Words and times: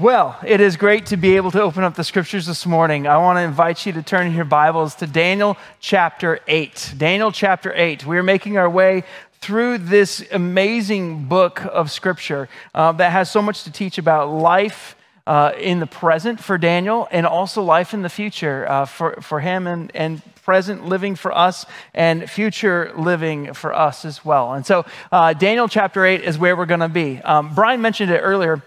well, 0.00 0.38
it 0.46 0.62
is 0.62 0.78
great 0.78 1.04
to 1.06 1.18
be 1.18 1.36
able 1.36 1.50
to 1.50 1.60
open 1.60 1.84
up 1.84 1.94
the 1.94 2.04
scriptures 2.04 2.46
this 2.46 2.64
morning. 2.64 3.06
I 3.06 3.18
want 3.18 3.36
to 3.36 3.42
invite 3.42 3.84
you 3.84 3.92
to 3.92 4.02
turn 4.02 4.34
your 4.34 4.46
Bibles 4.46 4.94
to 4.96 5.06
Daniel 5.06 5.58
chapter 5.78 6.40
8. 6.48 6.94
Daniel 6.96 7.30
chapter 7.30 7.70
8. 7.74 8.06
We're 8.06 8.22
making 8.22 8.56
our 8.56 8.70
way 8.70 9.04
through 9.42 9.76
this 9.76 10.24
amazing 10.32 11.26
book 11.26 11.62
of 11.66 11.90
scripture 11.90 12.48
uh, 12.74 12.92
that 12.92 13.12
has 13.12 13.30
so 13.30 13.42
much 13.42 13.64
to 13.64 13.70
teach 13.70 13.98
about 13.98 14.32
life. 14.32 14.96
Uh, 15.26 15.52
in 15.60 15.78
the 15.78 15.86
present 15.86 16.42
for 16.42 16.58
Daniel, 16.58 17.06
and 17.12 17.24
also 17.24 17.62
life 17.62 17.94
in 17.94 18.02
the 18.02 18.08
future 18.08 18.68
uh, 18.68 18.84
for, 18.84 19.20
for 19.20 19.38
him, 19.38 19.68
and, 19.68 19.94
and 19.94 20.22
present 20.42 20.86
living 20.86 21.14
for 21.14 21.30
us, 21.30 21.66
and 21.94 22.28
future 22.28 22.90
living 22.96 23.52
for 23.52 23.72
us 23.72 24.04
as 24.04 24.24
well. 24.24 24.54
And 24.54 24.66
so, 24.66 24.84
uh, 25.12 25.34
Daniel 25.34 25.68
chapter 25.68 26.04
8 26.04 26.22
is 26.22 26.36
where 26.36 26.56
we're 26.56 26.66
going 26.66 26.80
to 26.80 26.88
be. 26.88 27.18
Um, 27.18 27.54
Brian 27.54 27.80
mentioned 27.80 28.10
it 28.10 28.18
earlier. 28.18 28.60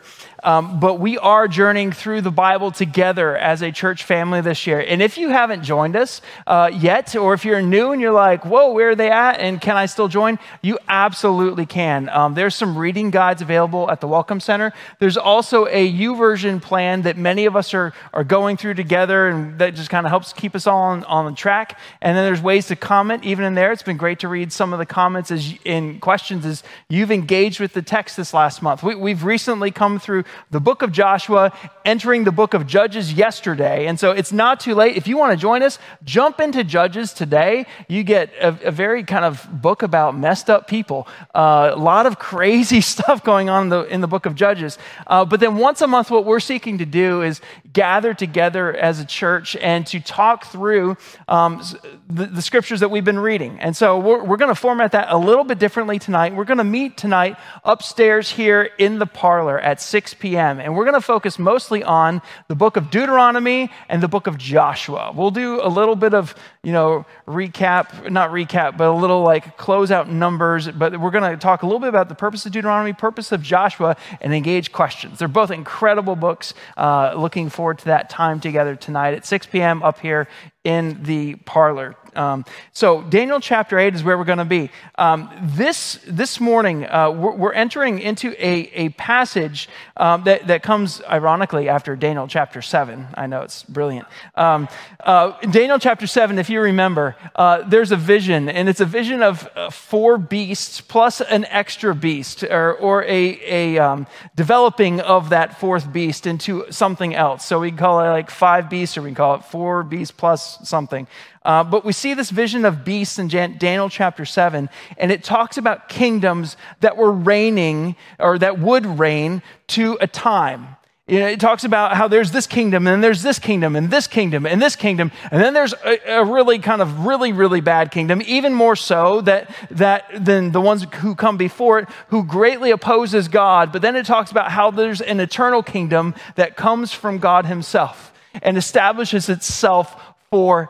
Um, 0.44 0.80
but 0.80 1.00
we 1.00 1.18
are 1.18 1.48
journeying 1.48 1.94
through 1.94 2.22
the 2.22 2.32
Bible 2.32 2.72
together 2.72 3.38
as 3.38 3.62
a 3.62 3.72
church 3.72 4.04
family 4.04 4.42
this 4.42 4.68
year. 4.68 4.80
And 4.80 5.02
if 5.02 5.18
you 5.18 5.30
haven't 5.30 5.64
joined 5.64 5.96
us 5.96 6.22
uh, 6.46 6.70
yet, 6.74 7.16
or 7.16 7.34
if 7.34 7.46
you're 7.46 7.62
new 7.62 7.92
and 7.94 8.02
you're 8.02 8.12
like, 8.12 8.46
whoa, 8.46 8.74
where 8.74 8.90
are 8.90 8.96
they 8.96 9.10
at? 9.10 9.40
And 9.40 9.62
can 9.62 9.78
I 9.78 9.86
still 9.86 10.10
join? 10.10 10.38
You 10.62 10.78
absolutely 10.88 11.66
can. 11.66 12.10
Um, 12.10 12.34
there's 12.34 12.56
some 12.56 12.78
reading 12.78 13.10
guides 13.10 13.42
available 13.42 13.90
at 13.90 14.02
the 14.02 14.08
Welcome 14.08 14.42
Center. 14.42 14.74
There's 15.00 15.18
also 15.18 15.66
a 15.68 15.92
YouVersion 15.92 16.62
plan 16.62 17.04
that 17.04 17.18
many 17.18 17.46
of 17.46 17.56
us 17.56 17.74
are, 17.74 17.94
are 18.14 18.26
going 18.26 18.58
through 18.58 18.74
together, 18.74 19.30
and 19.30 19.58
that 19.60 19.76
just 19.76 19.90
kind 19.90 20.06
of 20.06 20.10
helps 20.10 20.34
keep 20.34 20.56
us 20.56 20.68
all 20.68 20.82
on, 20.82 21.06
on 21.06 21.26
the 21.26 21.32
track. 21.32 21.80
And 22.02 22.18
then 22.18 22.26
there's 22.26 22.42
ways 22.42 22.68
to 22.68 22.76
comment 22.76 23.24
even 23.24 23.46
in 23.46 23.54
there. 23.54 23.72
It's 23.72 23.84
been 23.84 23.98
great 23.98 24.20
to 24.20 24.28
read 24.28 24.52
some 24.52 24.74
of 24.74 24.80
the 24.80 24.86
comments 24.86 25.32
as 25.32 25.54
in 25.64 26.00
questions 26.00 26.46
as 26.46 26.64
you've 26.90 27.12
engaged 27.12 27.62
with 27.62 27.74
the 27.74 27.82
text 27.82 28.18
this 28.18 28.34
last 28.34 28.62
month. 28.62 28.84
We, 28.84 28.96
we've 28.96 29.24
recently 29.24 29.72
come 29.72 30.00
through 30.00 30.26
the 30.52 30.60
book 30.60 30.82
of 30.82 30.92
Joshua, 30.92 31.52
entering 31.86 32.24
the 32.24 32.32
book 32.32 32.54
of 32.54 32.68
Judges 32.68 33.14
yesterday. 33.14 33.88
And 33.88 34.00
so 34.00 34.12
it's 34.12 34.32
not 34.32 34.60
too 34.60 34.76
late. 34.76 34.98
If 34.98 35.08
you 35.08 35.18
want 35.18 35.32
to 35.32 35.38
join 35.38 35.64
us, 35.64 35.80
jump 36.04 36.40
into 36.40 36.64
Judges 36.64 37.14
today. 37.14 37.66
You 37.88 38.04
get 38.04 38.34
a, 38.42 38.68
a 38.68 38.72
very 38.72 39.04
kind 39.04 39.26
of 39.26 39.48
book 39.62 39.84
about 39.84 40.18
messed 40.18 40.50
up 40.50 40.68
people, 40.68 41.08
uh, 41.36 41.72
a 41.74 41.78
lot 41.78 42.06
of 42.06 42.20
crazy 42.20 42.82
stuff 42.94 43.24
going 43.24 43.50
on 43.50 43.64
in 43.64 43.70
the, 43.70 43.84
in 43.86 44.02
the 44.02 44.08
book 44.08 44.26
of 44.26 44.36
Judges. 44.36 44.78
Uh, 45.08 45.26
but 45.26 45.40
then 45.40 45.58
once 45.58 45.82
a 45.82 45.88
month, 45.88 46.10
what 46.12 46.26
we're 46.26 46.40
seeking 46.40 46.78
to 46.78 46.86
do 46.86 47.22
is 47.22 47.42
gather 47.74 48.14
together 48.14 48.74
as 48.74 49.00
a 49.00 49.06
church 49.06 49.56
and 49.58 49.86
to 49.88 50.00
talk 50.00 50.46
through 50.46 50.96
um, 51.28 51.62
the, 52.08 52.26
the, 52.28 52.42
scriptures 52.42 52.82
that 52.82 52.92
we've 52.92 53.06
been 53.06 53.20
reading. 53.20 53.60
And 53.60 53.76
so 53.76 54.00
we're, 54.00 54.24
we're 54.24 54.38
going 54.38 54.54
to 54.54 54.60
format 54.60 54.92
that 54.92 55.08
a 55.10 55.18
little 55.18 55.44
bit 55.44 55.58
differently 55.60 55.98
tonight. 55.98 56.36
We're 56.36 56.44
going 56.44 56.60
to 56.60 56.64
meet 56.64 56.98
tonight 56.98 57.38
upstairs 57.64 58.30
here 58.30 58.70
in 58.78 59.00
the 59.00 59.06
parlor 59.06 59.60
at 59.60 59.82
6 59.82 60.14
p.m. 60.16 60.23
And 60.24 60.76
we're 60.76 60.86
going 60.86 60.94
to 60.94 61.02
focus 61.02 61.38
mostly 61.38 61.84
on 61.84 62.22
the 62.48 62.56
book 62.56 62.78
of 62.78 62.90
Deuteronomy 62.90 63.70
and 63.90 64.02
the 64.02 64.08
book 64.08 64.28
of 64.28 64.38
Joshua. 64.38 65.12
We'll 65.14 65.32
do 65.32 65.62
a 65.62 65.68
little 65.68 65.96
bit 65.96 66.14
of, 66.14 66.36
you 66.64 66.72
know, 66.72 67.06
recap, 67.28 68.10
not 68.12 68.32
recap, 68.32 68.78
but 68.78 68.88
a 68.88 68.94
little 68.94 69.22
like 69.22 69.58
close 69.58 69.92
out 69.92 70.10
numbers. 70.10 70.68
But 70.68 71.00
we're 71.00 71.12
going 71.12 71.30
to 71.30 71.38
talk 71.38 71.64
a 71.64 71.66
little 71.66 71.80
bit 71.80 71.90
about 71.90 72.10
the 72.10 72.16
purpose 72.16 72.46
of 72.46 72.52
Deuteronomy, 72.52 72.94
purpose 72.94 73.32
of 73.32 73.42
Joshua, 73.42 73.96
and 74.22 74.34
engage 74.34 74.72
questions. 74.72 75.20
They're 75.20 75.28
both 75.28 75.52
incredible 75.52 76.16
books. 76.16 76.54
Uh, 76.78 77.14
looking 77.16 77.50
forward 77.50 77.80
to 77.80 77.86
that 77.86 78.10
time 78.10 78.40
together 78.40 78.76
tonight 78.76 79.14
at 79.14 79.26
6 79.26 79.48
p.m. 79.48 79.84
up 79.84 80.00
here 80.00 80.28
in 80.64 81.04
the 81.04 81.36
parlor. 81.36 81.96
Um, 82.16 82.46
so, 82.72 83.02
Daniel 83.02 83.40
chapter 83.40 83.78
8 83.78 83.96
is 83.96 84.04
where 84.04 84.18
we're 84.18 84.24
going 84.24 84.38
to 84.38 84.46
be. 84.46 84.70
Um, 84.98 85.30
this, 85.42 86.00
this 86.08 86.40
morning, 86.40 86.86
uh, 86.86 87.12
we're, 87.12 87.36
we're, 87.36 87.54
entering 87.54 88.00
into 88.00 88.32
a, 88.44 88.70
a 88.74 88.90
passage 88.90 89.70
um, 89.96 90.24
that, 90.24 90.48
that 90.48 90.64
comes 90.64 91.02
ironically 91.04 91.70
after 91.70 91.96
Daniel 91.96 92.28
chapter 92.28 92.62
7. 92.62 93.08
I 93.14 93.28
know 93.28 93.42
it's 93.42 93.64
brilliant. 93.64 94.08
Um, 94.36 94.68
uh, 95.00 95.40
Daniel 95.42 95.80
chapter 95.80 96.08
7, 96.08 96.40
if 96.40 96.50
you 96.50 96.62
remember, 96.62 97.16
uh, 97.36 97.62
there's 97.68 97.92
a 97.92 97.96
vision, 97.96 98.50
and 98.50 98.68
it's 98.68 98.82
a 98.82 98.86
vision 98.86 99.22
of 99.22 99.48
uh, 99.56 99.70
four 99.70 100.18
beasts 100.18 100.82
plus 100.82 101.22
an 101.22 101.46
extra 101.46 101.94
beast, 101.94 102.44
or, 102.44 102.74
or 102.74 103.04
a, 103.04 103.76
a 103.76 103.78
um, 103.78 104.08
developing 104.36 105.00
of 105.00 105.30
that 105.30 105.60
fourth 105.60 105.92
beast 105.92 106.26
into 106.26 106.66
something 106.72 107.14
else. 107.16 107.46
So, 107.46 107.60
we 107.60 107.72
call 107.72 108.00
it 108.02 108.10
like 108.10 108.30
five 108.30 108.70
beasts, 108.70 108.98
or 108.98 109.02
we 109.04 109.14
call 109.14 109.36
it 109.36 109.46
four 109.46 109.84
beasts 109.84 110.12
plus 110.12 110.58
something. 110.68 111.08
Uh, 111.46 111.64
but 111.64 111.84
we 111.84 111.92
see 111.92 112.14
this 112.14 112.30
vision 112.30 112.66
of 112.66 112.86
beasts 112.86 113.20
in 113.20 113.30
Jan- 113.30 113.58
Daniel 113.58 113.90
chapter 113.90 114.26
7, 114.26 114.70
and 114.98 115.12
it 115.12 115.24
talks 115.24 115.58
about 115.58 115.90
kingdoms 115.90 116.56
that 116.80 116.96
were 116.96 117.12
reigning 117.12 117.96
or 118.20 118.38
that 118.40 118.60
would 118.60 118.86
reign 118.86 119.42
to 119.68 119.98
a 120.00 120.08
time. 120.08 120.76
You 121.06 121.20
know, 121.20 121.28
it 121.28 121.42
talks 121.42 121.66
about 121.66 121.98
how 121.98 122.08
there's 122.08 122.32
this 122.32 122.48
kingdom, 122.48 122.88
and 122.88 123.04
there's 123.04 123.22
this 123.22 123.38
kingdom, 123.38 123.76
and 123.76 123.92
this 123.92 124.08
kingdom, 124.08 124.46
and 124.46 124.62
this 124.62 124.78
kingdom, 124.78 125.12
and 125.32 125.42
then 125.42 125.54
there's 125.54 125.74
a, 125.84 126.20
a, 126.20 126.24
really 126.24 126.60
kind 126.60 126.82
of 126.82 127.06
really, 127.06 127.34
really 127.34 127.60
bad 127.60 127.92
kingdom, 127.92 128.22
even 128.26 128.54
more 128.54 128.78
so 128.78 129.20
that, 129.20 129.54
that 129.70 130.06
than 130.24 130.54
the 130.54 130.62
ones 130.62 130.86
who 131.02 131.14
come 131.14 131.36
before 131.36 131.80
it, 131.80 131.90
who 132.08 132.24
greatly 132.24 132.72
opposes 132.72 133.28
God. 133.28 133.74
But 133.74 133.82
then 133.82 133.98
it 133.98 134.06
talks 134.06 134.32
about 134.32 134.50
how 134.50 134.72
there's 134.72 135.02
an 135.02 135.20
eternal 135.20 135.62
kingdom 135.62 136.16
that 136.36 136.56
comes 136.56 136.94
from 136.94 137.18
God 137.18 137.48
Himself 137.48 138.14
and 138.42 138.58
establishes 138.58 139.28
itself 139.28 140.02
forever. 140.30 140.70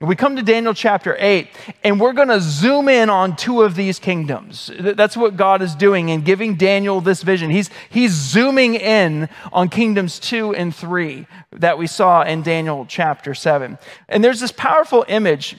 We 0.00 0.14
come 0.14 0.36
to 0.36 0.42
Daniel 0.42 0.74
chapter 0.74 1.16
8, 1.18 1.48
and 1.82 1.98
we're 1.98 2.12
going 2.12 2.28
to 2.28 2.40
zoom 2.40 2.88
in 2.88 3.10
on 3.10 3.34
two 3.34 3.62
of 3.62 3.74
these 3.74 3.98
kingdoms. 3.98 4.70
That's 4.78 5.16
what 5.16 5.36
God 5.36 5.60
is 5.60 5.74
doing 5.74 6.08
in 6.08 6.20
giving 6.20 6.54
Daniel 6.54 7.00
this 7.00 7.22
vision. 7.22 7.50
He's, 7.50 7.68
he's 7.90 8.12
zooming 8.12 8.76
in 8.76 9.28
on 9.52 9.68
kingdoms 9.68 10.20
2 10.20 10.54
and 10.54 10.72
3 10.72 11.26
that 11.54 11.78
we 11.78 11.88
saw 11.88 12.22
in 12.22 12.42
Daniel 12.42 12.86
chapter 12.88 13.34
7. 13.34 13.76
And 14.08 14.22
there's 14.22 14.38
this 14.38 14.52
powerful 14.52 15.04
image 15.08 15.56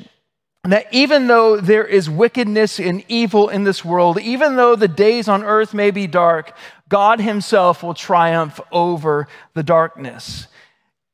that 0.64 0.88
even 0.94 1.28
though 1.28 1.58
there 1.60 1.86
is 1.86 2.10
wickedness 2.10 2.80
and 2.80 3.04
evil 3.10 3.50
in 3.50 3.66
this 3.66 3.84
world, 3.84 4.20
even 4.22 4.56
though 4.56 4.76
the 4.76 4.88
days 4.88 5.28
on 5.28 5.44
earth 5.44 5.74
may 5.74 5.92
be 5.92 6.08
dark, 6.08 6.56
God 6.88 7.20
Himself 7.20 7.84
will 7.84 7.94
triumph 7.94 8.60
over 8.72 9.28
the 9.54 9.64
darkness. 9.64 10.48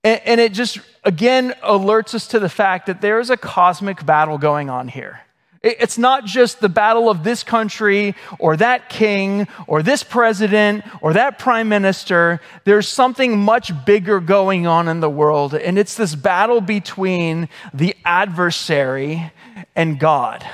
And, 0.05 0.21
and 0.23 0.39
it 0.39 0.53
just, 0.53 0.79
again, 1.03 1.55
alerts 1.63 2.13
us 2.13 2.27
to 2.27 2.39
the 2.39 2.47
fact 2.47 2.85
that 2.85 3.01
there 3.01 3.19
is 3.19 3.31
a 3.31 3.37
cosmic 3.37 4.05
battle 4.05 4.37
going 4.37 4.69
on 4.69 4.87
here. 4.87 5.19
It's 5.63 5.97
not 5.97 6.25
just 6.25 6.59
the 6.59 6.69
battle 6.69 7.09
of 7.09 7.23
this 7.23 7.43
country 7.43 8.13
or 8.37 8.55
that 8.57 8.87
king 8.87 9.47
or 9.65 9.81
this 9.81 10.03
president 10.03 10.85
or 11.01 11.13
that 11.13 11.39
prime 11.39 11.69
minister. 11.69 12.39
There's 12.65 12.87
something 12.87 13.39
much 13.39 13.71
bigger 13.83 14.19
going 14.19 14.67
on 14.67 14.87
in 14.87 14.99
the 14.99 15.09
world, 15.09 15.55
and 15.55 15.79
it's 15.79 15.95
this 15.95 16.13
battle 16.13 16.61
between 16.61 17.49
the 17.73 17.95
adversary 18.05 19.31
and 19.75 19.99
God. 19.99 20.45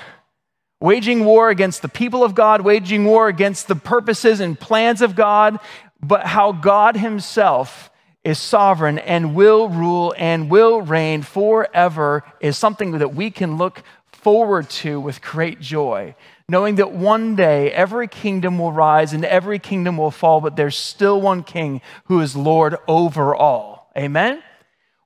Waging 0.80 1.26
war 1.26 1.50
against 1.50 1.82
the 1.82 1.90
people 1.90 2.24
of 2.24 2.34
God, 2.34 2.62
waging 2.62 3.04
war 3.04 3.28
against 3.28 3.68
the 3.68 3.76
purposes 3.76 4.40
and 4.40 4.58
plans 4.58 5.02
of 5.02 5.18
God, 5.18 5.60
but 6.02 6.26
how 6.26 6.54
God 6.54 6.96
Himself 6.96 7.91
is 8.24 8.38
sovereign 8.38 9.00
and 9.00 9.36
will 9.36 9.68
rule 9.70 10.14
and 10.18 10.50
will 10.50 10.82
reign 10.82 11.22
forever 11.24 12.24
is 12.40 12.58
something 12.58 12.98
that 13.00 13.16
we 13.16 13.32
can 13.32 13.58
look 13.58 13.84
forward 14.12 14.70
to 14.70 15.00
with 15.00 15.22
great 15.22 15.60
joy, 15.60 16.16
knowing 16.48 16.76
that 16.76 16.92
one 16.92 17.36
day 17.36 17.72
every 17.72 18.08
kingdom 18.08 18.60
will 18.60 18.72
rise 18.72 19.14
and 19.14 19.26
every 19.26 19.58
kingdom 19.58 19.98
will 19.98 20.12
fall, 20.12 20.40
but 20.42 20.56
there's 20.56 20.78
still 20.78 21.20
one 21.20 21.44
king 21.44 21.82
who 22.06 22.20
is 22.20 22.36
Lord 22.36 22.78
over 22.88 23.36
all. 23.36 23.92
Amen? 23.98 24.44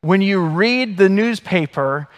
When 0.02 0.22
you 0.22 0.42
read 0.42 0.98
the 0.98 1.10
newspaper, 1.10 2.10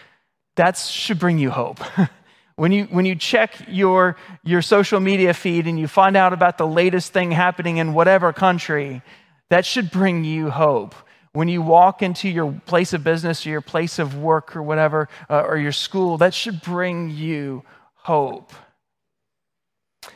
that 0.55 0.77
should 0.77 1.19
bring 1.19 1.38
you 1.38 1.51
hope. 1.51 1.79
when 2.55 2.71
you, 2.71 2.85
when 2.85 3.05
you 3.05 3.15
check 3.15 3.53
your, 3.67 4.17
your 4.44 4.63
social 4.63 4.99
media 4.99 5.35
feed 5.35 5.67
and 5.67 5.79
you 5.79 5.88
find 5.88 6.17
out 6.17 6.33
about 6.33 6.57
the 6.57 6.67
latest 6.67 7.13
thing 7.13 7.31
happening 7.31 7.77
in 7.77 7.94
whatever 7.94 8.33
country, 8.33 9.03
that 9.49 9.65
should 9.65 9.91
bring 9.91 10.23
you 10.23 10.49
hope. 10.49 10.95
When 11.33 11.47
you 11.47 11.61
walk 11.61 12.01
into 12.01 12.29
your 12.29 12.51
place 12.65 12.94
of 12.94 13.03
business 13.03 13.45
or 13.45 13.49
your 13.49 13.61
place 13.61 13.99
of 13.99 14.17
work 14.17 14.55
or 14.55 14.63
whatever, 14.63 15.07
uh, 15.29 15.41
or 15.41 15.57
your 15.57 15.71
school, 15.71 16.17
that 16.17 16.33
should 16.33 16.61
bring 16.61 17.09
you 17.09 17.63
hope. 17.94 18.51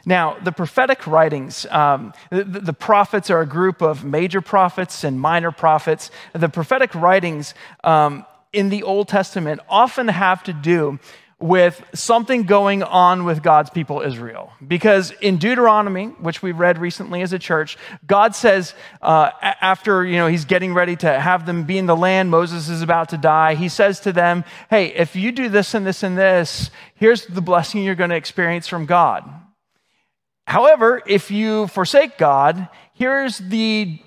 Now, 0.05 0.37
the 0.43 0.51
prophetic 0.51 1.05
writings, 1.05 1.65
um, 1.69 2.13
the, 2.31 2.43
the, 2.43 2.73
prophets 2.73 3.29
are 3.29 3.41
a 3.41 3.45
group 3.45 3.81
of 3.81 4.03
major 4.03 4.41
prophets 4.41 5.03
and 5.03 5.19
minor 5.19 5.51
prophets. 5.51 6.09
The 6.33 6.49
prophetic 6.49 6.95
writings 6.95 7.53
um, 7.83 8.25
in 8.53 8.69
the 8.69 8.83
Old 8.83 9.07
Testament 9.07 9.61
often 9.69 10.07
have 10.07 10.43
to 10.43 10.53
do 10.53 10.99
with 11.41 11.83
something 11.93 12.43
going 12.43 12.83
on 12.83 13.25
with 13.25 13.41
God's 13.41 13.69
people 13.69 14.01
Israel. 14.01 14.53
Because 14.65 15.11
in 15.21 15.37
Deuteronomy, 15.37 16.07
which 16.19 16.41
we 16.43 16.51
read 16.51 16.77
recently 16.77 17.21
as 17.23 17.33
a 17.33 17.39
church, 17.39 17.77
God 18.05 18.35
says, 18.35 18.75
uh, 19.01 19.31
after 19.41 20.05
you 20.05 20.17
know 20.17 20.27
he's 20.27 20.45
getting 20.45 20.73
ready 20.73 20.95
to 20.97 21.19
have 21.19 21.45
them 21.45 21.63
be 21.63 21.77
in 21.77 21.87
the 21.87 21.95
land, 21.95 22.29
Moses 22.29 22.69
is 22.69 22.81
about 22.81 23.09
to 23.09 23.17
die. 23.17 23.55
He 23.55 23.69
says 23.69 23.99
to 24.01 24.13
them, 24.13 24.45
"Hey, 24.69 24.87
if 24.87 25.15
you 25.15 25.31
do 25.31 25.49
this 25.49 25.73
and 25.73 25.85
this 25.85 26.03
and 26.03 26.17
this, 26.17 26.69
here's 26.95 27.25
the 27.25 27.41
blessing 27.41 27.83
you're 27.83 27.95
going 27.95 28.11
to 28.11 28.15
experience 28.15 28.67
from 28.67 28.85
God. 28.85 29.27
However, 30.45 31.01
if 31.07 31.31
you 31.31 31.67
forsake 31.67 32.17
God, 32.17 32.67
here's 32.93 33.37
the 33.37 33.99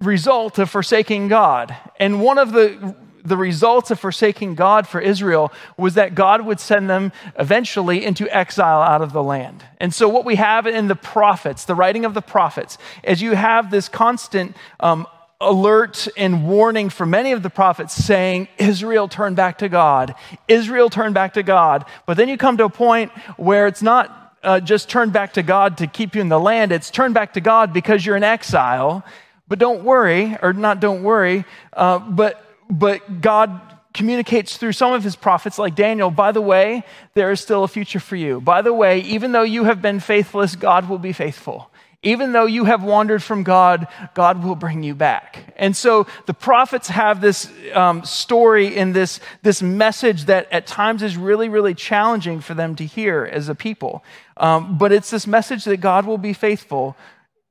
result 0.00 0.58
of 0.58 0.68
forsaking 0.70 1.28
God. 1.28 1.74
And 1.98 2.20
one 2.20 2.38
of 2.38 2.52
the 2.52 2.94
the 3.24 3.36
results 3.36 3.90
of 3.90 3.98
forsaking 3.98 4.54
God 4.54 4.86
for 4.86 5.00
Israel 5.00 5.50
was 5.78 5.94
that 5.94 6.14
God 6.14 6.44
would 6.44 6.60
send 6.60 6.90
them 6.90 7.10
eventually 7.38 8.04
into 8.04 8.28
exile 8.34 8.82
out 8.82 9.00
of 9.00 9.12
the 9.12 9.22
land. 9.22 9.64
And 9.80 9.94
so, 9.94 10.08
what 10.08 10.24
we 10.24 10.36
have 10.36 10.66
in 10.66 10.88
the 10.88 10.94
prophets, 10.94 11.64
the 11.64 11.74
writing 11.74 12.04
of 12.04 12.12
the 12.12 12.20
prophets, 12.20 12.76
is 13.02 13.22
you 13.22 13.34
have 13.34 13.70
this 13.70 13.88
constant 13.88 14.54
um, 14.78 15.06
alert 15.40 16.06
and 16.16 16.46
warning 16.46 16.90
from 16.90 17.10
many 17.10 17.32
of 17.32 17.42
the 17.42 17.50
prophets 17.50 17.94
saying, 17.94 18.48
Israel, 18.58 19.08
turn 19.08 19.34
back 19.34 19.58
to 19.58 19.68
God. 19.68 20.14
Israel, 20.46 20.90
turn 20.90 21.12
back 21.14 21.34
to 21.34 21.42
God. 21.42 21.86
But 22.06 22.16
then 22.18 22.28
you 22.28 22.36
come 22.36 22.58
to 22.58 22.64
a 22.64 22.70
point 22.70 23.10
where 23.36 23.66
it's 23.66 23.82
not. 23.82 24.20
Uh, 24.42 24.60
just 24.60 24.90
turn 24.90 25.08
back 25.08 25.32
to 25.32 25.42
God 25.42 25.78
to 25.78 25.86
keep 25.86 26.14
you 26.14 26.20
in 26.20 26.28
the 26.28 26.38
land. 26.38 26.70
It's 26.70 26.90
turn 26.90 27.14
back 27.14 27.32
to 27.32 27.40
God 27.40 27.72
because 27.72 28.04
you're 28.04 28.14
in 28.14 28.22
exile. 28.22 29.02
But 29.48 29.58
don't 29.58 29.84
worry, 29.84 30.36
or 30.42 30.52
not 30.52 30.80
don't 30.80 31.02
worry, 31.02 31.46
uh, 31.72 31.98
but 31.98 32.43
but 32.70 33.20
God 33.20 33.60
communicates 33.94 34.56
through 34.56 34.72
some 34.72 34.92
of 34.92 35.04
his 35.04 35.16
prophets, 35.16 35.58
like 35.58 35.74
Daniel, 35.76 36.10
by 36.10 36.32
the 36.32 36.40
way, 36.40 36.82
there 37.14 37.30
is 37.30 37.40
still 37.40 37.62
a 37.62 37.68
future 37.68 38.00
for 38.00 38.16
you. 38.16 38.40
By 38.40 38.60
the 38.60 38.74
way, 38.74 39.00
even 39.00 39.32
though 39.32 39.42
you 39.42 39.64
have 39.64 39.80
been 39.80 40.00
faithless, 40.00 40.56
God 40.56 40.88
will 40.88 40.98
be 40.98 41.12
faithful. 41.12 41.70
Even 42.02 42.32
though 42.32 42.44
you 42.44 42.64
have 42.64 42.82
wandered 42.82 43.22
from 43.22 43.44
God, 43.44 43.88
God 44.12 44.44
will 44.44 44.56
bring 44.56 44.82
you 44.82 44.94
back. 44.94 45.54
And 45.56 45.74
so 45.74 46.06
the 46.26 46.34
prophets 46.34 46.88
have 46.88 47.22
this 47.22 47.50
um, 47.72 48.04
story 48.04 48.76
in 48.76 48.92
this, 48.92 49.20
this 49.42 49.62
message 49.62 50.26
that 50.26 50.52
at 50.52 50.66
times 50.66 51.02
is 51.02 51.16
really, 51.16 51.48
really 51.48 51.72
challenging 51.72 52.40
for 52.40 52.52
them 52.52 52.76
to 52.76 52.84
hear 52.84 53.24
as 53.24 53.48
a 53.48 53.54
people. 53.54 54.04
Um, 54.36 54.76
but 54.76 54.92
it's 54.92 55.10
this 55.10 55.26
message 55.26 55.64
that 55.64 55.78
God 55.78 56.04
will 56.04 56.18
be 56.18 56.34
faithful 56.34 56.94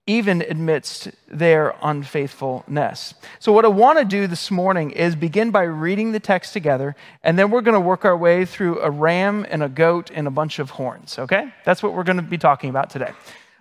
even 0.06 0.42
amidst 0.50 1.10
their 1.30 1.76
unfaithfulness. 1.82 3.14
So, 3.40 3.54
what 3.54 3.64
I 3.64 3.70
want 3.70 4.00
to 4.00 4.06
do 4.06 4.28
this 4.28 4.52
morning 4.52 4.92
is 4.92 5.16
begin 5.16 5.52
by 5.52 5.64
reading 5.64 6.12
the 6.12 6.20
text 6.20 6.52
together, 6.52 6.96
and 7.24 7.40
then 7.40 7.52
we're 7.52 7.62
going 7.62 7.74
to 7.76 7.80
work 7.80 8.04
our 8.04 8.18
way 8.18 8.44
through 8.44 8.82
a 8.82 8.92
ram 8.92 9.46
and 9.50 9.64
a 9.64 9.70
goat 9.70 10.12
and 10.14 10.28
a 10.28 10.32
bunch 10.32 10.60
of 10.60 10.72
horns, 10.72 11.18
okay? 11.18 11.54
That's 11.64 11.82
what 11.82 11.94
we're 11.94 12.04
going 12.04 12.18
to 12.18 12.24
be 12.24 12.38
talking 12.38 12.70
about 12.70 12.90
today. 12.90 13.12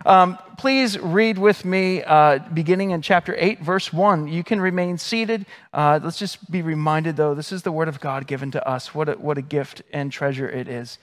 Um, 0.05 0.37
please 0.59 0.99
read 0.99 1.39
with 1.39 1.65
me, 1.65 2.03
uh, 2.03 2.41
beginning 2.53 2.91
in 2.91 3.03
chapter 3.03 3.37
8, 3.39 3.61
verse 3.61 3.93
1. 3.93 4.27
You 4.27 4.43
can 4.43 4.61
remain 4.61 4.99
seated. 4.99 5.47
Uh, 5.73 6.01
let's 6.03 6.19
just 6.19 6.51
be 6.51 6.61
reminded, 6.61 7.17
though, 7.17 7.37
this 7.37 7.53
is 7.53 7.63
the 7.63 7.71
word 7.71 7.87
of 7.87 8.01
God 8.01 8.27
given 8.27 8.51
to 8.51 8.69
us. 8.69 8.93
What 8.93 9.09
a, 9.09 9.13
what 9.13 9.39
a 9.39 9.43
gift 9.43 9.83
and 9.93 10.11
treasure 10.11 10.49
it 10.49 10.67
is. 10.67 10.99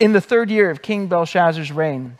In 0.00 0.12
the 0.12 0.20
third 0.20 0.50
year 0.50 0.70
of 0.70 0.82
King 0.82 1.06
Belshazzar's 1.06 1.70
reign, 1.70 2.18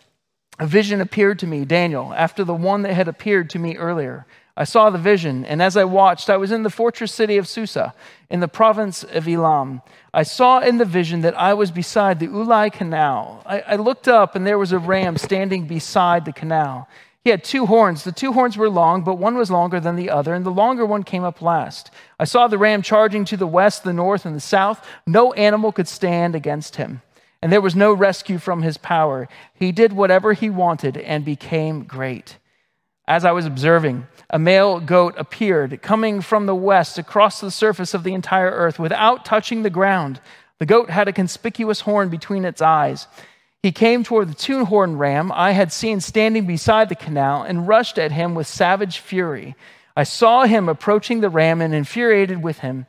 a 0.60 0.66
vision 0.66 1.00
appeared 1.00 1.38
to 1.38 1.46
me, 1.46 1.64
Daniel, 1.64 2.12
after 2.14 2.44
the 2.44 2.54
one 2.54 2.82
that 2.82 2.92
had 2.92 3.08
appeared 3.08 3.48
to 3.50 3.58
me 3.58 3.78
earlier. 3.78 4.26
I 4.58 4.64
saw 4.64 4.90
the 4.90 4.98
vision, 4.98 5.46
and 5.46 5.62
as 5.62 5.74
I 5.74 5.84
watched, 5.84 6.28
I 6.28 6.36
was 6.36 6.52
in 6.52 6.64
the 6.64 6.70
fortress 6.70 7.12
city 7.12 7.38
of 7.38 7.48
Susa, 7.48 7.94
in 8.28 8.40
the 8.40 8.48
province 8.48 9.02
of 9.02 9.26
Elam. 9.26 9.80
I 10.12 10.22
saw 10.22 10.60
in 10.60 10.76
the 10.76 10.84
vision 10.84 11.22
that 11.22 11.38
I 11.38 11.54
was 11.54 11.70
beside 11.70 12.20
the 12.20 12.28
Ulai 12.28 12.70
Canal. 12.70 13.42
I, 13.46 13.60
I 13.60 13.76
looked 13.76 14.06
up, 14.06 14.36
and 14.36 14.46
there 14.46 14.58
was 14.58 14.70
a 14.72 14.78
ram 14.78 15.16
standing 15.16 15.66
beside 15.66 16.26
the 16.26 16.32
canal. 16.32 16.86
He 17.24 17.30
had 17.30 17.42
two 17.42 17.64
horns. 17.64 18.04
The 18.04 18.12
two 18.12 18.34
horns 18.34 18.58
were 18.58 18.68
long, 18.68 19.02
but 19.02 19.16
one 19.16 19.38
was 19.38 19.50
longer 19.50 19.80
than 19.80 19.96
the 19.96 20.10
other, 20.10 20.34
and 20.34 20.44
the 20.44 20.50
longer 20.50 20.84
one 20.84 21.04
came 21.04 21.24
up 21.24 21.40
last. 21.40 21.90
I 22.18 22.24
saw 22.24 22.48
the 22.48 22.58
ram 22.58 22.82
charging 22.82 23.24
to 23.26 23.38
the 23.38 23.46
west, 23.46 23.82
the 23.82 23.94
north, 23.94 24.26
and 24.26 24.36
the 24.36 24.40
south. 24.40 24.86
No 25.06 25.32
animal 25.32 25.72
could 25.72 25.88
stand 25.88 26.34
against 26.34 26.76
him 26.76 27.00
and 27.42 27.52
there 27.52 27.60
was 27.60 27.74
no 27.74 27.92
rescue 27.92 28.38
from 28.38 28.62
his 28.62 28.76
power. 28.76 29.28
He 29.54 29.72
did 29.72 29.92
whatever 29.92 30.32
he 30.32 30.50
wanted 30.50 30.96
and 30.96 31.24
became 31.24 31.84
great. 31.84 32.36
As 33.08 33.24
I 33.24 33.32
was 33.32 33.46
observing, 33.46 34.06
a 34.28 34.38
male 34.38 34.78
goat 34.78 35.14
appeared, 35.16 35.82
coming 35.82 36.20
from 36.20 36.46
the 36.46 36.54
west 36.54 36.98
across 36.98 37.40
the 37.40 37.50
surface 37.50 37.94
of 37.94 38.04
the 38.04 38.14
entire 38.14 38.50
earth 38.50 38.78
without 38.78 39.24
touching 39.24 39.62
the 39.62 39.70
ground. 39.70 40.20
The 40.60 40.66
goat 40.66 40.90
had 40.90 41.08
a 41.08 41.12
conspicuous 41.12 41.80
horn 41.80 42.08
between 42.08 42.44
its 42.44 42.62
eyes. 42.62 43.08
He 43.62 43.72
came 43.72 44.04
toward 44.04 44.28
the 44.28 44.34
two 44.34 44.64
horned 44.64 45.00
ram 45.00 45.32
I 45.32 45.52
had 45.52 45.72
seen 45.72 46.00
standing 46.00 46.46
beside 46.46 46.88
the 46.88 46.94
canal 46.94 47.42
and 47.42 47.66
rushed 47.66 47.98
at 47.98 48.12
him 48.12 48.34
with 48.34 48.46
savage 48.46 48.98
fury. 48.98 49.56
I 49.96 50.04
saw 50.04 50.44
him 50.44 50.68
approaching 50.68 51.20
the 51.20 51.28
ram 51.28 51.60
and 51.60 51.74
infuriated 51.74 52.42
with 52.42 52.60
him. 52.60 52.86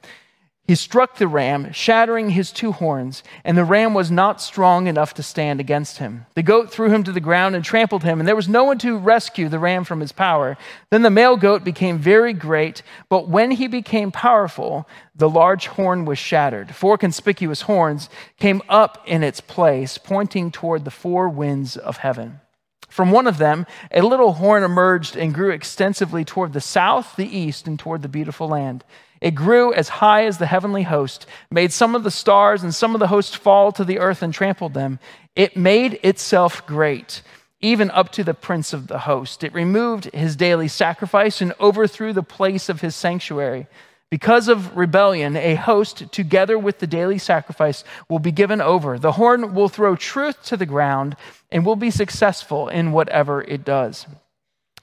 He 0.71 0.75
struck 0.75 1.17
the 1.17 1.27
ram, 1.27 1.73
shattering 1.73 2.29
his 2.29 2.49
two 2.49 2.71
horns, 2.71 3.23
and 3.43 3.57
the 3.57 3.65
ram 3.65 3.93
was 3.93 4.09
not 4.09 4.39
strong 4.39 4.87
enough 4.87 5.13
to 5.15 5.21
stand 5.21 5.59
against 5.59 5.97
him. 5.97 6.27
The 6.33 6.43
goat 6.43 6.71
threw 6.71 6.89
him 6.89 7.03
to 7.03 7.11
the 7.11 7.19
ground 7.19 7.57
and 7.57 7.65
trampled 7.65 8.05
him, 8.05 8.21
and 8.21 8.25
there 8.25 8.37
was 8.37 8.47
no 8.47 8.63
one 8.63 8.77
to 8.77 8.97
rescue 8.97 9.49
the 9.49 9.59
ram 9.59 9.83
from 9.83 9.99
his 9.99 10.13
power. 10.13 10.57
Then 10.89 11.01
the 11.01 11.09
male 11.09 11.35
goat 11.35 11.65
became 11.65 11.97
very 11.97 12.31
great, 12.31 12.83
but 13.09 13.27
when 13.27 13.51
he 13.51 13.67
became 13.67 14.13
powerful, 14.13 14.87
the 15.13 15.29
large 15.29 15.67
horn 15.67 16.05
was 16.05 16.17
shattered. 16.17 16.73
Four 16.73 16.97
conspicuous 16.97 17.63
horns 17.63 18.07
came 18.39 18.61
up 18.69 19.03
in 19.05 19.23
its 19.23 19.41
place, 19.41 19.97
pointing 19.97 20.51
toward 20.51 20.85
the 20.85 20.89
four 20.89 21.27
winds 21.27 21.75
of 21.75 21.97
heaven. 21.97 22.39
From 22.87 23.11
one 23.11 23.27
of 23.27 23.39
them, 23.39 23.65
a 23.91 24.03
little 24.03 24.31
horn 24.31 24.63
emerged 24.63 25.17
and 25.17 25.33
grew 25.33 25.51
extensively 25.51 26.23
toward 26.23 26.53
the 26.53 26.61
south, 26.61 27.17
the 27.17 27.27
east, 27.27 27.67
and 27.67 27.77
toward 27.77 28.03
the 28.03 28.07
beautiful 28.07 28.47
land. 28.47 28.85
It 29.21 29.35
grew 29.35 29.71
as 29.71 29.87
high 29.87 30.25
as 30.25 30.39
the 30.39 30.47
heavenly 30.47 30.83
host, 30.83 31.27
made 31.51 31.71
some 31.71 31.93
of 31.95 32.03
the 32.03 32.11
stars 32.11 32.63
and 32.63 32.73
some 32.73 32.95
of 32.95 32.99
the 32.99 33.07
hosts 33.07 33.35
fall 33.35 33.71
to 33.73 33.85
the 33.85 33.99
earth 33.99 34.23
and 34.23 34.33
trampled 34.33 34.73
them. 34.73 34.99
It 35.35 35.55
made 35.55 35.99
itself 36.03 36.65
great, 36.65 37.21
even 37.61 37.91
up 37.91 38.11
to 38.13 38.23
the 38.23 38.33
prince 38.33 38.73
of 38.73 38.87
the 38.87 38.99
host. 38.99 39.43
It 39.43 39.53
removed 39.53 40.05
his 40.13 40.35
daily 40.35 40.67
sacrifice 40.67 41.39
and 41.39 41.53
overthrew 41.59 42.13
the 42.13 42.23
place 42.23 42.67
of 42.67 42.81
his 42.81 42.95
sanctuary. 42.95 43.67
Because 44.09 44.49
of 44.49 44.75
rebellion, 44.75 45.37
a 45.37 45.55
host, 45.55 46.11
together 46.11 46.59
with 46.59 46.79
the 46.79 46.87
daily 46.87 47.17
sacrifice, 47.17 47.85
will 48.09 48.19
be 48.19 48.31
given 48.31 48.59
over. 48.59 48.99
The 48.99 49.13
horn 49.13 49.53
will 49.53 49.69
throw 49.69 49.95
truth 49.95 50.43
to 50.45 50.57
the 50.57 50.65
ground 50.65 51.15
and 51.49 51.65
will 51.65 51.77
be 51.77 51.91
successful 51.91 52.67
in 52.67 52.91
whatever 52.91 53.41
it 53.41 53.63
does. 53.63 54.07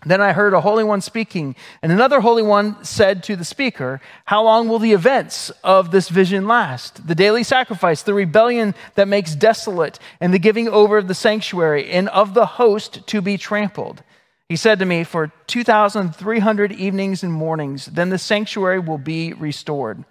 Then 0.06 0.20
I 0.20 0.32
heard 0.32 0.54
a 0.54 0.60
holy 0.60 0.84
one 0.84 1.00
speaking, 1.00 1.56
and 1.82 1.90
another 1.90 2.20
holy 2.20 2.42
one 2.42 2.84
said 2.84 3.24
to 3.24 3.34
the 3.34 3.44
speaker, 3.44 4.00
How 4.26 4.44
long 4.44 4.68
will 4.68 4.78
the 4.78 4.92
events 4.92 5.50
of 5.64 5.90
this 5.90 6.08
vision 6.08 6.46
last? 6.46 7.08
The 7.08 7.16
daily 7.16 7.42
sacrifice, 7.42 8.02
the 8.02 8.14
rebellion 8.14 8.76
that 8.94 9.08
makes 9.08 9.34
desolate, 9.34 9.98
and 10.20 10.32
the 10.32 10.38
giving 10.38 10.68
over 10.68 10.98
of 10.98 11.08
the 11.08 11.14
sanctuary, 11.14 11.90
and 11.90 12.08
of 12.10 12.32
the 12.32 12.46
host 12.46 13.08
to 13.08 13.20
be 13.20 13.36
trampled. 13.36 14.04
He 14.48 14.54
said 14.54 14.78
to 14.78 14.86
me, 14.86 15.02
For 15.02 15.32
2,300 15.48 16.72
evenings 16.72 17.24
and 17.24 17.32
mornings, 17.32 17.86
then 17.86 18.10
the 18.10 18.18
sanctuary 18.18 18.78
will 18.78 18.98
be 18.98 19.32
restored. 19.32 20.04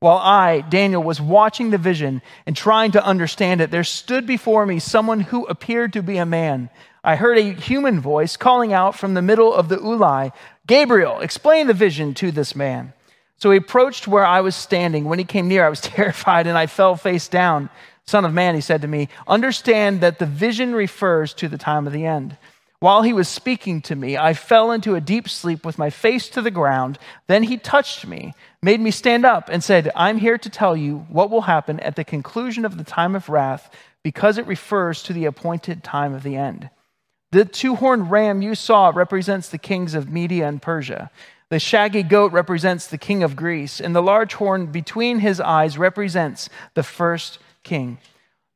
While 0.00 0.18
I, 0.18 0.62
Daniel, 0.62 1.02
was 1.02 1.20
watching 1.20 1.70
the 1.70 1.78
vision 1.78 2.20
and 2.46 2.56
trying 2.56 2.92
to 2.92 3.04
understand 3.04 3.60
it, 3.60 3.70
there 3.70 3.84
stood 3.84 4.26
before 4.26 4.66
me 4.66 4.78
someone 4.78 5.20
who 5.20 5.46
appeared 5.46 5.92
to 5.94 6.02
be 6.02 6.18
a 6.18 6.26
man. 6.26 6.68
I 7.06 7.14
heard 7.14 7.38
a 7.38 7.52
human 7.52 8.00
voice 8.00 8.36
calling 8.36 8.72
out 8.72 8.96
from 8.96 9.14
the 9.14 9.22
middle 9.22 9.54
of 9.54 9.68
the 9.68 9.76
ulai, 9.76 10.32
Gabriel, 10.66 11.20
explain 11.20 11.68
the 11.68 11.72
vision 11.72 12.14
to 12.14 12.32
this 12.32 12.56
man. 12.56 12.92
So 13.38 13.52
he 13.52 13.58
approached 13.58 14.08
where 14.08 14.26
I 14.26 14.40
was 14.40 14.56
standing. 14.56 15.04
When 15.04 15.20
he 15.20 15.24
came 15.24 15.46
near, 15.46 15.64
I 15.64 15.68
was 15.68 15.80
terrified 15.82 16.48
and 16.48 16.58
I 16.58 16.66
fell 16.66 16.96
face 16.96 17.28
down. 17.28 17.70
Son 18.06 18.24
of 18.24 18.34
man, 18.34 18.56
he 18.56 18.60
said 18.60 18.82
to 18.82 18.88
me, 18.88 19.08
understand 19.28 20.00
that 20.00 20.18
the 20.18 20.26
vision 20.26 20.74
refers 20.74 21.32
to 21.34 21.46
the 21.48 21.56
time 21.56 21.86
of 21.86 21.92
the 21.92 22.04
end. 22.04 22.36
While 22.80 23.02
he 23.02 23.12
was 23.12 23.28
speaking 23.28 23.82
to 23.82 23.94
me, 23.94 24.16
I 24.16 24.34
fell 24.34 24.72
into 24.72 24.96
a 24.96 25.00
deep 25.00 25.28
sleep 25.28 25.64
with 25.64 25.78
my 25.78 25.90
face 25.90 26.28
to 26.30 26.42
the 26.42 26.50
ground. 26.50 26.98
Then 27.28 27.44
he 27.44 27.56
touched 27.56 28.04
me, 28.04 28.34
made 28.62 28.80
me 28.80 28.90
stand 28.90 29.24
up, 29.24 29.48
and 29.48 29.62
said, 29.62 29.92
I'm 29.94 30.18
here 30.18 30.38
to 30.38 30.50
tell 30.50 30.76
you 30.76 31.06
what 31.08 31.30
will 31.30 31.42
happen 31.42 31.78
at 31.80 31.94
the 31.94 32.04
conclusion 32.04 32.64
of 32.64 32.76
the 32.76 32.84
time 32.84 33.14
of 33.14 33.28
wrath 33.28 33.72
because 34.02 34.38
it 34.38 34.46
refers 34.48 35.04
to 35.04 35.12
the 35.12 35.24
appointed 35.26 35.84
time 35.84 36.12
of 36.12 36.24
the 36.24 36.34
end. 36.34 36.68
The 37.32 37.44
two 37.44 37.74
horned 37.74 38.10
ram 38.10 38.42
you 38.42 38.54
saw 38.54 38.92
represents 38.94 39.48
the 39.48 39.58
kings 39.58 39.94
of 39.94 40.10
Media 40.10 40.46
and 40.46 40.62
Persia. 40.62 41.10
The 41.48 41.58
shaggy 41.58 42.02
goat 42.02 42.32
represents 42.32 42.86
the 42.86 42.98
king 42.98 43.22
of 43.22 43.36
Greece, 43.36 43.80
and 43.80 43.94
the 43.94 44.02
large 44.02 44.34
horn 44.34 44.66
between 44.66 45.20
his 45.20 45.40
eyes 45.40 45.78
represents 45.78 46.48
the 46.74 46.82
first 46.82 47.38
king. 47.62 47.98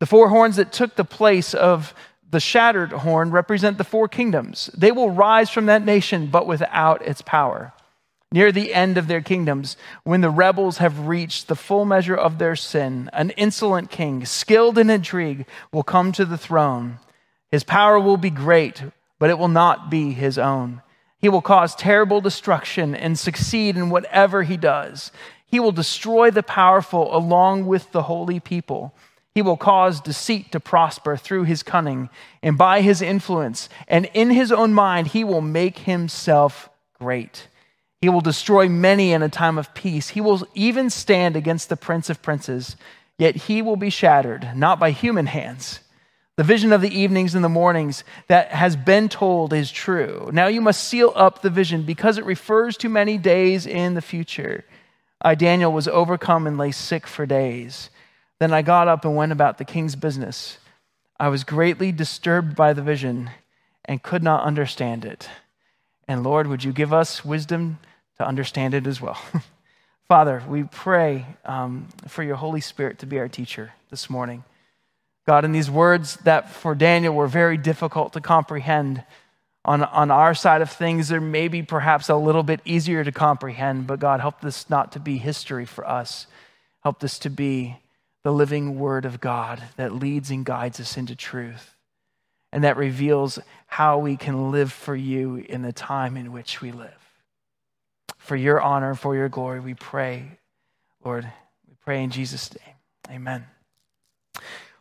The 0.01 0.07
four 0.07 0.29
horns 0.29 0.57
that 0.57 0.73
took 0.73 0.97
the 0.97 1.05
place 1.05 1.55
of 1.55 1.95
the 2.31 2.41
shattered 2.41 2.93
horn 2.93 3.31
represent 3.31 3.77
the 3.77 3.85
four 3.85 4.09
kingdoms. 4.09 4.71
They 4.77 4.93
will 4.93 5.11
rise 5.11 5.51
from 5.51 5.67
that 5.67 5.85
nation, 5.85 6.29
but 6.29 6.47
without 6.47 7.03
its 7.03 7.23
power. 7.23 7.73
Near 8.33 8.53
the 8.53 8.73
end 8.73 8.97
of 8.97 9.09
their 9.09 9.21
kingdoms, 9.21 9.77
when 10.05 10.21
the 10.21 10.31
rebels 10.31 10.79
have 10.79 11.09
reached 11.09 11.49
the 11.49 11.57
full 11.57 11.85
measure 11.85 12.17
of 12.17 12.39
their 12.39 12.55
sin, 12.55 13.11
an 13.13 13.31
insolent 13.31 13.91
king, 13.91 14.25
skilled 14.25 14.79
in 14.79 14.89
intrigue, 14.89 15.47
will 15.73 15.83
come 15.83 16.13
to 16.13 16.25
the 16.25 16.39
throne. 16.39 16.99
His 17.51 17.65
power 17.65 17.99
will 17.99 18.17
be 18.17 18.31
great, 18.31 18.83
but 19.19 19.31
it 19.31 19.39
will 19.39 19.49
not 19.49 19.91
be 19.91 20.13
his 20.13 20.39
own. 20.39 20.83
He 21.19 21.29
will 21.29 21.43
cause 21.43 21.75
terrible 21.75 22.21
destruction 22.21 22.95
and 22.95 23.19
succeed 23.19 23.77
in 23.77 23.91
whatever 23.91 24.43
he 24.43 24.57
does. 24.57 25.13
He 25.47 25.61
will 25.61 25.73
destroy 25.73 26.31
the 26.31 26.43
powerful 26.43 27.15
along 27.15 27.67
with 27.67 27.93
the 27.93 28.05
holy 28.05 28.41
people. 28.41 28.95
He 29.35 29.43
will 29.43 29.57
cause 29.57 30.01
deceit 30.01 30.51
to 30.53 30.61
prosper 30.61 31.17
through 31.17 31.45
his 31.45 31.63
cunning 31.63 32.09
and 32.43 32.57
by 32.57 32.81
his 32.81 33.03
influence, 33.03 33.69
and 33.87 34.09
in 34.15 34.31
his 34.31 34.51
own 34.51 34.73
mind, 34.73 35.09
he 35.09 35.25
will 35.25 35.41
make 35.41 35.81
himself 35.81 36.69
great. 36.99 37.49
He 38.01 38.09
will 38.09 38.23
destroy 38.23 38.69
many 38.69 39.13
in 39.13 39.23
a 39.23 39.29
time 39.29 39.59
of 39.59 39.75
peace. 39.75 40.11
He 40.11 40.21
will 40.21 40.47
even 40.55 40.89
stand 40.89 41.37
against 41.37 41.69
the 41.69 41.77
prince 41.77 42.09
of 42.09 42.23
princes, 42.23 42.77
yet 43.19 43.37
he 43.37 43.61
will 43.61 43.77
be 43.77 43.91
shattered, 43.91 44.53
not 44.57 44.81
by 44.81 44.91
human 44.91 45.27
hands. 45.27 45.81
The 46.37 46.45
vision 46.45 46.73
of 46.73 46.81
the 46.81 46.99
evenings 46.99 47.35
and 47.35 47.45
the 47.45 47.49
mornings 47.49 48.05
that 48.29 48.49
has 48.49 48.77
been 48.77 49.09
told 49.09 49.53
is 49.53 49.71
true. 49.71 50.31
Now 50.33 50.47
you 50.47 50.61
must 50.61 50.85
seal 50.85 51.13
up 51.15 51.43
the 51.43 51.51
vision 51.51 51.83
because 51.83 52.19
it 52.19 52.25
refers 52.25 52.77
to 52.79 52.89
many 52.89 53.19
days 53.19 53.67
in 53.67 53.95
the 53.95 54.01
future. 54.01 54.65
I, 55.21 55.35
Daniel, 55.35 55.73
was 55.73 55.87
overcome 55.87 56.47
and 56.47 56.57
lay 56.57 56.73
sick 56.73 57.07
for 57.07 57.27
days. 57.27 57.91
Then 58.39 58.55
I 58.55 58.63
got 58.63 58.89
up 58.89 59.05
and 59.05 59.15
went 59.15 59.33
about 59.33 59.59
the 59.59 59.67
king's 59.67 59.97
business. 59.97 60.57
I 61.19 61.29
was 61.29 61.45
greatly 61.45 61.93
disturbed 61.93 62.57
by 62.57 62.73
the 62.73 62.81
vision 62.81 63.31
and 63.85 64.03
could 64.03 64.23
not 64.23 64.45
understand 64.45 65.05
it. 65.05 65.29
And 66.09 66.23
Lord, 66.23 66.47
would 66.47 66.65
you 66.65 66.73
give 66.73 66.93
us 66.93 67.25
wisdom 67.25 67.79
to 68.17 68.27
understand 68.27 68.73
it 68.73 68.87
as 68.87 69.01
well? 69.01 69.21
Father, 70.09 70.43
we 70.49 70.65
pray 70.65 71.27
um, 71.45 71.89
for 72.09 72.23
your 72.23 72.37
Holy 72.37 72.61
Spirit 72.61 72.99
to 73.01 73.07
be 73.07 73.19
our 73.19 73.29
teacher 73.29 73.73
this 73.91 74.09
morning. 74.09 74.43
God, 75.27 75.45
in 75.45 75.53
these 75.53 75.71
words 75.71 76.17
that 76.25 76.51
for 76.51 76.75
Daniel 76.75 77.15
were 77.15 77.29
very 77.29 77.57
difficult 77.57 78.15
to 78.15 78.21
comprehend, 78.21 79.05
on, 79.65 79.85
on 79.85 80.11
our 80.11 80.35
side 80.35 80.63
of 80.63 80.71
things, 80.71 81.09
they're 81.09 81.21
maybe 81.21 81.63
perhaps 81.63 82.09
a 82.09 82.17
little 82.17 82.43
bit 82.43 82.61
easier 82.65 83.05
to 83.05 83.13
comprehend, 83.13 83.87
but 83.87 84.01
God, 84.01 84.21
help 84.21 84.41
this 84.41 84.71
not 84.71 84.93
to 84.93 85.01
be 85.01 85.19
history 85.19 85.67
for 85.67 85.87
us. 85.87 86.27
Help 86.83 87.01
this 87.01 87.19
to 87.21 87.31
be 87.31 87.77
the 88.23 88.33
living 88.33 88.79
word 88.79 89.05
of 89.05 89.21
God 89.21 89.63
that 89.77 89.95
leads 89.95 90.31
and 90.31 90.45
guides 90.45 90.81
us 90.81 90.97
into 90.97 91.15
truth 91.15 91.75
and 92.53 92.65
that 92.65 92.77
reveals 92.77 93.39
how 93.67 93.99
we 93.99 94.17
can 94.17 94.51
live 94.51 94.73
for 94.73 94.97
you 94.97 95.37
in 95.37 95.63
the 95.63 95.73
time 95.73 96.17
in 96.17 96.33
which 96.33 96.61
we 96.61 96.73
live. 96.73 96.91
For 98.19 98.37
your 98.37 98.61
honor, 98.61 98.95
for 98.95 99.15
your 99.15 99.29
glory, 99.29 99.61
we 99.61 99.75
pray, 99.75 100.39
Lord. 101.05 101.31
We 101.69 101.75
pray 101.85 102.03
in 102.03 102.11
Jesus' 102.11 102.51
name. 102.55 102.75
Amen. 103.11 103.45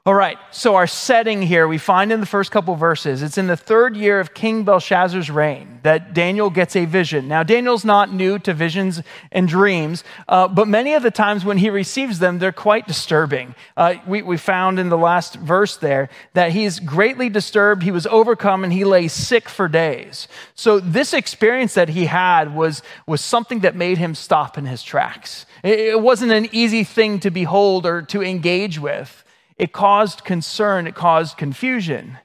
All 0.06 0.16
right, 0.16 0.38
so 0.50 0.76
our 0.76 0.88
setting 0.88 1.42
here 1.42 1.68
we 1.68 1.78
find 1.78 2.14
in 2.14 2.22
the 2.22 2.26
first 2.26 2.52
couple 2.52 2.74
verses. 2.76 3.22
It's 3.22 3.38
in 3.38 3.48
the 3.48 3.58
third 3.58 3.98
year 3.98 4.22
of 4.22 4.34
King 4.34 4.64
Belshazzar's 4.64 5.30
reign 5.30 5.82
that 5.84 6.14
Daniel 6.14 6.50
gets 6.50 6.78
a 6.78 6.86
vision. 6.86 7.28
Now, 7.28 7.44
Daniel's 7.44 7.84
not 7.84 8.14
new 8.14 8.40
to 8.40 8.54
visions 8.54 9.02
and 9.30 9.46
dreams, 9.46 10.06
uh, 10.30 10.48
but 10.48 10.70
many 10.70 10.94
of 10.94 11.04
the 11.04 11.12
times 11.12 11.44
when 11.44 11.58
he 11.58 11.70
receives 11.70 12.20
them, 12.20 12.40
they're 12.40 12.54
quite 12.54 12.88
disturbing. 12.88 13.56
Uh, 13.76 13.96
we, 14.08 14.22
we 14.22 14.38
found 14.38 14.80
in 14.80 14.88
the 14.88 14.98
last 14.98 15.36
verse 15.36 15.76
there 15.76 16.08
that 16.34 16.54
he's 16.54 16.80
greatly 16.80 17.28
disturbed, 17.28 17.84
he 17.84 17.92
was 17.92 18.08
overcome, 18.08 18.64
and 18.64 18.72
he 18.72 18.86
lay 18.86 19.10
sick 19.10 19.50
for 19.50 19.68
days. 19.68 20.30
So, 20.56 20.80
this 20.80 21.14
experience 21.14 21.74
that 21.74 21.90
he 21.90 22.06
had 22.06 22.56
was, 22.56 22.82
was 23.06 23.20
something 23.20 23.60
that 23.60 23.76
made 23.76 23.98
him 23.98 24.16
stop 24.16 24.58
in 24.58 24.66
his 24.66 24.82
tracks. 24.82 25.46
It, 25.62 25.80
it 25.80 26.02
wasn't 26.02 26.32
an 26.32 26.48
easy 26.54 26.86
thing 26.86 27.20
to 27.20 27.30
behold 27.30 27.86
or 27.86 28.02
to 28.04 28.24
engage 28.24 28.80
with. 28.80 29.26
It 29.60 29.74
caused 29.74 30.24
concern, 30.24 30.88
it 30.88 30.96
caused 30.96 31.38
confusion. 31.38 32.18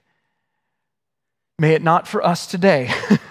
May 1.59 1.75
it 1.75 1.83
not 1.83 2.09
for 2.09 2.25
us 2.25 2.47
today. 2.47 2.93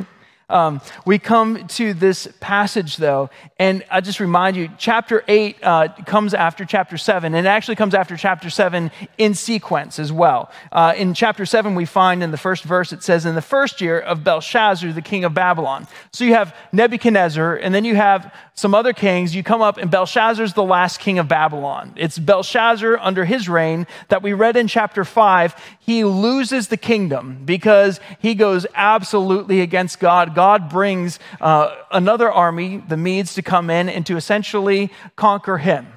Um, 0.50 0.82
we 1.06 1.20
come 1.20 1.68
to 1.70 1.94
this 1.94 2.28
passage, 2.40 2.98
though, 2.98 3.30
and 3.58 3.84
I 3.90 4.02
just 4.02 4.20
remind 4.20 4.56
you 4.56 4.70
chapter 4.78 5.24
8 5.28 5.58
uh, 5.64 5.88
comes 6.06 6.34
after 6.34 6.66
chapter 6.66 6.98
7, 6.98 7.34
and 7.34 7.48
it 7.48 7.50
actually 7.50 7.76
comes 7.76 7.94
after 7.94 8.18
chapter 8.18 8.50
7 8.50 8.92
in 9.18 9.34
sequence 9.34 10.00
as 10.00 10.12
well. 10.12 10.52
Uh, 10.72 10.94
in 10.96 11.14
chapter 11.14 11.46
7, 11.46 11.76
we 11.76 11.86
find 11.86 12.22
in 12.22 12.32
the 12.32 12.38
first 12.38 12.64
verse, 12.64 12.92
it 12.92 13.04
says, 13.04 13.26
In 13.26 13.36
the 13.36 13.42
first 13.42 13.82
year 13.82 14.00
of 14.00 14.24
Belshazzar, 14.24 14.92
the 14.92 15.02
king 15.02 15.24
of 15.24 15.34
Babylon. 15.34 15.88
So 16.12 16.26
you 16.26 16.34
have 16.34 16.56
Nebuchadnezzar, 16.72 17.56
and 17.56 17.74
then 17.74 17.86
you 17.86 17.96
have 17.96 18.34
some 18.56 18.76
other 18.76 18.94
kings. 18.94 19.36
You 19.36 19.44
come 19.44 19.62
up, 19.62 19.78
and 19.78 19.90
Belshazzar's 19.90 20.54
the 20.54 20.64
last 20.64 21.00
king 21.00 21.20
of 21.20 21.28
Babylon. 21.28 21.94
It's 21.96 22.20
Belshazzar 22.20 22.98
under 23.00 23.26
his 23.26 23.50
reign 23.50 23.88
that 24.10 24.22
we 24.22 24.34
read 24.34 24.58
in 24.58 24.68
chapter 24.68 25.04
5. 25.06 25.56
He 25.80 26.04
loses 26.04 26.68
the 26.68 26.78
kingdom 26.78 27.42
because 27.46 28.00
he 28.20 28.36
goes 28.36 28.68
absolutely 28.76 29.62
against 29.62 30.00
God 30.00 30.33
God 30.36 30.70
brings 30.70 31.20
uh, 31.42 31.76
another 31.92 32.32
army, 32.32 32.84
the 32.88 32.98
Medes, 32.98 33.36
to 33.36 33.42
come 33.42 33.70
in 33.70 33.90
and 33.90 34.06
to 34.06 34.18
essentially 34.18 34.92
conquer 35.16 35.58
him 35.58 35.88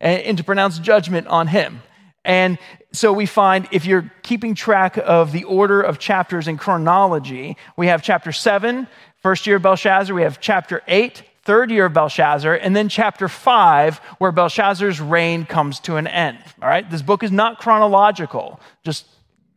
and, 0.00 0.22
and 0.22 0.38
to 0.38 0.44
pronounce 0.44 0.78
judgment 0.78 1.26
on 1.26 1.46
him. 1.48 1.82
And 2.24 2.58
so 2.92 3.12
we 3.12 3.26
find 3.26 3.68
if 3.70 3.86
you're 3.86 4.10
keeping 4.22 4.54
track 4.54 4.96
of 4.96 5.32
the 5.32 5.44
order 5.44 5.80
of 5.80 5.98
chapters 5.98 6.48
in 6.48 6.56
chronology, 6.56 7.56
we 7.76 7.86
have 7.86 8.02
chapter 8.02 8.32
7, 8.32 8.88
first 9.22 9.46
year 9.46 9.56
of 9.56 9.62
Belshazzar, 9.62 10.14
we 10.14 10.22
have 10.22 10.40
chapter 10.40 10.82
8, 10.88 11.22
third 11.44 11.70
year 11.70 11.86
of 11.86 11.92
Belshazzar, 11.92 12.54
and 12.54 12.74
then 12.74 12.88
chapter 12.88 13.28
5, 13.28 13.98
where 14.18 14.32
Belshazzar's 14.32 15.00
reign 15.00 15.46
comes 15.46 15.78
to 15.80 15.96
an 15.96 16.06
end. 16.08 16.38
All 16.60 16.68
right? 16.68 16.88
This 16.90 17.02
book 17.02 17.22
is 17.22 17.30
not 17.30 17.60
chronological, 17.60 18.60
just 18.84 19.06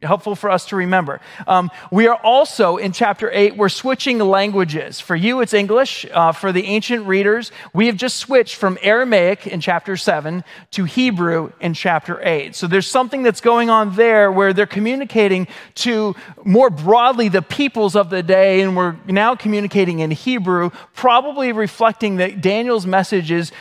helpful 0.02 0.36
for 0.36 0.50
us 0.50 0.66
to 0.68 0.78
remember. 0.78 1.20
Um, 1.46 1.70
we 1.92 2.08
are 2.08 2.16
also 2.16 2.78
in 2.78 2.94
chapter 2.94 3.30
8, 3.32 3.58
we're 3.58 3.68
switching 3.68 4.20
languages. 4.20 5.00
For 5.00 5.16
you, 5.16 5.42
it's 5.42 5.54
English. 5.54 6.06
Uh, 6.12 6.32
for 6.32 6.54
the 6.54 6.66
ancient 6.66 7.06
readers, 7.06 7.52
we 7.74 7.88
have 7.88 7.98
just 7.98 8.16
switched 8.16 8.56
from 8.56 8.78
Aramaic 8.82 9.46
in 9.46 9.60
chapter 9.60 9.98
7 9.98 10.44
to 10.72 10.84
Hebrew 10.86 11.52
in 11.60 11.74
chapter 11.74 12.26
8. 12.26 12.56
So 12.56 12.68
there's 12.68 12.88
something 12.88 13.24
that's 13.24 13.42
going 13.42 13.70
on 13.70 13.96
there 13.96 14.32
where 14.32 14.54
they're 14.54 14.66
communicating 14.66 15.48
to 15.76 16.16
more 16.46 16.70
broadly 16.70 17.28
the 17.28 17.42
peoples 17.42 17.98
of 17.98 18.10
the 18.10 18.24
day, 18.24 18.62
and 18.62 18.78
we're 18.78 18.96
now 19.06 19.36
communicating 19.36 20.00
in 20.00 20.12
Hebrew, 20.12 20.70
probably 20.94 21.52
reflecting 21.52 22.18
that 22.18 22.40
Daniel's 22.40 22.86
message 22.86 23.32
is 23.32 23.52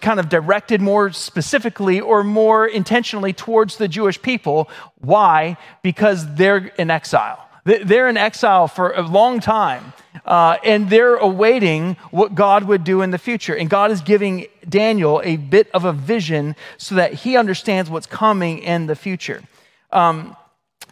kind 0.00 0.20
of 0.20 0.28
directed 0.28 0.80
more 0.80 1.12
specifically 1.12 2.00
or 2.00 2.24
more 2.24 2.66
intentionally 2.66 3.32
towards 3.32 3.76
the 3.76 3.88
Jewish 3.88 4.20
people. 4.20 4.68
Why? 5.00 5.56
Because 5.82 6.34
they're 6.34 6.66
in 6.78 6.90
exile. 6.90 7.42
They're 7.64 8.08
in 8.08 8.16
exile 8.16 8.68
for 8.68 8.92
a 8.92 9.02
long 9.02 9.40
time, 9.40 9.92
uh, 10.24 10.56
and 10.64 10.88
they're 10.88 11.16
awaiting 11.16 11.96
what 12.12 12.36
God 12.36 12.62
would 12.64 12.84
do 12.84 13.02
in 13.02 13.10
the 13.10 13.18
future. 13.18 13.56
And 13.56 13.68
God 13.68 13.90
is 13.90 14.02
giving 14.02 14.46
Daniel 14.68 15.20
a 15.24 15.36
bit 15.36 15.68
of 15.74 15.84
a 15.84 15.92
vision 15.92 16.54
so 16.76 16.94
that 16.94 17.12
he 17.12 17.36
understands 17.36 17.90
what's 17.90 18.06
coming 18.06 18.60
in 18.60 18.86
the 18.86 18.94
future. 18.94 19.42
Um, 19.90 20.36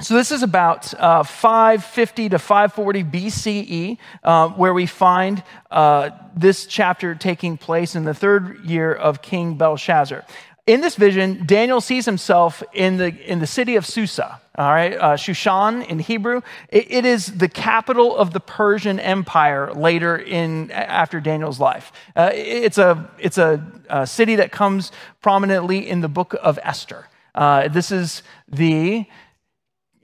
so, 0.01 0.15
this 0.15 0.33
is 0.33 0.43
about 0.43 0.93
uh, 0.95 1.23
550 1.23 2.31
to 2.31 2.39
540 2.39 3.05
BCE, 3.05 3.99
uh, 4.25 4.49
where 4.49 4.75
we 4.75 4.87
find 4.87 5.43
uh, 5.71 6.11
this 6.35 6.67
chapter 6.67 7.15
taking 7.15 7.57
place 7.57 7.95
in 7.95 8.05
the 8.05 8.13
third 8.13 8.65
year 8.65 8.93
of 8.93 9.23
King 9.23 9.57
Belshazzar. 9.57 10.25
In 10.67 10.81
this 10.81 10.97
vision, 10.97 11.45
Daniel 11.47 11.81
sees 11.81 12.07
himself 12.07 12.63
in 12.73 12.97
the, 12.97 13.15
in 13.31 13.39
the 13.39 13.47
city 13.47 13.77
of 13.77 13.85
Susa, 13.87 14.41
all 14.57 14.73
right, 14.73 14.95
uh, 14.95 15.17
Shushan 15.17 15.87
in 15.87 15.99
Hebrew. 15.99 16.41
It, 16.71 16.91
it 16.91 17.05
is 17.05 17.27
the 17.27 17.49
capital 17.49 18.17
of 18.17 18.33
the 18.33 18.41
Persian 18.41 18.99
Empire 18.99 19.73
later 19.75 20.17
in, 20.17 20.71
after 20.71 21.21
Daniel's 21.21 21.61
life. 21.61 21.93
Uh, 22.17 22.31
it's 22.33 22.79
a, 22.79 23.11
it's 23.19 23.37
a, 23.37 23.63
a, 23.91 24.07
city 24.07 24.37
that 24.37 24.53
comes 24.53 24.91
prominently 25.21 25.87
in 25.87 26.01
the 26.01 26.09
book 26.09 26.35
of 26.43 26.59
Esther. 26.63 27.09
Uh, 27.35 27.69
this 27.69 27.93
is 27.93 28.23
the 28.49 29.05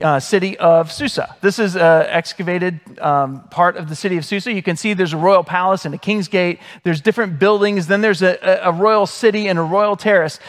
uh, 0.03 0.19
city 0.19 0.57
of 0.57 0.91
Susa. 0.91 1.35
This 1.41 1.59
is 1.59 1.75
an 1.75 2.05
excavated 2.07 2.79
um, 2.99 3.43
part 3.49 3.77
of 3.77 3.89
the 3.89 3.95
city 3.95 4.17
of 4.17 4.25
Susa. 4.25 4.51
You 4.51 4.63
can 4.63 4.77
see 4.77 4.93
there's 4.93 5.13
a 5.13 5.17
royal 5.17 5.43
palace 5.43 5.85
and 5.85 5.93
a 5.95 5.97
king's 5.97 6.27
gate. 6.27 6.59
There's 6.83 7.01
different 7.01 7.39
buildings. 7.39 7.87
Then 7.87 8.01
there's 8.01 8.21
a, 8.21 8.37
a 8.63 8.71
royal 8.71 9.05
city 9.05 9.47
and 9.47 9.57
a 9.57 9.63
royal 9.63 9.95
terrace. 9.95 10.39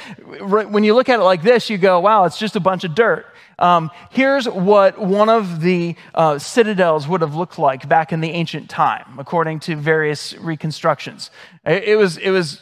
When 0.40 0.84
you 0.84 0.94
look 0.94 1.08
at 1.08 1.20
it 1.20 1.22
like 1.22 1.42
this, 1.42 1.70
you 1.70 1.78
go, 1.78 2.00
wow, 2.00 2.24
it's 2.24 2.38
just 2.38 2.56
a 2.56 2.60
bunch 2.60 2.84
of 2.84 2.94
dirt. 2.94 3.26
Um, 3.58 3.90
here's 4.10 4.48
what 4.48 4.98
one 4.98 5.28
of 5.28 5.60
the 5.60 5.94
uh, 6.14 6.38
citadels 6.38 7.06
would 7.06 7.20
have 7.20 7.36
looked 7.36 7.58
like 7.58 7.88
back 7.88 8.12
in 8.12 8.20
the 8.20 8.30
ancient 8.30 8.68
time, 8.68 9.18
according 9.18 9.60
to 9.60 9.76
various 9.76 10.34
reconstructions. 10.34 11.30
It, 11.64 11.84
it 11.84 11.96
was, 11.96 12.16
it 12.16 12.30
was 12.30 12.60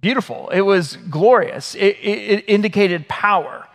beautiful. 0.00 0.48
It 0.48 0.62
was 0.62 0.96
glorious. 0.96 1.74
It, 1.74 1.96
it, 2.02 2.18
it 2.30 2.44
indicated 2.48 3.08
power. 3.08 3.67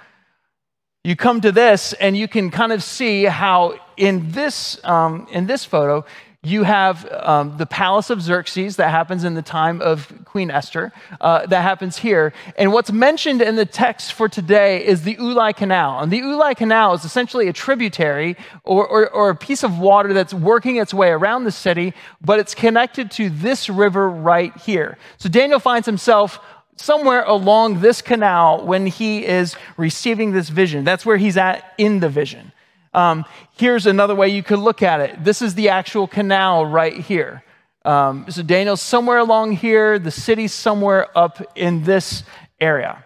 You 1.06 1.18
come 1.18 1.42
to 1.42 1.52
this, 1.52 1.92
and 1.92 2.16
you 2.16 2.30
can 2.30 2.50
kind 2.50 2.72
of 2.72 2.82
see 2.82 3.26
how 3.26 3.74
in 3.98 4.32
this, 4.32 4.80
um, 4.86 5.28
in 5.32 5.48
this 5.48 5.66
photo, 5.66 6.06
you 6.44 6.64
have 6.64 7.06
um, 7.12 7.58
the 7.58 7.66
palace 7.66 8.10
of 8.10 8.22
Xerxes 8.22 8.78
that 8.78 8.90
happens 8.90 9.26
in 9.26 9.34
the 9.34 9.42
time 9.42 9.82
of 9.82 10.10
Queen 10.24 10.50
Esther, 10.50 10.94
uh, 11.20 11.46
that 11.48 11.62
happens 11.62 11.98
here. 11.98 12.32
And 12.58 12.72
what's 12.72 12.90
mentioned 12.90 13.42
in 13.42 13.58
the 13.58 13.66
text 13.66 14.14
for 14.14 14.30
today 14.30 14.86
is 14.86 15.04
the 15.04 15.18
Ulai 15.18 15.54
Canal. 15.54 16.00
And 16.00 16.10
the 16.10 16.22
Ulai 16.22 16.56
Canal 16.56 16.94
is 16.94 17.04
essentially 17.04 17.50
a 17.50 17.54
tributary 17.54 18.38
or, 18.64 18.88
or, 18.88 19.10
or 19.10 19.30
a 19.30 19.36
piece 19.36 19.64
of 19.64 19.80
water 19.80 20.14
that's 20.14 20.34
working 20.34 20.78
its 20.78 20.94
way 20.94 21.10
around 21.10 21.44
the 21.44 21.52
city, 21.52 21.94
but 22.22 22.40
it's 22.40 22.56
connected 22.56 23.12
to 23.12 23.30
this 23.30 23.70
river 23.70 24.10
right 24.10 24.56
here. 24.56 24.98
So 25.18 25.28
Daniel 25.28 25.60
finds 25.60 25.86
himself 25.86 26.40
somewhere 26.76 27.24
along 27.24 27.82
this 27.82 28.02
canal 28.02 28.66
when 28.66 28.86
he 28.86 29.26
is 29.26 29.56
receiving 29.78 30.32
this 30.32 30.50
vision. 30.50 30.84
That's 30.84 31.06
where 31.06 31.18
he's 31.18 31.38
at 31.38 31.74
in 31.78 32.00
the 32.00 32.10
vision. 32.10 32.52
Um, 32.94 33.26
here's 33.58 33.86
another 33.86 34.16
way 34.16 34.30
you 34.30 34.44
could 34.44 34.60
look 34.60 34.84
at 34.84 35.00
it. 35.00 35.24
This 35.24 35.42
is 35.42 35.56
the 35.56 35.70
actual 35.70 36.08
canal 36.08 36.66
right 36.66 36.96
here. 36.96 37.44
Um, 37.86 38.26
so 38.30 38.44
Daniel's 38.44 38.82
somewhere 38.82 39.18
along 39.18 39.54
here, 39.54 40.00
the 40.00 40.12
city's 40.12 40.54
somewhere 40.54 41.16
up 41.18 41.42
in 41.56 41.84
this 41.84 42.24
area. 42.60 43.04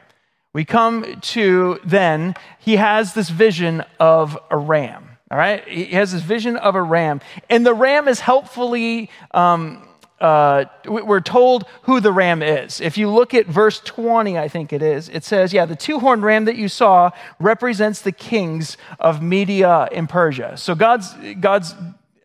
We 0.53 0.65
come 0.65 1.19
to 1.21 1.79
then, 1.85 2.35
he 2.59 2.77
has 2.77 3.13
this 3.13 3.29
vision 3.29 3.83
of 3.99 4.37
a 4.49 4.57
ram. 4.57 5.17
All 5.29 5.37
right? 5.37 5.67
He 5.67 5.85
has 5.87 6.13
this 6.13 6.21
vision 6.21 6.57
of 6.57 6.75
a 6.75 6.81
ram. 6.81 7.21
And 7.49 7.65
the 7.65 7.73
ram 7.73 8.07
is 8.07 8.19
helpfully 8.19 9.09
um, 9.31 9.87
uh, 10.19 10.65
we're 10.85 11.21
told 11.21 11.65
who 11.83 11.99
the 11.99 12.11
ram 12.11 12.41
is. 12.41 12.81
If 12.81 12.97
you 12.97 13.09
look 13.09 13.33
at 13.33 13.45
verse 13.45 13.79
20, 13.81 14.37
I 14.37 14.47
think 14.47 14.73
it 14.73 14.81
is, 14.81 15.09
it 15.09 15.23
says, 15.23 15.53
Yeah, 15.53 15.65
the 15.65 15.75
two 15.75 15.99
horned 15.99 16.23
ram 16.23 16.45
that 16.45 16.55
you 16.55 16.67
saw 16.67 17.11
represents 17.39 18.01
the 18.01 18.11
kings 18.11 18.77
of 18.99 19.21
Media 19.21 19.87
and 19.91 20.09
Persia. 20.09 20.57
So 20.57 20.73
God's, 20.73 21.13
God's 21.39 21.75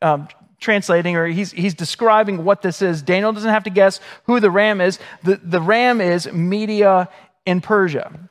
um, 0.00 0.28
translating 0.58 1.16
or 1.16 1.26
he's, 1.26 1.52
he's 1.52 1.75
describing 1.75 2.44
what 2.44 2.62
this 2.62 2.80
is. 2.80 3.02
Daniel 3.02 3.32
doesn't 3.32 3.50
have 3.50 3.64
to 3.64 3.70
guess 3.70 4.00
who 4.25 4.40
the 4.40 4.50
ram 4.50 4.80
is. 4.80 4.99
The, 5.22 5.37
the 5.42 5.61
ram 5.61 6.00
is 6.00 6.32
Media 6.32 7.08
and 7.46 7.62
Persia 7.62 8.30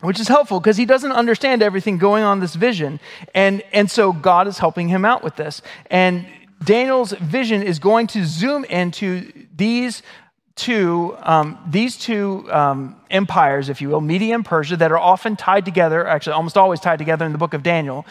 which 0.00 0.20
is 0.20 0.28
helpful 0.28 0.60
because 0.60 0.76
he 0.76 0.84
doesn't 0.84 1.10
understand 1.10 1.60
everything 1.60 1.98
going 1.98 2.22
on 2.22 2.38
this 2.38 2.54
vision 2.54 3.00
and 3.34 3.62
and 3.72 3.90
so 3.90 4.12
god 4.12 4.46
is 4.46 4.58
helping 4.58 4.88
him 4.88 5.04
out 5.04 5.24
with 5.24 5.34
this 5.36 5.60
and 5.90 6.24
Daniel's 6.62 7.12
vision 7.12 7.62
is 7.62 7.78
going 7.78 8.06
to 8.08 8.24
zoom 8.24 8.64
into 8.64 9.32
these 9.56 10.02
two, 10.56 11.16
um, 11.20 11.58
these 11.68 11.96
two 11.96 12.48
um, 12.50 12.96
empires, 13.10 13.68
if 13.68 13.80
you 13.80 13.88
will, 13.88 14.00
Media 14.00 14.34
and 14.34 14.44
Persia, 14.44 14.76
that 14.76 14.90
are 14.90 14.98
often 14.98 15.36
tied 15.36 15.64
together, 15.64 16.06
actually 16.06 16.32
almost 16.32 16.56
always 16.56 16.80
tied 16.80 16.98
together 16.98 17.24
in 17.24 17.32
the 17.32 17.38
book 17.38 17.54
of 17.54 17.62
Daniel 17.62 18.04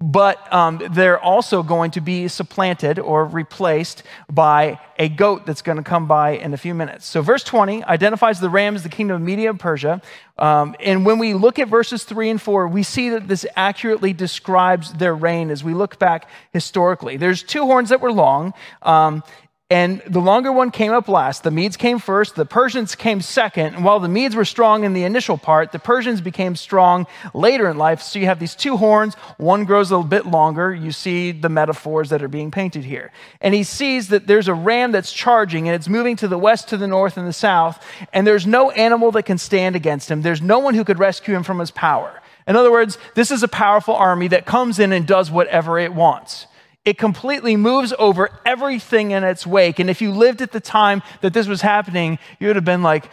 but 0.00 0.52
um, 0.52 0.80
they're 0.90 1.18
also 1.18 1.62
going 1.62 1.90
to 1.92 2.00
be 2.00 2.28
supplanted 2.28 2.98
or 2.98 3.24
replaced 3.24 4.02
by 4.30 4.78
a 4.98 5.08
goat 5.08 5.46
that's 5.46 5.62
going 5.62 5.78
to 5.78 5.84
come 5.84 6.06
by 6.06 6.30
in 6.30 6.52
a 6.52 6.56
few 6.56 6.74
minutes. 6.74 7.06
So, 7.06 7.22
verse 7.22 7.42
20 7.44 7.84
identifies 7.84 8.40
the 8.40 8.50
ram 8.50 8.74
as 8.74 8.82
the 8.82 8.88
kingdom 8.88 9.16
of 9.16 9.22
Media 9.22 9.50
and 9.50 9.58
Persia. 9.58 10.02
Um, 10.38 10.74
and 10.80 11.06
when 11.06 11.18
we 11.18 11.32
look 11.32 11.58
at 11.58 11.68
verses 11.68 12.04
3 12.04 12.30
and 12.30 12.42
4, 12.42 12.68
we 12.68 12.82
see 12.82 13.10
that 13.10 13.28
this 13.28 13.46
accurately 13.56 14.12
describes 14.12 14.92
their 14.94 15.14
reign 15.14 15.50
as 15.50 15.62
we 15.62 15.74
look 15.74 15.98
back 15.98 16.28
historically. 16.52 17.16
There's 17.16 17.42
two 17.42 17.62
horns 17.62 17.90
that 17.90 18.00
were 18.00 18.12
long. 18.12 18.52
Um, 18.82 19.22
and 19.70 20.02
the 20.06 20.20
longer 20.20 20.52
one 20.52 20.70
came 20.70 20.92
up 20.92 21.08
last. 21.08 21.42
The 21.42 21.50
Medes 21.50 21.78
came 21.78 21.98
first, 21.98 22.36
the 22.36 22.44
Persians 22.44 22.94
came 22.94 23.22
second. 23.22 23.74
And 23.74 23.84
while 23.84 23.98
the 23.98 24.08
Medes 24.08 24.36
were 24.36 24.44
strong 24.44 24.84
in 24.84 24.92
the 24.92 25.04
initial 25.04 25.38
part, 25.38 25.72
the 25.72 25.78
Persians 25.78 26.20
became 26.20 26.54
strong 26.54 27.06
later 27.32 27.70
in 27.70 27.78
life. 27.78 28.02
So 28.02 28.18
you 28.18 28.26
have 28.26 28.38
these 28.38 28.54
two 28.54 28.76
horns, 28.76 29.14
one 29.38 29.64
grows 29.64 29.90
a 29.90 29.96
little 29.96 30.08
bit 30.08 30.26
longer. 30.26 30.74
You 30.74 30.92
see 30.92 31.32
the 31.32 31.48
metaphors 31.48 32.10
that 32.10 32.22
are 32.22 32.28
being 32.28 32.50
painted 32.50 32.84
here. 32.84 33.10
And 33.40 33.54
he 33.54 33.62
sees 33.62 34.08
that 34.08 34.26
there's 34.26 34.48
a 34.48 34.54
ram 34.54 34.92
that's 34.92 35.12
charging 35.12 35.66
and 35.66 35.74
it's 35.74 35.88
moving 35.88 36.16
to 36.16 36.28
the 36.28 36.38
west, 36.38 36.68
to 36.68 36.76
the 36.76 36.86
north, 36.86 37.16
and 37.16 37.26
the 37.26 37.32
south. 37.32 37.82
And 38.12 38.26
there's 38.26 38.46
no 38.46 38.70
animal 38.70 39.12
that 39.12 39.22
can 39.22 39.38
stand 39.38 39.76
against 39.76 40.10
him, 40.10 40.20
there's 40.20 40.42
no 40.42 40.58
one 40.58 40.74
who 40.74 40.84
could 40.84 40.98
rescue 40.98 41.34
him 41.34 41.42
from 41.42 41.58
his 41.58 41.70
power. 41.70 42.20
In 42.46 42.54
other 42.54 42.70
words, 42.70 42.98
this 43.14 43.30
is 43.30 43.42
a 43.42 43.48
powerful 43.48 43.94
army 43.94 44.28
that 44.28 44.44
comes 44.44 44.78
in 44.78 44.92
and 44.92 45.06
does 45.06 45.30
whatever 45.30 45.78
it 45.78 45.94
wants 45.94 46.48
it 46.84 46.98
completely 46.98 47.56
moves 47.56 47.94
over 47.98 48.28
everything 48.44 49.12
in 49.12 49.24
its 49.24 49.46
wake. 49.46 49.78
And 49.78 49.88
if 49.88 50.02
you 50.02 50.10
lived 50.10 50.42
at 50.42 50.52
the 50.52 50.60
time 50.60 51.02
that 51.22 51.32
this 51.32 51.46
was 51.46 51.62
happening, 51.62 52.18
you 52.38 52.48
would 52.48 52.56
have 52.56 52.64
been 52.64 52.82
like, 52.82 53.08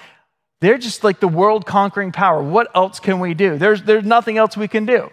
they're 0.59 0.77
just 0.77 1.03
like 1.03 1.19
the 1.19 1.27
world 1.27 1.65
conquering 1.65 2.11
power. 2.11 2.43
What 2.43 2.69
else 2.75 2.99
can 2.99 3.19
we 3.19 3.33
do? 3.33 3.57
There's, 3.57 3.83
there's 3.83 4.05
nothing 4.05 4.37
else 4.37 4.55
we 4.57 4.67
can 4.67 4.85
do. 4.85 5.09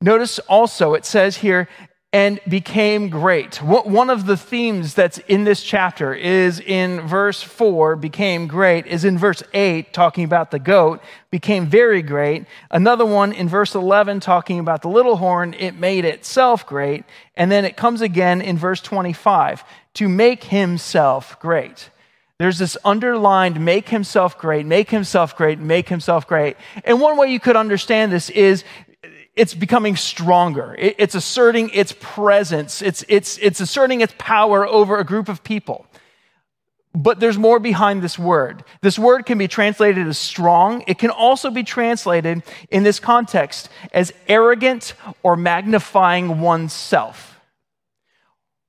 Notice 0.00 0.38
also, 0.40 0.94
it 0.94 1.04
says 1.04 1.38
here, 1.38 1.68
and 2.16 2.40
became 2.48 3.10
great. 3.10 3.60
One 3.62 4.08
of 4.08 4.24
the 4.24 4.38
themes 4.38 4.94
that's 4.94 5.18
in 5.28 5.44
this 5.44 5.62
chapter 5.62 6.14
is 6.14 6.60
in 6.60 7.02
verse 7.02 7.42
4, 7.42 7.94
became 7.94 8.46
great, 8.46 8.86
is 8.86 9.04
in 9.04 9.18
verse 9.18 9.42
8, 9.52 9.92
talking 9.92 10.24
about 10.24 10.50
the 10.50 10.58
goat, 10.58 11.02
became 11.30 11.66
very 11.66 12.00
great. 12.00 12.46
Another 12.70 13.04
one 13.04 13.34
in 13.34 13.50
verse 13.50 13.74
11, 13.74 14.20
talking 14.20 14.58
about 14.58 14.80
the 14.80 14.88
little 14.88 15.16
horn, 15.18 15.52
it 15.58 15.74
made 15.74 16.06
itself 16.06 16.66
great. 16.66 17.04
And 17.36 17.52
then 17.52 17.66
it 17.66 17.76
comes 17.76 18.00
again 18.00 18.40
in 18.40 18.56
verse 18.56 18.80
25, 18.80 19.62
to 19.92 20.08
make 20.08 20.44
himself 20.44 21.38
great. 21.38 21.90
There's 22.38 22.58
this 22.58 22.76
underlined 22.82 23.62
make 23.62 23.88
himself 23.90 24.38
great, 24.38 24.64
make 24.64 24.90
himself 24.90 25.36
great, 25.36 25.58
make 25.58 25.90
himself 25.90 26.26
great. 26.26 26.56
And 26.84 27.00
one 27.00 27.16
way 27.18 27.30
you 27.30 27.40
could 27.40 27.56
understand 27.56 28.10
this 28.10 28.28
is 28.30 28.62
it's 29.36 29.52
becoming 29.52 29.96
stronger. 29.96 30.74
It's 30.78 31.14
asserting 31.14 31.68
its 31.70 31.94
presence. 32.00 32.80
It's, 32.80 33.04
it's, 33.06 33.36
it's 33.38 33.60
asserting 33.60 34.00
its 34.00 34.14
power 34.16 34.66
over 34.66 34.98
a 34.98 35.04
group 35.04 35.28
of 35.28 35.44
people. 35.44 35.86
But 36.94 37.20
there's 37.20 37.36
more 37.36 37.60
behind 37.60 38.02
this 38.02 38.18
word. 38.18 38.64
This 38.80 38.98
word 38.98 39.26
can 39.26 39.36
be 39.36 39.46
translated 39.46 40.06
as 40.06 40.16
strong. 40.16 40.82
It 40.86 40.96
can 40.96 41.10
also 41.10 41.50
be 41.50 41.62
translated 41.62 42.42
in 42.70 42.82
this 42.82 42.98
context 42.98 43.68
as 43.92 44.14
arrogant 44.26 44.94
or 45.22 45.36
magnifying 45.36 46.40
oneself. 46.40 47.38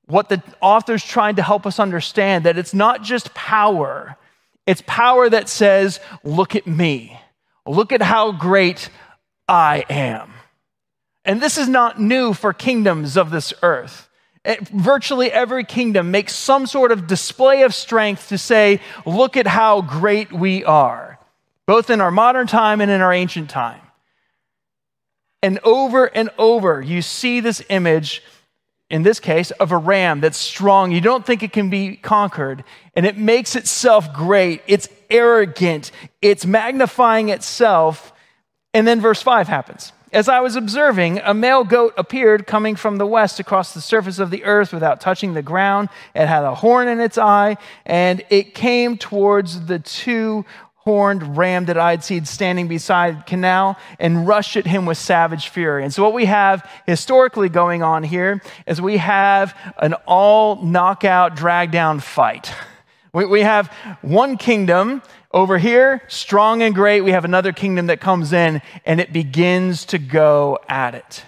What 0.07 0.27
the 0.27 0.43
author's 0.61 1.05
trying 1.05 1.37
to 1.37 1.43
help 1.43 1.65
us 1.65 1.79
understand 1.79 2.43
that 2.43 2.57
it's 2.57 2.73
not 2.73 3.03
just 3.03 3.33
power. 3.33 4.17
It's 4.65 4.83
power 4.85 5.29
that 5.29 5.47
says, 5.47 6.01
look 6.25 6.57
at 6.57 6.67
me. 6.67 7.17
Look 7.65 7.93
at 7.93 8.01
how 8.01 8.33
great 8.33 8.89
I 9.47 9.85
am. 9.89 10.33
And 11.27 11.41
this 11.41 11.57
is 11.57 11.67
not 11.67 11.99
new 11.99 12.33
for 12.33 12.53
kingdoms 12.53 13.17
of 13.17 13.31
this 13.31 13.53
earth. 13.61 14.07
It, 14.45 14.65
virtually 14.69 15.29
every 15.29 15.65
kingdom 15.65 16.09
makes 16.09 16.33
some 16.33 16.65
sort 16.65 16.93
of 16.93 17.05
display 17.05 17.63
of 17.63 17.75
strength 17.75 18.29
to 18.29 18.37
say, 18.37 18.79
look 19.05 19.35
at 19.35 19.45
how 19.45 19.81
great 19.81 20.31
we 20.31 20.63
are, 20.63 21.19
both 21.65 21.89
in 21.89 21.99
our 21.99 22.11
modern 22.11 22.47
time 22.47 22.79
and 22.79 22.89
in 22.89 23.01
our 23.01 23.11
ancient 23.11 23.49
time. 23.49 23.81
And 25.43 25.59
over 25.65 26.05
and 26.05 26.29
over, 26.37 26.81
you 26.81 27.01
see 27.01 27.41
this 27.41 27.61
image, 27.69 28.23
in 28.89 29.03
this 29.03 29.19
case, 29.19 29.51
of 29.51 29.73
a 29.73 29.77
ram 29.77 30.21
that's 30.21 30.37
strong. 30.37 30.93
You 30.93 31.01
don't 31.01 31.25
think 31.25 31.43
it 31.43 31.51
can 31.51 31.69
be 31.69 31.97
conquered, 31.97 32.63
and 32.95 33.05
it 33.05 33.17
makes 33.17 33.57
itself 33.57 34.13
great. 34.13 34.61
It's 34.65 34.87
arrogant, 35.09 35.91
it's 36.21 36.45
magnifying 36.45 37.27
itself. 37.29 38.13
And 38.73 38.87
then 38.87 39.01
verse 39.01 39.21
5 39.21 39.49
happens. 39.49 39.91
As 40.13 40.29
I 40.29 40.39
was 40.39 40.55
observing, 40.55 41.19
a 41.19 41.33
male 41.33 41.65
goat 41.65 41.93
appeared 41.97 42.47
coming 42.47 42.77
from 42.77 42.97
the 42.97 43.05
west 43.05 43.41
across 43.41 43.73
the 43.73 43.81
surface 43.81 44.19
of 44.19 44.29
the 44.29 44.45
earth 44.45 44.71
without 44.71 45.01
touching 45.01 45.33
the 45.33 45.41
ground. 45.41 45.89
It 46.15 46.27
had 46.27 46.45
a 46.45 46.55
horn 46.55 46.87
in 46.87 47.01
its 47.01 47.17
eye, 47.17 47.57
and 47.85 48.23
it 48.29 48.55
came 48.55 48.97
towards 48.97 49.65
the 49.65 49.79
two 49.79 50.45
horned 50.77 51.35
ram 51.35 51.65
that 51.65 51.77
I 51.77 51.91
had 51.91 52.05
seen 52.05 52.23
standing 52.23 52.69
beside 52.69 53.25
canal 53.25 53.75
and 53.99 54.25
rushed 54.25 54.55
at 54.55 54.65
him 54.65 54.85
with 54.85 54.97
savage 54.97 55.49
fury. 55.49 55.83
And 55.83 55.93
so, 55.93 56.01
what 56.01 56.13
we 56.13 56.23
have 56.23 56.65
historically 56.85 57.49
going 57.49 57.83
on 57.83 58.03
here 58.03 58.41
is 58.65 58.81
we 58.81 58.95
have 58.95 59.53
an 59.79 59.93
all 60.05 60.63
knockout, 60.63 61.35
drag 61.35 61.71
down 61.71 61.99
fight. 61.99 62.53
We, 63.13 63.25
we 63.25 63.41
have 63.41 63.67
one 64.01 64.37
kingdom 64.37 65.01
over 65.37 65.59
here, 65.59 66.01
strong 66.07 66.63
and 66.63 66.73
great, 66.73 67.01
we 67.01 67.11
have 67.11 67.23
another 67.23 67.51
kingdom 67.51 67.85
that 67.85 68.01
comes 68.01 68.33
in 68.33 68.59
and 68.87 68.99
it 68.99 69.13
begins 69.13 69.85
to 69.85 69.99
go 69.99 70.57
at 70.67 70.95
it. 70.95 71.23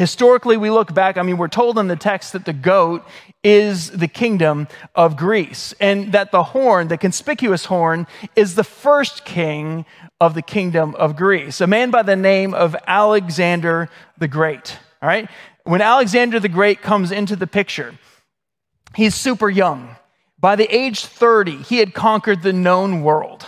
Historically, 0.00 0.56
we 0.56 0.68
look 0.68 0.92
back, 0.92 1.16
I 1.16 1.22
mean, 1.22 1.36
we're 1.36 1.46
told 1.46 1.78
in 1.78 1.86
the 1.86 1.94
text 1.94 2.32
that 2.32 2.44
the 2.44 2.52
goat 2.52 3.06
is 3.44 3.92
the 3.92 4.08
kingdom 4.08 4.66
of 4.96 5.16
Greece, 5.16 5.74
and 5.78 6.10
that 6.10 6.32
the 6.32 6.42
horn, 6.42 6.88
the 6.88 6.98
conspicuous 6.98 7.66
horn, 7.66 8.08
is 8.34 8.56
the 8.56 8.64
first 8.64 9.24
king 9.24 9.84
of 10.20 10.34
the 10.34 10.42
kingdom 10.42 10.96
of 10.96 11.14
Greece, 11.14 11.60
a 11.60 11.68
man 11.68 11.92
by 11.92 12.02
the 12.02 12.16
name 12.16 12.54
of 12.54 12.74
Alexander 12.88 13.88
the 14.18 14.26
Great. 14.26 14.76
All 15.00 15.08
right? 15.08 15.30
When 15.62 15.80
Alexander 15.80 16.40
the 16.40 16.48
Great 16.48 16.82
comes 16.82 17.12
into 17.12 17.36
the 17.36 17.46
picture, 17.46 17.94
he's 18.96 19.14
super 19.14 19.48
young. 19.48 19.94
By 20.42 20.56
the 20.56 20.66
age 20.74 21.06
30, 21.06 21.62
he 21.62 21.78
had 21.78 21.94
conquered 21.94 22.42
the 22.42 22.52
known 22.52 23.04
world. 23.04 23.46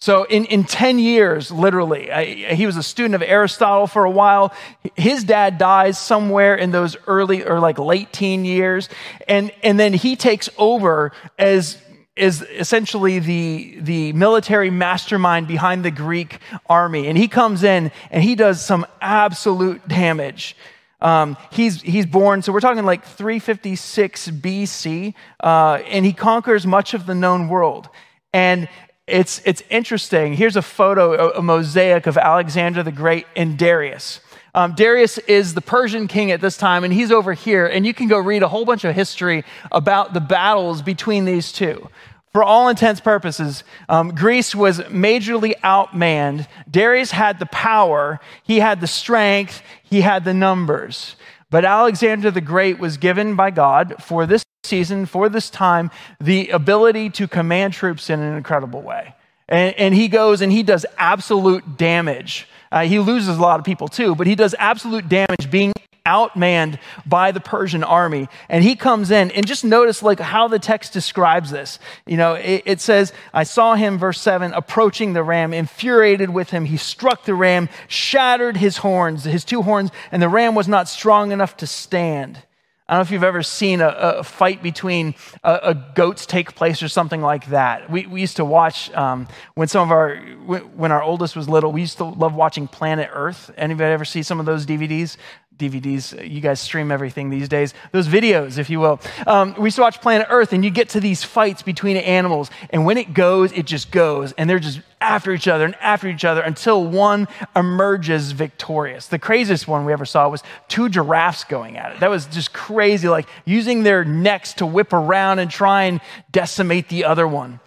So, 0.00 0.24
in, 0.24 0.46
in 0.46 0.64
10 0.64 0.98
years, 0.98 1.52
literally, 1.52 2.10
I, 2.10 2.54
he 2.54 2.64
was 2.64 2.78
a 2.78 2.82
student 2.82 3.14
of 3.14 3.22
Aristotle 3.22 3.86
for 3.86 4.04
a 4.04 4.10
while. 4.10 4.52
His 4.96 5.24
dad 5.24 5.58
dies 5.58 5.98
somewhere 5.98 6.56
in 6.56 6.70
those 6.70 6.96
early 7.06 7.44
or 7.44 7.60
like 7.60 7.78
late 7.78 8.14
teen 8.14 8.46
years. 8.46 8.88
And, 9.28 9.52
and 9.62 9.78
then 9.78 9.92
he 9.92 10.16
takes 10.16 10.48
over 10.56 11.12
as, 11.38 11.76
as 12.16 12.40
essentially 12.40 13.18
the, 13.18 13.78
the 13.80 14.12
military 14.14 14.70
mastermind 14.70 15.46
behind 15.46 15.84
the 15.84 15.90
Greek 15.90 16.38
army. 16.66 17.08
And 17.08 17.18
he 17.18 17.28
comes 17.28 17.62
in 17.62 17.92
and 18.10 18.24
he 18.24 18.34
does 18.34 18.64
some 18.64 18.86
absolute 19.02 19.86
damage. 19.86 20.56
Um, 21.02 21.36
he's, 21.50 21.82
he's 21.82 22.06
born, 22.06 22.42
so 22.42 22.52
we're 22.52 22.60
talking 22.60 22.84
like 22.84 23.04
356 23.04 24.30
BC, 24.30 25.14
uh, 25.42 25.82
and 25.86 26.06
he 26.06 26.12
conquers 26.12 26.64
much 26.64 26.94
of 26.94 27.06
the 27.06 27.14
known 27.14 27.48
world. 27.48 27.88
And 28.32 28.68
it's, 29.08 29.42
it's 29.44 29.64
interesting. 29.68 30.34
Here's 30.34 30.54
a 30.54 30.62
photo, 30.62 31.32
a, 31.32 31.42
mosaic 31.42 32.06
of 32.06 32.16
Alexander 32.16 32.84
the 32.84 32.92
Great 32.92 33.26
and 33.34 33.58
Darius. 33.58 34.20
Um, 34.54 34.74
Darius 34.74 35.18
is 35.18 35.54
the 35.54 35.60
Persian 35.60 36.06
king 36.06 36.30
at 36.30 36.40
this 36.40 36.56
time, 36.56 36.84
and 36.84 36.94
he's 36.94 37.10
over 37.10 37.32
here. 37.32 37.66
And 37.66 37.84
you 37.84 37.92
can 37.92 38.06
go 38.06 38.18
read 38.18 38.44
a 38.44 38.48
whole 38.48 38.64
bunch 38.64 38.84
of 38.84 38.94
history 38.94 39.44
about 39.72 40.14
the 40.14 40.20
battles 40.20 40.82
between 40.82 41.24
these 41.24 41.50
two. 41.50 41.88
For 42.32 42.42
all 42.42 42.68
intents 42.68 43.00
purposes, 43.00 43.62
um, 43.90 44.14
Greece 44.14 44.54
was 44.54 44.80
majorly 44.80 45.54
outmanned. 45.60 46.46
Darius 46.70 47.10
had 47.10 47.38
the 47.38 47.46
power, 47.46 48.20
he 48.42 48.60
had 48.60 48.80
the 48.80 48.86
strength, 48.86 49.62
he 49.82 50.00
had 50.00 50.24
the 50.24 50.32
numbers. 50.32 51.16
But 51.50 51.66
Alexander 51.66 52.30
the 52.30 52.40
Great 52.40 52.78
was 52.78 52.96
given 52.96 53.36
by 53.36 53.50
God 53.50 53.96
for 54.00 54.24
this 54.24 54.42
season, 54.64 55.04
for 55.04 55.28
this 55.28 55.50
time, 55.50 55.90
the 56.18 56.48
ability 56.48 57.10
to 57.10 57.28
command 57.28 57.74
troops 57.74 58.08
in 58.08 58.20
an 58.20 58.34
incredible 58.34 58.80
way. 58.80 59.14
And, 59.46 59.74
and 59.76 59.94
he 59.94 60.08
goes 60.08 60.40
and 60.40 60.50
he 60.50 60.62
does 60.62 60.86
absolute 60.96 61.76
damage. 61.76 62.48
Uh, 62.70 62.84
he 62.84 62.98
loses 62.98 63.36
a 63.36 63.40
lot 63.42 63.60
of 63.60 63.66
people 63.66 63.88
too, 63.88 64.14
but 64.14 64.26
he 64.26 64.34
does 64.34 64.54
absolute 64.58 65.10
damage 65.10 65.50
being 65.50 65.74
outmanned 66.04 66.78
by 67.06 67.32
the 67.32 67.40
Persian 67.40 67.84
army. 67.84 68.28
And 68.48 68.64
he 68.64 68.76
comes 68.76 69.10
in 69.10 69.30
and 69.32 69.46
just 69.46 69.64
notice 69.64 70.02
like 70.02 70.20
how 70.20 70.48
the 70.48 70.58
text 70.58 70.92
describes 70.92 71.50
this. 71.50 71.78
You 72.06 72.16
know, 72.16 72.34
it, 72.34 72.62
it, 72.66 72.80
says, 72.80 73.12
I 73.32 73.44
saw 73.44 73.74
him, 73.74 73.98
verse 73.98 74.20
7, 74.20 74.52
approaching 74.52 75.12
the 75.12 75.22
ram, 75.22 75.52
infuriated 75.52 76.30
with 76.30 76.50
him. 76.50 76.64
He 76.64 76.76
struck 76.76 77.24
the 77.24 77.34
ram, 77.34 77.68
shattered 77.88 78.56
his 78.56 78.78
horns, 78.78 79.24
his 79.24 79.44
two 79.44 79.62
horns, 79.62 79.90
and 80.10 80.22
the 80.22 80.28
ram 80.28 80.54
was 80.54 80.68
not 80.68 80.88
strong 80.88 81.32
enough 81.32 81.56
to 81.58 81.66
stand. 81.66 82.42
I 82.88 82.96
don't 82.96 82.98
know 82.98 83.02
if 83.02 83.10
you've 83.12 83.24
ever 83.24 83.42
seen 83.42 83.80
a, 83.80 83.88
a 83.88 84.22
fight 84.22 84.62
between 84.62 85.14
a, 85.42 85.60
a, 85.62 85.74
goats 85.94 86.26
take 86.26 86.54
place 86.54 86.82
or 86.82 86.88
something 86.88 87.22
like 87.22 87.46
that. 87.46 87.90
We, 87.90 88.06
we 88.06 88.20
used 88.20 88.36
to 88.36 88.44
watch 88.44 88.92
um, 88.92 89.28
when 89.54 89.68
some 89.68 89.88
of 89.88 89.92
our 89.92 90.16
when 90.16 90.92
our 90.92 91.02
oldest 91.02 91.34
was 91.34 91.48
little. 91.48 91.72
We 91.72 91.80
used 91.80 91.96
to 91.98 92.04
love 92.04 92.34
watching 92.34 92.68
Planet 92.68 93.08
Earth. 93.10 93.50
Anybody 93.56 93.92
ever 93.92 94.04
see 94.04 94.22
some 94.22 94.40
of 94.40 94.46
those 94.46 94.66
DVDs? 94.66 95.16
DVDs. 95.56 96.28
You 96.28 96.40
guys 96.40 96.60
stream 96.60 96.90
everything 96.90 97.30
these 97.30 97.48
days. 97.48 97.74
Those 97.92 98.08
videos, 98.08 98.58
if 98.58 98.70
you 98.70 98.80
will. 98.80 99.00
Um, 99.26 99.54
we 99.58 99.64
used 99.64 99.76
to 99.76 99.82
watch 99.82 100.00
Planet 100.00 100.26
Earth, 100.30 100.52
and 100.52 100.64
you 100.64 100.70
get 100.70 100.90
to 100.90 101.00
these 101.00 101.22
fights 101.22 101.62
between 101.62 101.96
animals, 101.96 102.50
and 102.70 102.84
when 102.84 102.98
it 102.98 103.14
goes, 103.14 103.52
it 103.52 103.66
just 103.66 103.90
goes, 103.90 104.32
and 104.32 104.48
they're 104.48 104.58
just 104.58 104.80
after 105.00 105.32
each 105.32 105.48
other 105.48 105.64
and 105.64 105.74
after 105.76 106.08
each 106.08 106.24
other 106.24 106.40
until 106.40 106.84
one 106.84 107.26
emerges 107.56 108.32
victorious. 108.32 109.06
The 109.08 109.18
craziest 109.18 109.66
one 109.66 109.84
we 109.84 109.92
ever 109.92 110.04
saw 110.04 110.28
was 110.28 110.42
two 110.68 110.88
giraffes 110.88 111.44
going 111.44 111.76
at 111.76 111.92
it. 111.92 112.00
That 112.00 112.10
was 112.10 112.26
just 112.26 112.52
crazy, 112.52 113.08
like 113.08 113.28
using 113.44 113.82
their 113.82 114.04
necks 114.04 114.54
to 114.54 114.66
whip 114.66 114.92
around 114.92 115.38
and 115.38 115.50
try 115.50 115.84
and 115.84 116.00
decimate 116.30 116.88
the 116.88 117.04
other 117.04 117.26
one. 117.26 117.60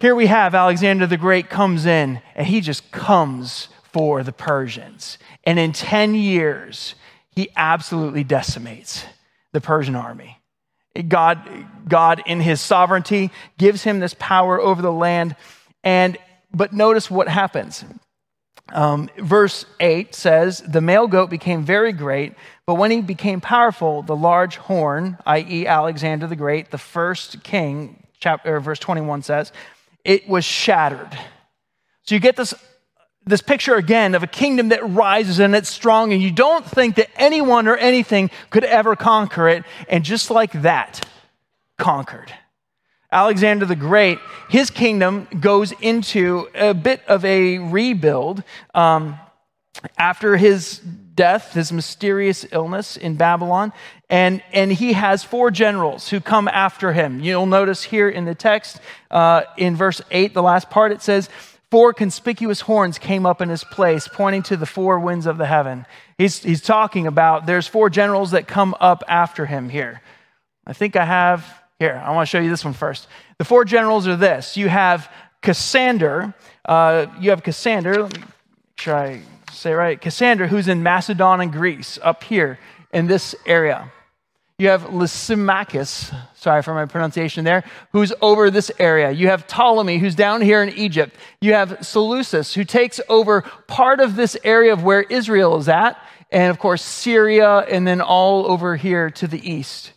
Here 0.00 0.14
we 0.14 0.26
have 0.26 0.54
Alexander 0.54 1.06
the 1.06 1.16
Great 1.16 1.48
comes 1.48 1.86
in, 1.86 2.20
and 2.34 2.46
he 2.46 2.60
just 2.60 2.90
comes 2.90 3.68
for 3.94 4.24
the 4.24 4.32
Persians. 4.32 5.18
And 5.44 5.56
in 5.56 5.72
10 5.72 6.16
years, 6.16 6.96
he 7.30 7.48
absolutely 7.56 8.24
decimates 8.24 9.04
the 9.52 9.60
Persian 9.60 9.94
army. 9.94 10.38
God, 11.08 11.38
God, 11.88 12.20
in 12.26 12.40
his 12.40 12.60
sovereignty, 12.60 13.30
gives 13.56 13.84
him 13.84 14.00
this 14.00 14.14
power 14.18 14.60
over 14.60 14.82
the 14.82 14.92
land. 14.92 15.36
And 15.84 16.18
but 16.52 16.72
notice 16.72 17.08
what 17.08 17.28
happens. 17.28 17.84
Um, 18.72 19.08
verse 19.16 19.64
8 19.78 20.12
says, 20.12 20.58
The 20.58 20.80
male 20.80 21.06
goat 21.06 21.30
became 21.30 21.64
very 21.64 21.92
great, 21.92 22.34
but 22.66 22.74
when 22.74 22.90
he 22.90 23.00
became 23.00 23.40
powerful, 23.40 24.02
the 24.02 24.16
large 24.16 24.56
horn, 24.56 25.18
i.e., 25.24 25.66
Alexander 25.66 26.26
the 26.26 26.36
Great, 26.36 26.70
the 26.72 26.78
first 26.78 27.44
king, 27.44 28.04
chapter, 28.18 28.58
verse 28.58 28.80
21 28.80 29.22
says, 29.22 29.52
it 30.04 30.28
was 30.28 30.44
shattered. 30.44 31.18
So 32.02 32.14
you 32.14 32.20
get 32.20 32.36
this 32.36 32.54
this 33.26 33.40
picture 33.40 33.76
again 33.76 34.14
of 34.14 34.22
a 34.22 34.26
kingdom 34.26 34.68
that 34.68 34.86
rises 34.88 35.38
and 35.38 35.54
it's 35.54 35.68
strong, 35.68 36.12
and 36.12 36.22
you 36.22 36.30
don't 36.30 36.64
think 36.64 36.96
that 36.96 37.08
anyone 37.16 37.66
or 37.66 37.76
anything 37.76 38.30
could 38.50 38.64
ever 38.64 38.96
conquer 38.96 39.48
it. 39.48 39.64
And 39.88 40.04
just 40.04 40.30
like 40.30 40.52
that, 40.62 41.06
conquered. 41.78 42.32
Alexander 43.10 43.64
the 43.64 43.76
Great, 43.76 44.18
his 44.50 44.70
kingdom 44.70 45.28
goes 45.40 45.72
into 45.80 46.48
a 46.54 46.74
bit 46.74 47.02
of 47.06 47.24
a 47.24 47.58
rebuild 47.58 48.42
um, 48.74 49.18
after 49.96 50.36
his 50.36 50.80
death, 51.14 51.52
his 51.52 51.72
mysterious 51.72 52.44
illness 52.50 52.96
in 52.96 53.14
Babylon. 53.14 53.72
And, 54.10 54.42
and 54.52 54.72
he 54.72 54.94
has 54.94 55.22
four 55.22 55.50
generals 55.50 56.08
who 56.08 56.20
come 56.20 56.48
after 56.48 56.92
him. 56.92 57.20
You'll 57.20 57.46
notice 57.46 57.84
here 57.84 58.08
in 58.08 58.24
the 58.24 58.34
text, 58.34 58.80
uh, 59.10 59.42
in 59.56 59.76
verse 59.76 60.02
8, 60.10 60.34
the 60.34 60.42
last 60.42 60.68
part, 60.68 60.92
it 60.92 61.00
says, 61.00 61.28
four 61.74 61.92
conspicuous 61.92 62.60
horns 62.60 63.00
came 63.00 63.26
up 63.26 63.40
in 63.40 63.48
his 63.48 63.64
place, 63.64 64.06
pointing 64.06 64.44
to 64.44 64.56
the 64.56 64.64
four 64.64 65.00
winds 65.00 65.26
of 65.26 65.38
the 65.38 65.46
heaven. 65.46 65.84
He's, 66.16 66.40
he's 66.40 66.62
talking 66.62 67.08
about 67.08 67.46
there's 67.46 67.66
four 67.66 67.90
generals 67.90 68.30
that 68.30 68.46
come 68.46 68.76
up 68.78 69.02
after 69.08 69.44
him 69.44 69.68
here. 69.68 70.00
I 70.64 70.72
think 70.72 70.94
I 70.94 71.04
have, 71.04 71.44
here, 71.80 72.00
I 72.06 72.12
want 72.12 72.28
to 72.28 72.30
show 72.30 72.38
you 72.38 72.48
this 72.48 72.64
one 72.64 72.74
first. 72.74 73.08
The 73.38 73.44
four 73.44 73.64
generals 73.64 74.06
are 74.06 74.14
this 74.14 74.56
you 74.56 74.68
have 74.68 75.10
Cassander, 75.42 76.32
uh, 76.64 77.06
you 77.18 77.30
have 77.30 77.42
Cassander, 77.42 78.02
let 78.02 78.20
me 78.20 78.24
try 78.76 79.22
say 79.50 79.72
right, 79.72 80.00
Cassander, 80.00 80.46
who's 80.46 80.68
in 80.68 80.80
Macedon 80.80 81.40
and 81.40 81.50
Greece, 81.50 81.98
up 82.04 82.22
here 82.22 82.60
in 82.92 83.08
this 83.08 83.34
area. 83.46 83.90
You 84.58 84.68
have 84.68 84.94
Lysimachus, 84.94 86.12
sorry 86.36 86.62
for 86.62 86.74
my 86.74 86.86
pronunciation 86.86 87.44
there, 87.44 87.64
who's 87.90 88.12
over 88.22 88.52
this 88.52 88.70
area. 88.78 89.10
You 89.10 89.26
have 89.26 89.48
Ptolemy, 89.48 89.98
who's 89.98 90.14
down 90.14 90.42
here 90.42 90.62
in 90.62 90.68
Egypt. 90.70 91.16
You 91.40 91.54
have 91.54 91.84
Seleucus, 91.84 92.54
who 92.54 92.62
takes 92.62 93.00
over 93.08 93.42
part 93.66 93.98
of 93.98 94.14
this 94.14 94.36
area 94.44 94.72
of 94.72 94.84
where 94.84 95.02
Israel 95.02 95.56
is 95.58 95.68
at, 95.68 95.98
and 96.30 96.50
of 96.50 96.60
course, 96.60 96.82
Syria, 96.82 97.58
and 97.68 97.84
then 97.84 98.00
all 98.00 98.46
over 98.46 98.76
here 98.76 99.10
to 99.10 99.26
the 99.26 99.50
east. 99.50 99.92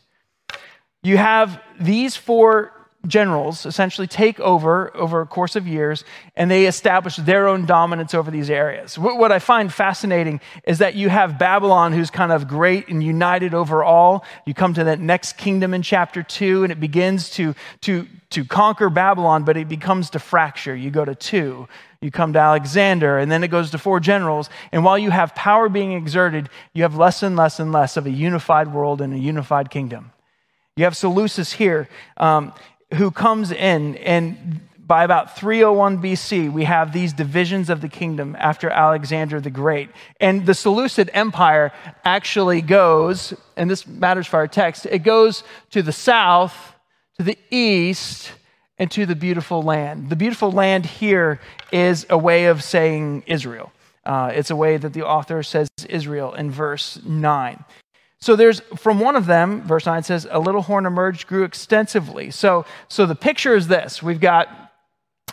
You 1.03 1.17
have 1.17 1.61
these 1.79 2.15
four 2.15 2.71
generals 3.05 3.65
essentially 3.65 4.07
take 4.07 4.39
over 4.39 4.95
over 4.97 5.21
a 5.21 5.25
course 5.25 5.55
of 5.55 5.67
years 5.67 6.03
and 6.35 6.49
they 6.49 6.65
establish 6.65 7.15
their 7.15 7.47
own 7.47 7.65
dominance 7.65 8.13
over 8.13 8.31
these 8.31 8.49
areas. 8.49 8.97
What 8.97 9.31
I 9.31 9.39
find 9.39 9.71
fascinating 9.71 10.41
is 10.65 10.79
that 10.79 10.95
you 10.95 11.09
have 11.09 11.39
Babylon, 11.39 11.93
who's 11.93 12.09
kind 12.09 12.31
of 12.31 12.47
great 12.47 12.89
and 12.89 13.03
united 13.03 13.53
over 13.53 13.83
all. 13.83 14.25
You 14.45 14.53
come 14.53 14.73
to 14.73 14.83
that 14.85 14.99
next 14.99 15.37
kingdom 15.37 15.73
in 15.73 15.83
chapter 15.83 16.23
two, 16.23 16.63
and 16.63 16.71
it 16.71 16.79
begins 16.79 17.29
to, 17.31 17.55
to, 17.81 18.07
to 18.31 18.43
conquer 18.43 18.89
Babylon, 18.89 19.43
but 19.43 19.57
it 19.57 19.69
becomes 19.69 20.09
to 20.11 20.19
fracture. 20.19 20.75
You 20.75 20.89
go 20.89 21.05
to 21.05 21.15
two, 21.15 21.67
you 22.01 22.11
come 22.11 22.33
to 22.33 22.39
Alexander, 22.39 23.19
and 23.19 23.31
then 23.31 23.43
it 23.43 23.49
goes 23.49 23.71
to 23.71 23.77
four 23.77 23.99
generals. 23.99 24.49
And 24.71 24.83
while 24.83 24.97
you 24.97 25.11
have 25.11 25.33
power 25.33 25.69
being 25.69 25.93
exerted, 25.93 26.49
you 26.73 26.83
have 26.83 26.97
less 26.97 27.23
and 27.23 27.35
less 27.35 27.59
and 27.59 27.71
less 27.71 27.95
of 27.95 28.05
a 28.05 28.11
unified 28.11 28.73
world 28.73 29.01
and 29.01 29.13
a 29.13 29.19
unified 29.19 29.69
kingdom. 29.69 30.11
You 30.75 30.83
have 30.83 30.95
Seleucus 30.95 31.53
here. 31.53 31.87
Um, 32.17 32.53
who 32.93 33.11
comes 33.11 33.51
in, 33.51 33.95
and 33.97 34.61
by 34.87 35.03
about 35.03 35.37
301 35.37 36.01
BC, 36.01 36.51
we 36.51 36.63
have 36.63 36.93
these 36.93 37.11
divisions 37.11 37.69
of 37.69 37.81
the 37.81 37.89
kingdom 37.89 38.37
after 38.39 38.69
Alexander 38.69 39.41
the 39.41 39.49
Great. 39.49 39.89
And 40.21 40.45
the 40.45 40.53
Seleucid 40.53 41.09
Empire 41.13 41.73
actually 42.05 42.61
goes, 42.61 43.33
and 43.57 43.69
this 43.69 43.85
matters 43.85 44.27
for 44.27 44.37
our 44.37 44.47
text, 44.47 44.85
it 44.85 44.99
goes 44.99 45.43
to 45.71 45.81
the 45.81 45.91
south, 45.91 46.73
to 47.17 47.23
the 47.23 47.37
east, 47.51 48.31
and 48.77 48.89
to 48.91 49.05
the 49.05 49.15
beautiful 49.15 49.61
land. 49.61 50.09
The 50.09 50.15
beautiful 50.15 50.53
land 50.53 50.85
here 50.85 51.41
is 51.71 52.05
a 52.09 52.17
way 52.17 52.45
of 52.45 52.63
saying 52.63 53.23
Israel. 53.27 53.73
Uh, 54.05 54.31
it's 54.33 54.51
a 54.51 54.55
way 54.55 54.77
that 54.77 54.93
the 54.93 55.05
author 55.05 55.43
says 55.43 55.67
Israel 55.89 56.33
in 56.33 56.49
verse 56.49 56.97
9. 57.05 57.65
So 58.19 58.35
there's 58.35 58.61
from 58.75 58.99
one 58.99 59.15
of 59.15 59.25
them, 59.25 59.61
verse 59.61 59.85
9 59.85 60.03
says, 60.03 60.27
a 60.29 60.39
little 60.39 60.63
horn 60.63 60.85
emerged, 60.85 61.27
grew 61.27 61.43
extensively. 61.43 62.31
So, 62.31 62.65
so 62.87 63.05
the 63.05 63.15
picture 63.15 63.55
is 63.55 63.67
this 63.67 64.01
we've 64.01 64.19
got 64.19 64.67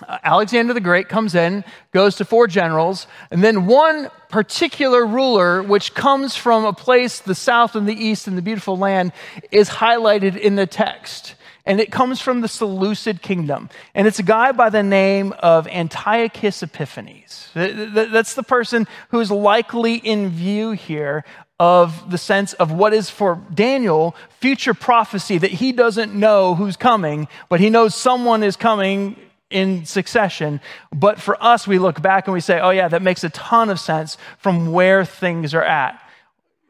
uh, 0.07 0.19
Alexander 0.25 0.75
the 0.75 0.81
Great 0.81 1.09
comes 1.09 1.35
in, 1.35 1.65
goes 1.93 2.17
to 2.17 2.25
four 2.25 2.49
generals, 2.49 3.07
and 3.31 3.45
then 3.45 3.67
one 3.67 4.11
particular 4.29 5.07
ruler, 5.07 5.63
which 5.63 5.95
comes 5.95 6.35
from 6.35 6.65
a 6.65 6.73
place, 6.73 7.21
the 7.21 7.35
south 7.35 7.77
and 7.77 7.89
the 7.89 7.95
east 7.95 8.27
and 8.27 8.37
the 8.37 8.43
beautiful 8.43 8.77
land, 8.77 9.13
is 9.53 9.71
highlighted 9.71 10.37
in 10.37 10.57
the 10.57 10.67
text. 10.67 11.37
And 11.67 11.81
it 11.81 11.91
comes 11.91 12.21
from 12.21 12.43
the 12.43 12.49
Seleucid 12.49 13.23
kingdom. 13.23 13.71
And 13.95 14.07
it's 14.07 14.19
a 14.19 14.25
guy 14.25 14.53
by 14.53 14.69
the 14.69 14.83
name 14.83 15.33
of 15.39 15.67
Antiochus 15.69 16.63
Epiphanes. 16.63 17.49
That's 17.55 18.35
the 18.35 18.43
person 18.43 18.87
who's 19.09 19.31
likely 19.31 19.95
in 19.95 20.29
view 20.29 20.73
here 20.73 21.25
of 21.61 22.11
the 22.11 22.19
sense 22.19 22.53
of 22.55 22.73
what 22.73 22.93
is 22.93 23.09
for 23.11 23.41
Daniel 23.53 24.17
future 24.41 24.75
prophecy 24.75 25.39
that 25.39 25.53
he 25.53 25.73
doesn't 25.73 26.15
know 26.15 26.55
who's 26.55 26.77
coming, 26.77 27.29
but 27.49 27.61
he 27.61 27.71
knows 27.71 27.95
someone 27.95 28.43
is 28.43 28.57
coming 28.57 29.17
in 29.51 29.85
succession. 29.85 30.61
But 30.93 31.21
for 31.21 31.43
us, 31.43 31.67
we 31.67 31.79
look 31.79 32.03
back 32.03 32.27
and 32.27 32.35
we 32.35 32.41
say, 32.41 32.59
oh, 32.61 32.71
yeah, 32.71 32.89
that 32.89 33.03
makes 33.03 33.23
a 33.23 33.31
ton 33.31 33.71
of 33.71 33.79
sense 33.79 34.17
from 34.39 34.73
where 34.73 35.05
things 35.05 35.55
are 35.55 35.63
at. 35.63 36.01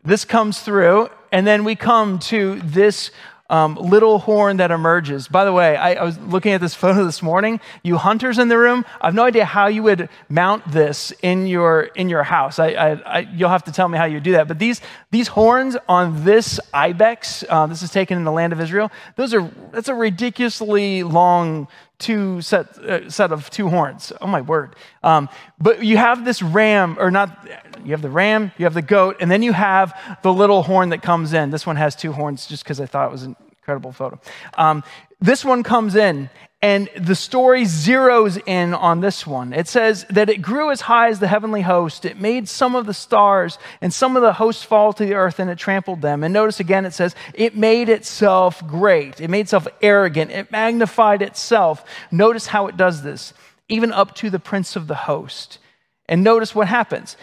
This 0.05 0.27
comes 0.27 0.61
through, 0.61 1.09
and 1.33 1.47
then 1.47 1.65
we 1.65 1.77
come 1.77 2.19
to 2.19 2.61
this 2.61 3.11
um, 3.51 3.75
little 3.75 4.19
horn 4.19 4.57
that 4.57 4.71
emerges. 4.71 5.29
By 5.29 5.45
the 5.45 5.53
way, 5.53 5.77
I, 5.77 5.95
I, 5.95 6.03
was 6.03 6.19
looking 6.19 6.53
at 6.53 6.61
this 6.61 6.75
photo 6.85 7.05
this 7.05 7.23
morning. 7.23 7.61
You 7.83 7.99
hunters 7.99 8.39
in 8.39 8.49
the 8.49 8.59
room, 8.59 8.85
I 9.01 9.07
have 9.07 9.15
no 9.15 9.25
idea 9.25 9.45
how 9.45 9.67
you 9.67 9.83
would 9.83 10.09
mount 10.29 10.71
this 10.71 11.13
in 11.23 11.47
your 11.47 11.83
in 11.83 12.09
your 12.09 12.23
house. 12.23 12.59
I, 12.59 12.69
I, 12.69 13.19
you'll 13.35 13.51
have 13.51 13.65
to 13.65 13.73
tell 13.73 13.89
me 13.89 13.99
how 13.99 14.07
you 14.07 14.21
do 14.21 14.33
that. 14.33 14.49
But 14.49 14.59
these 14.59 14.81
these 15.11 15.29
horns 15.29 15.77
on 15.89 16.25
this 16.25 16.59
ibex, 16.73 17.45
uh, 17.49 17.67
this 17.67 17.83
is 17.83 17.91
taken 17.91 18.17
in 18.17 18.25
the 18.25 18.33
land 18.33 18.53
of 18.53 18.61
Israel. 18.61 18.91
Those 19.17 19.35
are 19.35 19.51
that's 19.73 19.89
a 19.89 19.95
ridiculously 19.95 21.03
long 21.03 21.69
two 21.99 22.41
set, 22.41 22.77
uh, 22.79 23.11
set 23.11 23.33
of 23.33 23.51
two 23.51 23.69
horns. 23.69 24.13
Oh 24.21 24.27
my 24.27 24.41
word. 24.41 24.77
Um, 25.03 25.29
but 25.59 25.85
you 25.85 25.97
have 25.97 26.25
this 26.25 26.43
ram, 26.43 26.97
or 26.99 27.11
not, 27.11 27.49
you 27.85 27.93
have 27.93 28.03
the 28.03 28.11
ram, 28.11 28.53
you 28.59 28.65
have 28.65 28.75
the 28.75 28.83
goat, 28.83 29.17
and 29.21 29.31
then 29.31 29.43
you 29.43 29.53
have 29.53 30.19
the 30.23 30.33
little 30.33 30.63
horn 30.63 30.91
that 30.91 31.03
comes 31.03 31.33
in. 31.33 31.51
This 31.51 31.67
one 31.67 31.77
has 31.77 31.95
two 31.95 32.13
horns 32.13 32.47
just 32.47 32.65
because 32.65 32.81
I 32.81 32.87
thought 32.87 33.09
it 33.09 33.13
was 33.13 33.23
an 33.23 33.37
incredible 33.65 33.93
photo. 33.93 34.21
Um, 34.59 34.85
this 35.21 35.43
one 35.43 35.63
comes 35.63 35.97
in, 35.97 36.29
and 36.61 36.91
the 36.99 37.15
story 37.15 37.63
zeroes 37.63 38.39
in 38.47 38.75
on 38.75 39.01
this 39.01 39.27
one. 39.27 39.55
It 39.55 39.69
says 39.69 40.05
that 40.11 40.29
it 40.29 40.43
grew 40.43 40.71
as 40.71 40.83
high 40.83 41.09
as 41.09 41.19
the 41.19 41.29
heavenly 41.29 41.63
host. 41.63 42.05
It 42.05 42.21
made 42.21 42.47
some 42.47 42.75
of 42.77 42.85
the 42.85 42.93
stars 42.93 43.59
and 43.81 43.93
some 43.93 44.17
of 44.17 44.23
the 44.23 44.35
hosts 44.35 44.63
fall 44.63 44.93
to 44.95 45.05
the 45.05 45.15
earth 45.15 45.39
and 45.39 45.51
it 45.51 45.59
trampled 45.59 46.03
them. 46.03 46.23
And 46.25 46.33
notice 46.33 46.61
again, 46.61 46.87
it 46.87 46.93
says 46.93 47.15
it 47.35 47.57
made 47.57 47.89
itself 47.89 48.67
great. 48.67 49.21
It 49.21 49.29
made 49.29 49.41
itself 49.41 49.69
arrogant. 49.83 50.31
It 50.31 50.51
magnified 50.51 51.21
itself. 51.21 51.85
Notice 52.11 52.47
how 52.47 52.67
it 52.67 52.79
does 52.79 53.03
this, 53.03 53.35
even 53.69 53.93
up 53.93 54.15
to 54.17 54.31
the 54.31 54.39
prince 54.39 54.75
of 54.75 54.87
the 54.87 54.95
host. 54.95 55.59
And 56.07 56.23
notice 56.25 56.55
what 56.55 56.69
happens. 56.69 57.17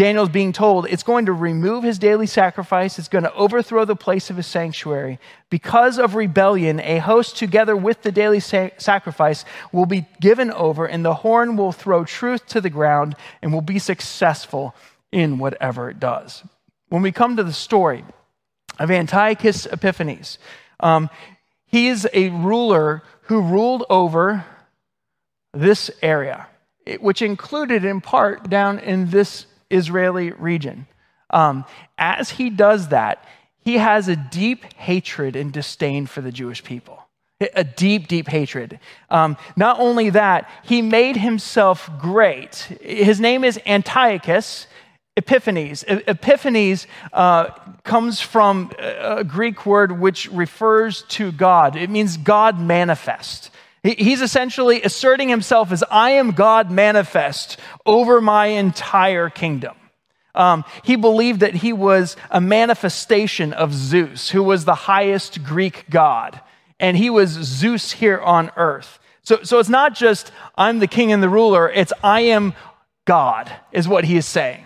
Daniel's 0.00 0.30
being 0.30 0.54
told 0.54 0.86
it's 0.86 1.02
going 1.02 1.26
to 1.26 1.32
remove 1.34 1.84
his 1.84 1.98
daily 1.98 2.26
sacrifice, 2.26 2.98
it's 2.98 3.06
going 3.06 3.24
to 3.24 3.34
overthrow 3.34 3.84
the 3.84 3.94
place 3.94 4.30
of 4.30 4.38
his 4.38 4.46
sanctuary. 4.46 5.18
Because 5.50 5.98
of 5.98 6.14
rebellion, 6.14 6.80
a 6.80 7.00
host 7.00 7.36
together 7.36 7.76
with 7.76 8.00
the 8.00 8.10
daily 8.10 8.40
sa- 8.40 8.70
sacrifice 8.78 9.44
will 9.72 9.84
be 9.84 10.06
given 10.18 10.50
over, 10.52 10.86
and 10.86 11.04
the 11.04 11.16
horn 11.16 11.54
will 11.54 11.70
throw 11.70 12.06
truth 12.06 12.46
to 12.46 12.62
the 12.62 12.70
ground 12.70 13.14
and 13.42 13.52
will 13.52 13.60
be 13.60 13.78
successful 13.78 14.74
in 15.12 15.36
whatever 15.36 15.90
it 15.90 16.00
does. 16.00 16.44
When 16.88 17.02
we 17.02 17.12
come 17.12 17.36
to 17.36 17.44
the 17.44 17.52
story 17.52 18.02
of 18.78 18.90
Antiochus 18.90 19.66
Epiphanes, 19.66 20.38
um, 20.82 21.10
he 21.66 21.88
is 21.88 22.08
a 22.14 22.30
ruler 22.30 23.02
who 23.24 23.42
ruled 23.42 23.84
over 23.90 24.46
this 25.52 25.90
area, 26.00 26.46
which 27.00 27.20
included 27.20 27.84
in 27.84 28.00
part 28.00 28.48
down 28.48 28.78
in 28.78 29.10
this 29.10 29.44
Israeli 29.70 30.32
region. 30.32 30.86
Um, 31.30 31.64
as 31.98 32.30
he 32.30 32.50
does 32.50 32.88
that, 32.88 33.24
he 33.64 33.78
has 33.78 34.08
a 34.08 34.16
deep 34.16 34.72
hatred 34.74 35.36
and 35.36 35.52
disdain 35.52 36.06
for 36.06 36.20
the 36.20 36.32
Jewish 36.32 36.64
people. 36.64 36.98
A 37.54 37.64
deep, 37.64 38.06
deep 38.06 38.28
hatred. 38.28 38.78
Um, 39.08 39.38
not 39.56 39.80
only 39.80 40.10
that, 40.10 40.50
he 40.62 40.82
made 40.82 41.16
himself 41.16 41.88
great. 41.98 42.56
His 42.82 43.18
name 43.18 43.44
is 43.44 43.58
Antiochus 43.64 44.66
Epiphanes. 45.16 45.84
Epiphanes 45.86 46.86
uh, 47.12 47.50
comes 47.82 48.20
from 48.20 48.72
a 48.78 49.24
Greek 49.24 49.66
word 49.66 50.00
which 50.00 50.30
refers 50.30 51.02
to 51.08 51.32
God, 51.32 51.76
it 51.76 51.90
means 51.90 52.16
God 52.16 52.60
manifest. 52.60 53.50
He's 53.82 54.20
essentially 54.20 54.82
asserting 54.82 55.28
himself 55.28 55.72
as 55.72 55.82
I 55.90 56.10
am 56.10 56.32
God 56.32 56.70
manifest 56.70 57.58
over 57.86 58.20
my 58.20 58.46
entire 58.46 59.30
kingdom. 59.30 59.74
Um, 60.34 60.64
he 60.84 60.96
believed 60.96 61.40
that 61.40 61.54
he 61.54 61.72
was 61.72 62.16
a 62.30 62.40
manifestation 62.40 63.52
of 63.52 63.72
Zeus, 63.72 64.30
who 64.30 64.42
was 64.42 64.64
the 64.64 64.74
highest 64.74 65.42
Greek 65.42 65.86
god, 65.90 66.40
and 66.78 66.96
he 66.96 67.10
was 67.10 67.30
Zeus 67.30 67.92
here 67.92 68.20
on 68.20 68.50
earth. 68.56 68.98
So, 69.22 69.42
so 69.42 69.58
it's 69.58 69.68
not 69.68 69.94
just 69.94 70.30
I'm 70.56 70.78
the 70.78 70.86
king 70.86 71.10
and 71.10 71.22
the 71.22 71.28
ruler, 71.28 71.68
it's 71.68 71.92
I 72.02 72.20
am 72.20 72.54
God, 73.06 73.50
is 73.72 73.88
what 73.88 74.04
he 74.04 74.16
is 74.16 74.26
saying. 74.26 74.64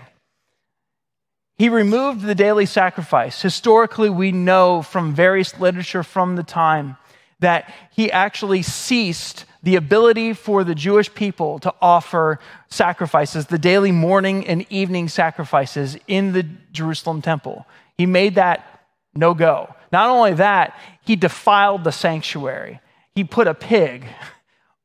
He 1.57 1.69
removed 1.69 2.23
the 2.23 2.35
daily 2.35 2.67
sacrifice. 2.67 3.41
Historically, 3.41 4.11
we 4.11 4.33
know 4.33 4.83
from 4.83 5.15
various 5.15 5.59
literature 5.59 6.03
from 6.03 6.35
the 6.35 6.43
time 6.43 6.97
that 7.45 7.73
he 7.91 8.11
actually 8.11 8.63
ceased 8.63 9.45
the 9.63 9.77
ability 9.77 10.35
for 10.35 10.65
the 10.65 10.75
Jewish 10.75 11.13
people 11.15 11.59
to 11.61 11.73
offer 11.81 12.39
sacrifices, 12.69 13.47
the 13.47 13.59
daily 13.59 13.93
morning 13.93 14.47
and 14.47 14.67
evening 14.71 15.09
sacrifices 15.09 15.97
in 16.07 16.33
the 16.33 16.43
Jerusalem 16.73 17.23
temple. 17.23 17.67
He 17.97 18.07
made 18.07 18.35
that 18.35 18.87
no 19.15 19.33
go. 19.33 19.75
Not 19.93 20.11
only 20.11 20.35
that, 20.35 20.79
he 21.03 21.17
defiled 21.17 21.85
the 21.85 21.93
sanctuary. 21.93 22.81
He 23.15 23.25
put 23.25 23.47
a 23.47 23.55
pig 23.55 24.07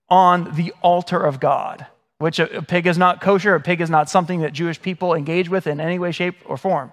on 0.08 0.56
the 0.56 0.74
altar 0.82 1.20
of 1.20 1.40
God, 1.40 1.86
which 2.20 2.40
a, 2.40 2.62
pig 2.62 2.88
is 2.88 2.98
not 2.98 3.22
kosher. 3.22 3.56
A 3.56 3.60
pig 3.60 3.82
is 3.82 3.90
not 3.90 4.10
something 4.10 4.42
that 4.42 4.54
Jewish 4.54 4.82
people 4.82 5.14
engage 5.14 5.50
with 5.50 5.68
in 5.68 5.80
any 5.82 6.00
way, 6.00 6.12
shape, 6.12 6.36
or 6.46 6.58
form. 6.58 6.92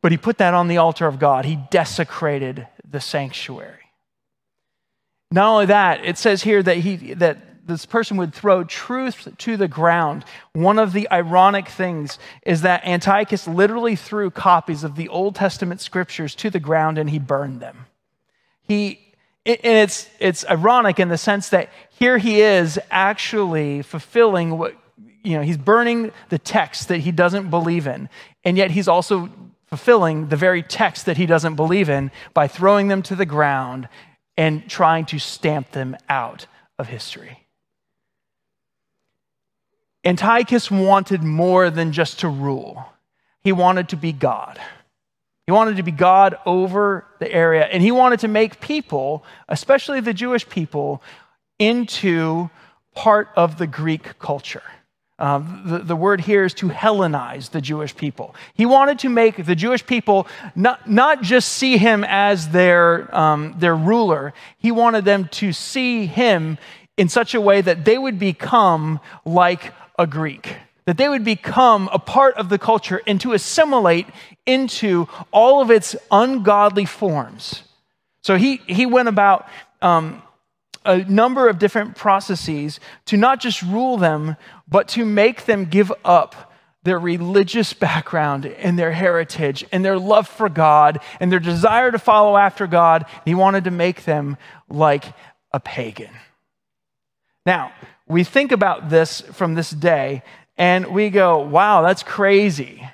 But 0.00 0.12
he 0.12 0.18
put 0.18 0.38
that 0.38 0.54
on 0.54 0.68
the 0.68 0.78
altar 0.78 1.06
of 1.06 1.18
God. 1.18 1.44
He 1.44 1.58
desecrated 1.70 2.66
the 2.88 3.00
sanctuary. 3.00 3.81
Not 5.32 5.48
only 5.48 5.66
that, 5.66 6.04
it 6.04 6.18
says 6.18 6.42
here 6.42 6.62
that 6.62 6.76
he 6.78 7.14
that 7.14 7.66
this 7.66 7.86
person 7.86 8.16
would 8.18 8.34
throw 8.34 8.64
truth 8.64 9.28
to 9.38 9.56
the 9.56 9.68
ground. 9.68 10.24
One 10.52 10.78
of 10.78 10.92
the 10.92 11.10
ironic 11.10 11.68
things 11.68 12.18
is 12.44 12.62
that 12.62 12.84
Antiochus 12.84 13.46
literally 13.46 13.96
threw 13.96 14.30
copies 14.30 14.84
of 14.84 14.96
the 14.96 15.08
Old 15.08 15.36
Testament 15.36 15.80
scriptures 15.80 16.34
to 16.36 16.50
the 16.50 16.60
ground 16.60 16.98
and 16.98 17.08
he 17.08 17.18
burned 17.18 17.60
them. 17.60 17.86
He 18.68 18.98
and 19.46 19.58
it's 19.62 20.08
it's 20.18 20.44
ironic 20.48 21.00
in 21.00 21.08
the 21.08 21.18
sense 21.18 21.48
that 21.48 21.70
here 21.90 22.18
he 22.18 22.40
is 22.42 22.78
actually 22.90 23.82
fulfilling 23.82 24.58
what 24.58 24.76
you 25.24 25.36
know, 25.36 25.42
he's 25.42 25.56
burning 25.56 26.10
the 26.30 26.38
text 26.38 26.88
that 26.88 26.98
he 26.98 27.12
doesn't 27.12 27.48
believe 27.48 27.86
in, 27.86 28.08
and 28.44 28.56
yet 28.56 28.72
he's 28.72 28.88
also 28.88 29.30
fulfilling 29.66 30.28
the 30.28 30.36
very 30.36 30.62
text 30.62 31.06
that 31.06 31.16
he 31.16 31.26
doesn't 31.26 31.54
believe 31.54 31.88
in 31.88 32.10
by 32.34 32.48
throwing 32.48 32.88
them 32.88 33.02
to 33.02 33.14
the 33.14 33.24
ground 33.24 33.88
and 34.36 34.68
trying 34.68 35.04
to 35.06 35.18
stamp 35.18 35.72
them 35.72 35.96
out 36.08 36.46
of 36.78 36.88
history. 36.88 37.46
Antiochus 40.04 40.70
wanted 40.70 41.22
more 41.22 41.70
than 41.70 41.92
just 41.92 42.20
to 42.20 42.28
rule, 42.28 42.84
he 43.44 43.52
wanted 43.52 43.88
to 43.90 43.96
be 43.96 44.12
God. 44.12 44.60
He 45.46 45.52
wanted 45.52 45.76
to 45.78 45.82
be 45.82 45.90
God 45.90 46.36
over 46.46 47.04
the 47.18 47.30
area, 47.30 47.64
and 47.64 47.82
he 47.82 47.90
wanted 47.90 48.20
to 48.20 48.28
make 48.28 48.60
people, 48.60 49.24
especially 49.48 50.00
the 50.00 50.14
Jewish 50.14 50.48
people, 50.48 51.02
into 51.58 52.48
part 52.94 53.28
of 53.34 53.58
the 53.58 53.66
Greek 53.66 54.18
culture. 54.20 54.62
Um, 55.22 55.62
the, 55.64 55.78
the 55.78 55.94
word 55.94 56.22
here 56.22 56.44
is 56.44 56.52
to 56.54 56.68
Hellenize 56.68 57.50
the 57.50 57.60
Jewish 57.60 57.94
people. 57.94 58.34
He 58.54 58.66
wanted 58.66 58.98
to 58.98 59.08
make 59.08 59.46
the 59.46 59.54
Jewish 59.54 59.86
people 59.86 60.26
not, 60.56 60.90
not 60.90 61.22
just 61.22 61.52
see 61.52 61.76
him 61.76 62.02
as 62.02 62.48
their, 62.48 63.14
um, 63.16 63.54
their 63.56 63.76
ruler, 63.76 64.34
he 64.58 64.72
wanted 64.72 65.04
them 65.04 65.28
to 65.28 65.52
see 65.52 66.06
him 66.06 66.58
in 66.96 67.08
such 67.08 67.34
a 67.34 67.40
way 67.40 67.60
that 67.60 67.84
they 67.84 67.96
would 67.96 68.18
become 68.18 68.98
like 69.24 69.72
a 69.96 70.08
Greek, 70.08 70.56
that 70.86 70.98
they 70.98 71.08
would 71.08 71.24
become 71.24 71.88
a 71.92 72.00
part 72.00 72.34
of 72.34 72.48
the 72.48 72.58
culture 72.58 73.00
and 73.06 73.20
to 73.20 73.32
assimilate 73.32 74.08
into 74.44 75.06
all 75.30 75.62
of 75.62 75.70
its 75.70 75.94
ungodly 76.10 76.84
forms. 76.84 77.62
So 78.22 78.34
he, 78.34 78.56
he 78.66 78.86
went 78.86 79.06
about 79.06 79.48
um, 79.80 80.20
a 80.84 80.98
number 81.04 81.48
of 81.48 81.58
different 81.58 81.96
processes 81.96 82.80
to 83.06 83.16
not 83.16 83.40
just 83.40 83.62
rule 83.62 83.96
them, 83.96 84.36
but 84.68 84.88
to 84.88 85.04
make 85.04 85.44
them 85.44 85.64
give 85.66 85.92
up 86.04 86.52
their 86.84 86.98
religious 86.98 87.72
background 87.72 88.46
and 88.46 88.78
their 88.78 88.92
heritage 88.92 89.64
and 89.70 89.84
their 89.84 89.98
love 89.98 90.26
for 90.26 90.48
God 90.48 91.00
and 91.20 91.30
their 91.30 91.38
desire 91.40 91.90
to 91.90 91.98
follow 91.98 92.36
after 92.36 92.66
God. 92.66 93.06
He 93.24 93.34
wanted 93.34 93.64
to 93.64 93.70
make 93.70 94.04
them 94.04 94.36
like 94.68 95.04
a 95.52 95.60
pagan. 95.60 96.10
Now, 97.46 97.72
we 98.08 98.24
think 98.24 98.52
about 98.52 98.90
this 98.90 99.20
from 99.20 99.54
this 99.54 99.70
day 99.70 100.22
and 100.56 100.88
we 100.88 101.10
go, 101.10 101.38
wow, 101.38 101.82
that's 101.82 102.02
crazy. 102.02 102.86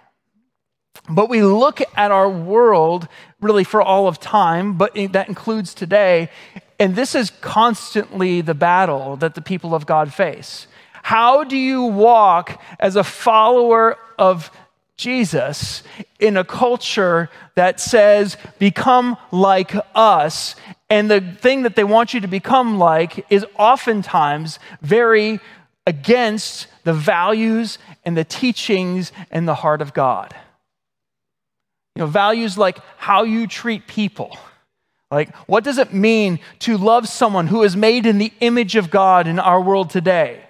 But 1.09 1.31
we 1.31 1.43
look 1.43 1.81
at 1.97 2.11
our 2.11 2.29
world 2.29 3.09
really 3.41 3.65
for 3.65 3.81
all 3.81 4.07
of 4.07 4.21
time, 4.21 4.75
but 4.75 4.95
that 5.13 5.29
includes 5.29 5.73
today. 5.73 6.29
And 6.79 6.95
this 6.95 7.15
is 7.15 7.31
constantly 7.41 8.41
the 8.41 8.55
battle 8.55 9.17
that 9.17 9.35
the 9.35 9.43
people 9.43 9.75
of 9.75 9.87
God 9.87 10.13
face. 10.13 10.67
How 11.03 11.45
do 11.45 11.57
you 11.57 11.85
walk 11.85 12.61
as 12.79 12.95
a 12.97 13.05
follower 13.05 13.97
of 14.19 14.51
Jesus 14.97 15.83
in 16.19 16.37
a 16.37 16.45
culture 16.45 17.31
that 17.55 17.81
says, 17.81 18.37
become 18.59 19.17
like 19.33 19.73
us? 19.95 20.55
And 20.91 21.11
the 21.11 21.21
thing 21.21 21.63
that 21.63 21.77
they 21.77 21.85
want 21.85 22.15
you 22.15 22.21
to 22.21 22.29
become 22.29 22.79
like 22.79 23.27
is 23.31 23.45
oftentimes 23.59 24.59
very 24.81 25.41
against 25.87 26.67
the 26.85 26.93
values 26.93 27.79
and 28.05 28.17
the 28.17 28.25
teachings 28.25 29.11
and 29.31 29.49
the 29.49 29.55
heart 29.55 29.83
of 29.83 29.95
God. 29.95 30.35
You 31.97 32.01
know, 32.01 32.07
values 32.07 32.57
like 32.57 32.79
how 32.99 33.25
you 33.25 33.47
treat 33.47 33.87
people. 33.87 34.37
Like, 35.11 35.35
what 35.47 35.65
does 35.65 35.79
it 35.79 35.93
mean 35.95 36.39
to 36.61 36.77
love 36.77 37.09
someone 37.09 37.47
who 37.47 37.63
is 37.63 37.77
made 37.77 38.05
in 38.05 38.19
the 38.19 38.33
image 38.41 38.77
of 38.77 38.91
God 38.91 39.27
in 39.27 39.39
our 39.39 39.61
world 39.61 39.91
today? 39.91 40.45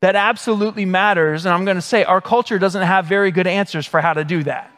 That 0.00 0.16
absolutely 0.16 0.84
matters. 0.84 1.44
And 1.46 1.54
I'm 1.54 1.64
going 1.64 1.76
to 1.76 1.82
say 1.82 2.04
our 2.04 2.20
culture 2.20 2.58
doesn't 2.58 2.82
have 2.82 3.06
very 3.06 3.30
good 3.30 3.46
answers 3.46 3.86
for 3.86 4.00
how 4.00 4.14
to 4.14 4.24
do 4.24 4.42
that 4.44 4.72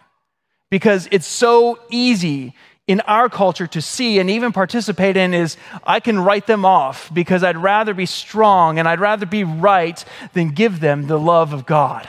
because 0.71 1.09
it's 1.11 1.27
so 1.27 1.79
easy 1.91 2.55
in 2.87 3.01
our 3.03 3.29
culture 3.29 3.67
to 3.69 3.81
see 3.81 4.19
and 4.19 4.29
even 4.29 4.53
participate 4.53 5.17
in 5.17 5.33
is 5.35 5.57
I 5.85 6.01
can 6.01 6.19
write 6.19 6.47
them 6.47 6.65
off 6.65 7.13
because 7.15 7.45
I'd 7.45 7.57
rather 7.57 7.95
be 7.95 8.07
strong 8.07 8.79
and 8.79 8.89
I'd 8.89 9.01
rather 9.01 9.25
be 9.25 9.45
right 9.45 10.05
than 10.33 10.49
give 10.51 10.81
them 10.81 11.07
the 11.07 11.19
love 11.19 11.53
of 11.53 11.65
God. 11.65 12.09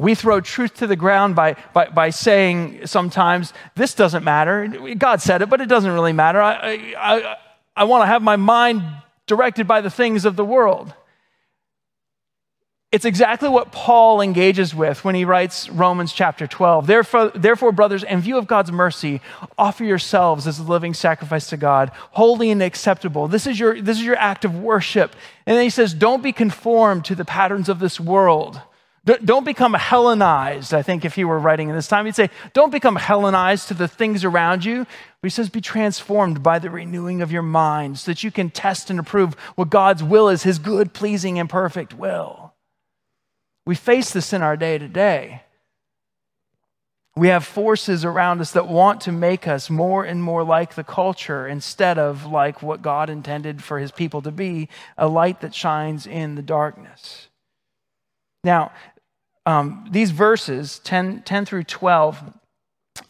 We 0.00 0.14
throw 0.14 0.40
truth 0.40 0.76
to 0.76 0.86
the 0.86 0.96
ground 0.96 1.36
by, 1.36 1.56
by, 1.74 1.90
by 1.90 2.08
saying 2.08 2.86
sometimes, 2.86 3.52
this 3.76 3.92
doesn't 3.92 4.24
matter. 4.24 4.66
God 4.96 5.20
said 5.20 5.42
it, 5.42 5.50
but 5.50 5.60
it 5.60 5.66
doesn't 5.66 5.92
really 5.92 6.14
matter. 6.14 6.40
I, 6.40 6.94
I, 6.96 7.36
I 7.76 7.84
want 7.84 8.04
to 8.04 8.06
have 8.06 8.22
my 8.22 8.36
mind 8.36 8.82
directed 9.26 9.68
by 9.68 9.82
the 9.82 9.90
things 9.90 10.24
of 10.24 10.36
the 10.36 10.44
world. 10.44 10.94
It's 12.90 13.04
exactly 13.04 13.50
what 13.50 13.72
Paul 13.72 14.22
engages 14.22 14.74
with 14.74 15.04
when 15.04 15.14
he 15.14 15.26
writes 15.26 15.68
Romans 15.68 16.14
chapter 16.14 16.46
12. 16.46 16.86
Therefore, 16.86 17.28
therefore, 17.34 17.70
brothers, 17.70 18.02
in 18.02 18.22
view 18.22 18.38
of 18.38 18.46
God's 18.46 18.72
mercy, 18.72 19.20
offer 19.58 19.84
yourselves 19.84 20.46
as 20.46 20.58
a 20.58 20.62
living 20.62 20.94
sacrifice 20.94 21.50
to 21.50 21.58
God, 21.58 21.90
holy 22.12 22.50
and 22.50 22.62
acceptable. 22.62 23.28
This 23.28 23.46
is 23.46 23.60
your, 23.60 23.78
this 23.82 23.98
is 23.98 24.04
your 24.04 24.16
act 24.16 24.46
of 24.46 24.56
worship. 24.56 25.14
And 25.44 25.58
then 25.58 25.62
he 25.62 25.68
says, 25.68 25.92
don't 25.92 26.22
be 26.22 26.32
conformed 26.32 27.04
to 27.04 27.14
the 27.14 27.26
patterns 27.26 27.68
of 27.68 27.80
this 27.80 28.00
world 28.00 28.62
don't 29.16 29.44
become 29.44 29.74
Hellenized. 29.74 30.74
I 30.74 30.82
think 30.82 31.04
if 31.04 31.14
he 31.14 31.24
were 31.24 31.38
writing 31.38 31.68
in 31.68 31.74
this 31.74 31.88
time, 31.88 32.06
he'd 32.06 32.14
say, 32.14 32.30
Don't 32.52 32.70
become 32.70 32.96
Hellenized 32.96 33.68
to 33.68 33.74
the 33.74 33.88
things 33.88 34.24
around 34.24 34.64
you. 34.64 34.84
But 34.84 35.26
he 35.26 35.30
says, 35.30 35.48
Be 35.48 35.60
transformed 35.60 36.42
by 36.42 36.58
the 36.58 36.70
renewing 36.70 37.22
of 37.22 37.32
your 37.32 37.42
mind 37.42 37.98
so 37.98 38.10
that 38.10 38.22
you 38.22 38.30
can 38.30 38.50
test 38.50 38.90
and 38.90 38.98
approve 38.98 39.34
what 39.54 39.70
God's 39.70 40.02
will 40.02 40.28
is, 40.28 40.42
his 40.42 40.58
good, 40.58 40.92
pleasing, 40.92 41.38
and 41.38 41.48
perfect 41.48 41.94
will. 41.94 42.52
We 43.66 43.74
face 43.74 44.12
this 44.12 44.32
in 44.32 44.42
our 44.42 44.56
day 44.56 44.78
to 44.78 44.88
day. 44.88 45.42
We 47.16 47.28
have 47.28 47.44
forces 47.44 48.04
around 48.04 48.40
us 48.40 48.52
that 48.52 48.68
want 48.68 49.02
to 49.02 49.12
make 49.12 49.48
us 49.48 49.68
more 49.68 50.04
and 50.04 50.22
more 50.22 50.44
like 50.44 50.74
the 50.74 50.84
culture 50.84 51.46
instead 51.46 51.98
of 51.98 52.24
like 52.24 52.62
what 52.62 52.82
God 52.82 53.10
intended 53.10 53.62
for 53.62 53.78
his 53.78 53.90
people 53.90 54.22
to 54.22 54.30
be 54.30 54.68
a 54.96 55.08
light 55.08 55.40
that 55.40 55.54
shines 55.54 56.06
in 56.06 56.36
the 56.36 56.42
darkness. 56.42 57.28
Now, 58.42 58.72
um, 59.46 59.88
these 59.90 60.10
verses, 60.10 60.78
10, 60.80 61.22
10, 61.22 61.46
through 61.46 61.64
12, 61.64 62.22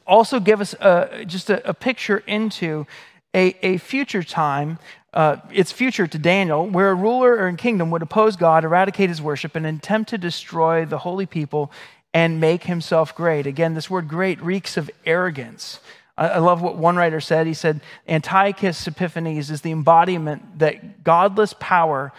also 0.06 0.40
give 0.40 0.60
us 0.60 0.74
a, 0.74 1.24
just 1.26 1.50
a, 1.50 1.68
a 1.68 1.74
picture 1.74 2.18
into 2.26 2.86
a, 3.34 3.56
a 3.62 3.78
future 3.78 4.22
time. 4.22 4.78
Uh, 5.12 5.36
it's 5.52 5.72
future 5.72 6.06
to 6.06 6.18
Daniel, 6.18 6.66
where 6.66 6.90
a 6.90 6.94
ruler 6.94 7.32
or 7.32 7.48
a 7.48 7.56
kingdom 7.56 7.90
would 7.90 8.02
oppose 8.02 8.36
God, 8.36 8.64
eradicate 8.64 9.08
his 9.08 9.20
worship, 9.20 9.56
and 9.56 9.66
attempt 9.66 10.10
to 10.10 10.18
destroy 10.18 10.84
the 10.84 10.98
holy 10.98 11.26
people 11.26 11.72
and 12.12 12.40
make 12.40 12.64
himself 12.64 13.14
great. 13.14 13.46
Again, 13.46 13.74
this 13.74 13.90
word 13.90 14.08
great 14.08 14.40
reeks 14.42 14.76
of 14.76 14.90
arrogance. 15.06 15.80
I, 16.16 16.28
I 16.28 16.38
love 16.38 16.62
what 16.62 16.76
one 16.76 16.96
writer 16.96 17.20
said. 17.20 17.46
He 17.46 17.54
said, 17.54 17.80
Antiochus 18.08 18.86
Epiphanes 18.86 19.50
is 19.50 19.62
the 19.62 19.72
embodiment 19.72 20.58
that 20.58 21.04
godless 21.04 21.54
power 21.58 22.12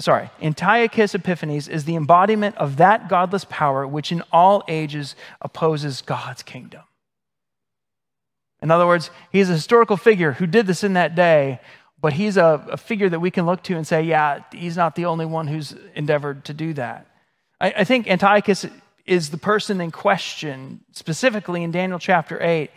sorry, 0.00 0.30
Antiochus 0.40 1.14
Epiphanes 1.14 1.68
is 1.68 1.84
the 1.84 1.96
embodiment 1.96 2.56
of 2.56 2.76
that 2.76 3.08
godless 3.08 3.44
power 3.48 3.86
which 3.86 4.12
in 4.12 4.22
all 4.32 4.62
ages 4.68 5.16
opposes 5.40 6.02
God's 6.02 6.42
kingdom. 6.42 6.82
In 8.60 8.70
other 8.70 8.86
words, 8.86 9.10
he's 9.30 9.50
a 9.50 9.54
historical 9.54 9.96
figure 9.96 10.32
who 10.32 10.46
did 10.46 10.66
this 10.66 10.82
in 10.82 10.94
that 10.94 11.14
day, 11.14 11.60
but 12.00 12.12
he's 12.12 12.36
a, 12.36 12.64
a 12.70 12.76
figure 12.76 13.08
that 13.08 13.20
we 13.20 13.30
can 13.30 13.46
look 13.46 13.62
to 13.64 13.76
and 13.76 13.86
say, 13.86 14.02
yeah, 14.02 14.42
he's 14.52 14.76
not 14.76 14.94
the 14.94 15.04
only 15.04 15.26
one 15.26 15.46
who's 15.46 15.74
endeavored 15.94 16.44
to 16.46 16.54
do 16.54 16.72
that. 16.74 17.06
I, 17.60 17.74
I 17.78 17.84
think 17.84 18.08
Antiochus 18.08 18.66
is 19.06 19.30
the 19.30 19.38
person 19.38 19.80
in 19.80 19.90
question, 19.90 20.84
specifically 20.92 21.62
in 21.62 21.70
Daniel 21.70 21.98
chapter 21.98 22.40
8, 22.42 22.70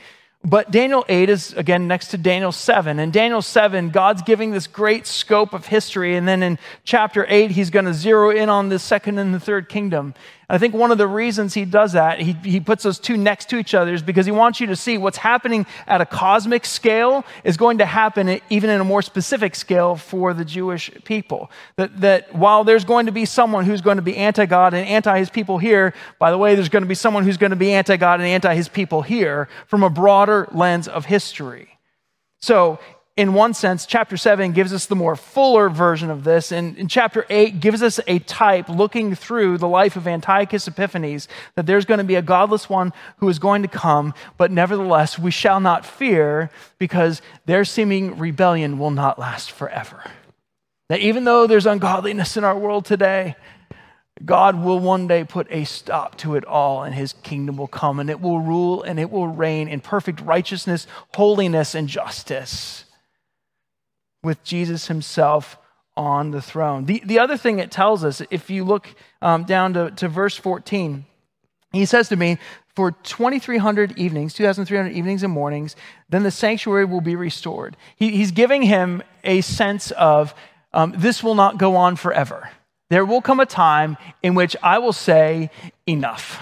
but 0.44 0.72
Daniel 0.72 1.06
8 1.08 1.30
is 1.30 1.54
again 1.54 1.88
next 1.88 2.08
to 2.10 2.18
Daniel 2.18 2.52
7. 2.52 2.98
And 2.98 3.14
Daniel 3.14 3.44
7, 3.44 3.90
God's 3.90 4.24
giving 4.24 4.52
this 4.52 4.66
great 4.66 5.06
scope 5.06 5.54
of 5.54 5.68
history. 5.68 6.16
And 6.16 6.28
then 6.28 6.42
in 6.42 6.58
chapter 6.84 7.26
8, 7.30 7.52
he's 7.52 7.70
going 7.70 7.86
to 7.86 7.94
zero 7.94 8.32
in 8.32 8.50
on 8.50 8.70
the 8.70 8.80
second 8.80 9.20
and 9.20 9.34
the 9.34 9.40
third 9.40 9.70
kingdom. 9.70 10.16
I 10.52 10.58
think 10.58 10.74
one 10.74 10.92
of 10.92 10.98
the 10.98 11.08
reasons 11.08 11.54
he 11.54 11.64
does 11.64 11.94
that, 11.94 12.20
he, 12.20 12.34
he 12.44 12.60
puts 12.60 12.84
those 12.84 13.00
two 13.00 13.16
next 13.16 13.50
to 13.52 13.58
each 13.58 13.74
other, 13.74 13.94
is 13.94 14.02
because 14.02 14.26
he 14.26 14.34
wants 14.34 14.60
you 14.60 14.68
to 14.68 14.76
see 14.76 14.98
what's 14.98 15.18
happening 15.18 15.66
at 15.88 16.02
a 16.02 16.06
cosmic 16.06 16.66
scale 16.66 17.24
is 17.46 17.56
going 17.56 17.78
to 17.78 17.86
happen 17.86 18.42
even 18.50 18.70
in 18.70 18.82
a 18.82 18.84
more 18.84 19.02
specific 19.02 19.56
scale 19.56 19.96
for 19.96 20.34
the 20.34 20.44
Jewish 20.44 20.92
people. 21.06 21.50
That, 21.78 22.02
that 22.02 22.36
while 22.36 22.66
there's 22.66 22.84
going 22.84 23.06
to 23.06 23.14
be 23.14 23.24
someone 23.24 23.64
who's 23.64 23.80
going 23.80 23.96
to 23.96 24.02
be 24.02 24.18
anti 24.18 24.46
God 24.46 24.74
and 24.74 24.86
anti 24.86 25.20
his 25.20 25.30
people 25.30 25.58
here, 25.58 25.94
by 26.20 26.32
the 26.32 26.38
way, 26.38 26.54
there's 26.56 26.68
going 26.68 26.84
to 26.84 26.90
be 26.90 26.96
someone 26.96 27.24
who's 27.24 27.38
going 27.38 27.52
to 27.52 27.56
be 27.56 27.72
anti 27.72 27.96
God 27.96 28.20
and 28.20 28.28
anti 28.28 28.54
his 28.54 28.68
people 28.68 29.04
here 29.04 29.48
from 29.68 29.84
a 29.84 29.90
broader 29.90 30.50
lens 30.52 30.90
of 30.90 31.06
history. 31.06 31.80
So 32.42 32.78
in 33.18 33.34
one 33.34 33.54
sense, 33.54 33.86
chapter 33.86 34.16
7 34.16 34.54
gives 34.54 34.72
us 34.72 34.86
the 34.86 34.96
more 34.96 35.18
fuller 35.18 35.70
version 35.70 36.10
of 36.10 36.24
this, 36.24 36.52
and, 36.52 36.78
and 36.78 36.90
chapter 36.90 37.26
8 37.30 37.60
gives 37.60 37.84
us 37.84 38.00
a 38.08 38.20
type 38.20 38.70
looking 38.70 39.16
through 39.16 39.58
the 39.58 39.68
life 39.68 39.98
of 39.98 40.08
Antiochus 40.08 40.68
Epiphanes 40.68 41.28
that 41.56 41.66
there's 41.66 41.84
going 41.84 41.98
to 41.98 42.06
be 42.06 42.16
a 42.16 42.22
godless 42.22 42.70
one 42.70 42.94
who 43.18 43.28
is 43.28 43.38
going 43.38 43.64
to 43.64 43.68
come, 43.68 44.14
but 44.38 44.50
nevertheless, 44.50 45.20
we 45.20 45.30
shall 45.30 45.60
not 45.60 45.86
fear 45.86 46.50
because 46.78 47.22
their 47.46 47.66
seeming 47.66 48.18
rebellion 48.18 48.80
will 48.80 48.92
not 48.92 49.20
last 49.20 49.52
forever. 49.52 50.02
That 50.88 51.02
even 51.02 51.26
though 51.26 51.48
there's 51.48 51.66
ungodliness 51.66 52.38
in 52.38 52.46
our 52.46 52.58
world 52.58 52.86
today, 52.86 53.36
God 54.24 54.64
will 54.64 54.80
one 54.80 55.08
day 55.08 55.26
put 55.26 55.48
a 55.50 55.66
stop 55.66 56.18
to 56.20 56.36
it 56.36 56.46
all, 56.46 56.84
and 56.84 56.96
his 56.96 57.12
kingdom 57.12 57.58
will 57.58 57.68
come, 57.68 58.00
and 58.00 58.10
it 58.10 58.22
will 58.22 58.40
rule 58.40 58.84
and 58.84 59.00
it 59.02 59.12
will 59.12 59.28
reign 59.28 59.68
in 59.68 59.82
perfect 59.82 60.22
righteousness, 60.22 60.88
holiness, 61.14 61.76
and 61.76 61.90
justice 61.90 62.86
with 64.24 64.44
Jesus 64.44 64.88
himself 64.88 65.58
on 65.98 66.32
the 66.32 66.42
throne. 66.42 66.86
The, 66.86 67.02
the 67.06 67.20
other 67.20 67.38
thing 67.38 67.60
it 67.60 67.72
tells 67.72 68.04
us, 68.04 68.22
if 68.32 68.50
you 68.50 68.64
look 68.64 68.88
um, 69.22 69.44
down 69.44 69.74
to, 69.74 69.92
to 69.92 70.08
verse 70.08 70.36
14, 70.36 71.06
he 71.74 71.86
says 71.86 72.10
to 72.10 72.16
me, 72.16 72.38
For 72.76 72.92
2,300 72.92 73.98
evenings, 73.98 74.34
2,300 74.34 74.92
evenings 74.92 75.24
and 75.24 75.34
mornings, 75.34 75.76
then 76.10 76.24
the 76.24 76.32
sanctuary 76.32 76.86
will 76.86 77.02
be 77.02 77.16
restored. 77.16 77.76
He, 77.96 78.12
he's 78.12 78.32
giving 78.32 78.64
him 78.64 79.04
a 79.24 79.42
sense 79.42 79.92
of 79.92 80.34
um, 80.74 80.94
this 80.98 81.22
will 81.22 81.36
not 81.36 81.58
go 81.58 81.76
on 81.76 81.96
forever. 81.96 82.50
There 82.90 83.06
will 83.06 83.22
come 83.22 83.40
a 83.40 83.46
time 83.46 83.98
in 84.22 84.36
which 84.36 84.56
I 84.62 84.80
will 84.80 84.94
say, 84.94 85.50
Enough. 85.86 86.42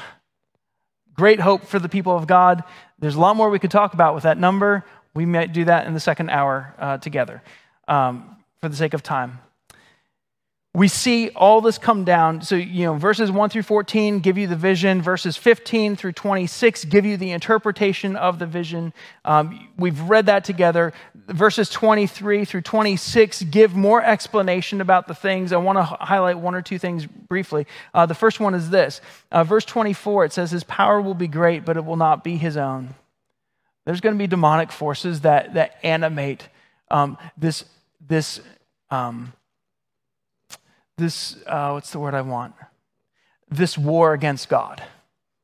Great 1.15 1.39
hope 1.39 1.65
for 1.65 1.79
the 1.79 1.89
people 1.89 2.15
of 2.15 2.27
God. 2.27 2.63
There's 2.99 3.15
a 3.15 3.19
lot 3.19 3.35
more 3.35 3.49
we 3.49 3.59
could 3.59 3.71
talk 3.71 3.93
about 3.93 4.15
with 4.15 4.23
that 4.23 4.37
number. 4.37 4.85
We 5.13 5.25
might 5.25 5.53
do 5.53 5.65
that 5.65 5.85
in 5.85 5.93
the 5.93 5.99
second 5.99 6.29
hour 6.29 6.73
uh, 6.77 6.97
together 6.97 7.41
um, 7.89 8.37
for 8.61 8.69
the 8.69 8.75
sake 8.75 8.93
of 8.93 9.03
time. 9.03 9.39
We 10.75 10.87
see 10.87 11.29
all 11.31 11.61
this 11.61 11.79
come 11.79 12.05
down. 12.05 12.43
So, 12.43 12.55
you 12.55 12.85
know, 12.85 12.93
verses 12.93 13.31
1 13.31 13.49
through 13.49 13.63
14 13.63 14.19
give 14.19 14.37
you 14.37 14.45
the 14.45 14.55
vision, 14.55 15.01
verses 15.01 15.35
15 15.35 15.95
through 15.95 16.11
26 16.11 16.85
give 16.85 17.05
you 17.05 17.17
the 17.17 17.31
interpretation 17.31 18.15
of 18.15 18.37
the 18.37 18.45
vision. 18.45 18.93
Um, 19.25 19.67
we've 19.77 19.99
read 19.99 20.27
that 20.27 20.45
together. 20.45 20.93
Verses 21.27 21.71
23 21.71 22.45
through 22.45 22.61
26 22.61 23.41
give 23.43 23.75
more 23.75 24.03
explanation 24.03 24.79
about 24.79 25.07
the 25.07 25.15
things. 25.15 25.51
I 25.51 25.57
want 25.57 25.79
to 25.79 25.83
highlight 25.83 26.37
one 26.37 26.53
or 26.53 26.61
two 26.61 26.77
things 26.77 27.07
briefly. 27.07 27.65
Uh, 27.91 28.05
the 28.05 28.13
first 28.13 28.39
one 28.39 28.53
is 28.53 28.69
this 28.69 29.01
uh, 29.31 29.43
verse 29.43 29.65
24 29.65 30.25
it 30.25 30.33
says, 30.33 30.51
His 30.51 30.63
power 30.63 31.01
will 31.01 31.15
be 31.15 31.27
great, 31.27 31.65
but 31.65 31.77
it 31.77 31.83
will 31.83 31.97
not 31.97 32.23
be 32.23 32.37
his 32.37 32.57
own. 32.57 32.93
There's 33.85 34.01
going 34.01 34.13
to 34.13 34.19
be 34.19 34.27
demonic 34.27 34.71
forces 34.71 35.21
that, 35.21 35.55
that 35.55 35.79
animate 35.81 36.47
um, 36.91 37.17
this 37.35 37.65
this, 38.09 38.41
um, 38.89 39.31
this 40.97 41.37
uh, 41.47 41.71
what's 41.71 41.91
the 41.91 41.99
word 41.99 42.13
I 42.13 42.21
want? 42.21 42.53
This 43.49 43.77
war 43.77 44.13
against 44.13 44.49
God. 44.49 44.83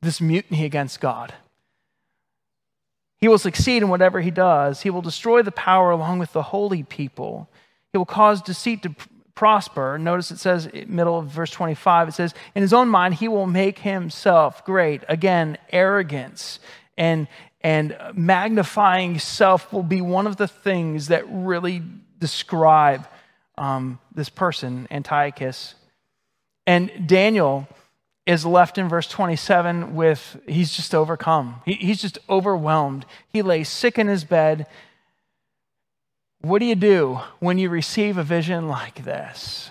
this 0.01 0.21
mutiny 0.21 0.65
against 0.65 0.99
God. 0.99 1.33
He 3.19 3.27
will 3.27 3.39
succeed 3.39 3.81
in 3.81 3.89
whatever 3.89 4.21
he 4.21 4.29
does. 4.29 4.81
He 4.81 4.91
will 4.91 5.01
destroy 5.01 5.41
the 5.41 5.51
power 5.51 5.89
along 5.89 6.19
with 6.19 6.33
the 6.33 6.43
holy 6.43 6.83
people. 6.83 7.49
He 7.91 7.97
will 7.97 8.05
cause 8.05 8.41
deceit 8.41 8.83
to 8.83 8.93
prosper. 9.33 9.97
Notice 9.97 10.31
it 10.31 10.37
says, 10.37 10.69
middle 10.87 11.17
of 11.17 11.27
verse 11.27 11.49
25, 11.49 12.09
it 12.09 12.11
says, 12.13 12.33
In 12.53 12.61
his 12.61 12.73
own 12.73 12.87
mind, 12.87 13.15
he 13.15 13.27
will 13.27 13.47
make 13.47 13.79
himself 13.79 14.63
great. 14.63 15.03
Again, 15.09 15.57
arrogance 15.71 16.59
and, 16.97 17.27
and 17.61 17.97
magnifying 18.13 19.17
self 19.17 19.73
will 19.73 19.83
be 19.83 20.01
one 20.01 20.27
of 20.27 20.37
the 20.37 20.47
things 20.47 21.07
that 21.07 21.25
really 21.27 21.81
describe 22.19 23.07
um, 23.57 23.99
this 24.13 24.29
person, 24.29 24.87
Antiochus. 24.91 25.75
And 26.67 27.07
Daniel 27.07 27.67
is 28.25 28.45
left 28.45 28.77
in 28.77 28.89
verse 28.89 29.07
27 29.07 29.95
with, 29.95 30.37
he's 30.47 30.71
just 30.71 30.95
overcome. 30.95 31.61
He, 31.65 31.73
he's 31.73 32.01
just 32.01 32.17
overwhelmed. 32.27 33.05
He 33.31 33.41
lays 33.41 33.69
sick 33.69 33.99
in 33.99 34.07
his 34.07 34.23
bed. 34.23 34.67
What 36.41 36.59
do 36.59 36.65
you 36.65 36.75
do 36.75 37.19
when 37.39 37.57
you 37.57 37.69
receive 37.69 38.17
a 38.17 38.23
vision 38.23 38.67
like 38.67 39.03
this? 39.03 39.69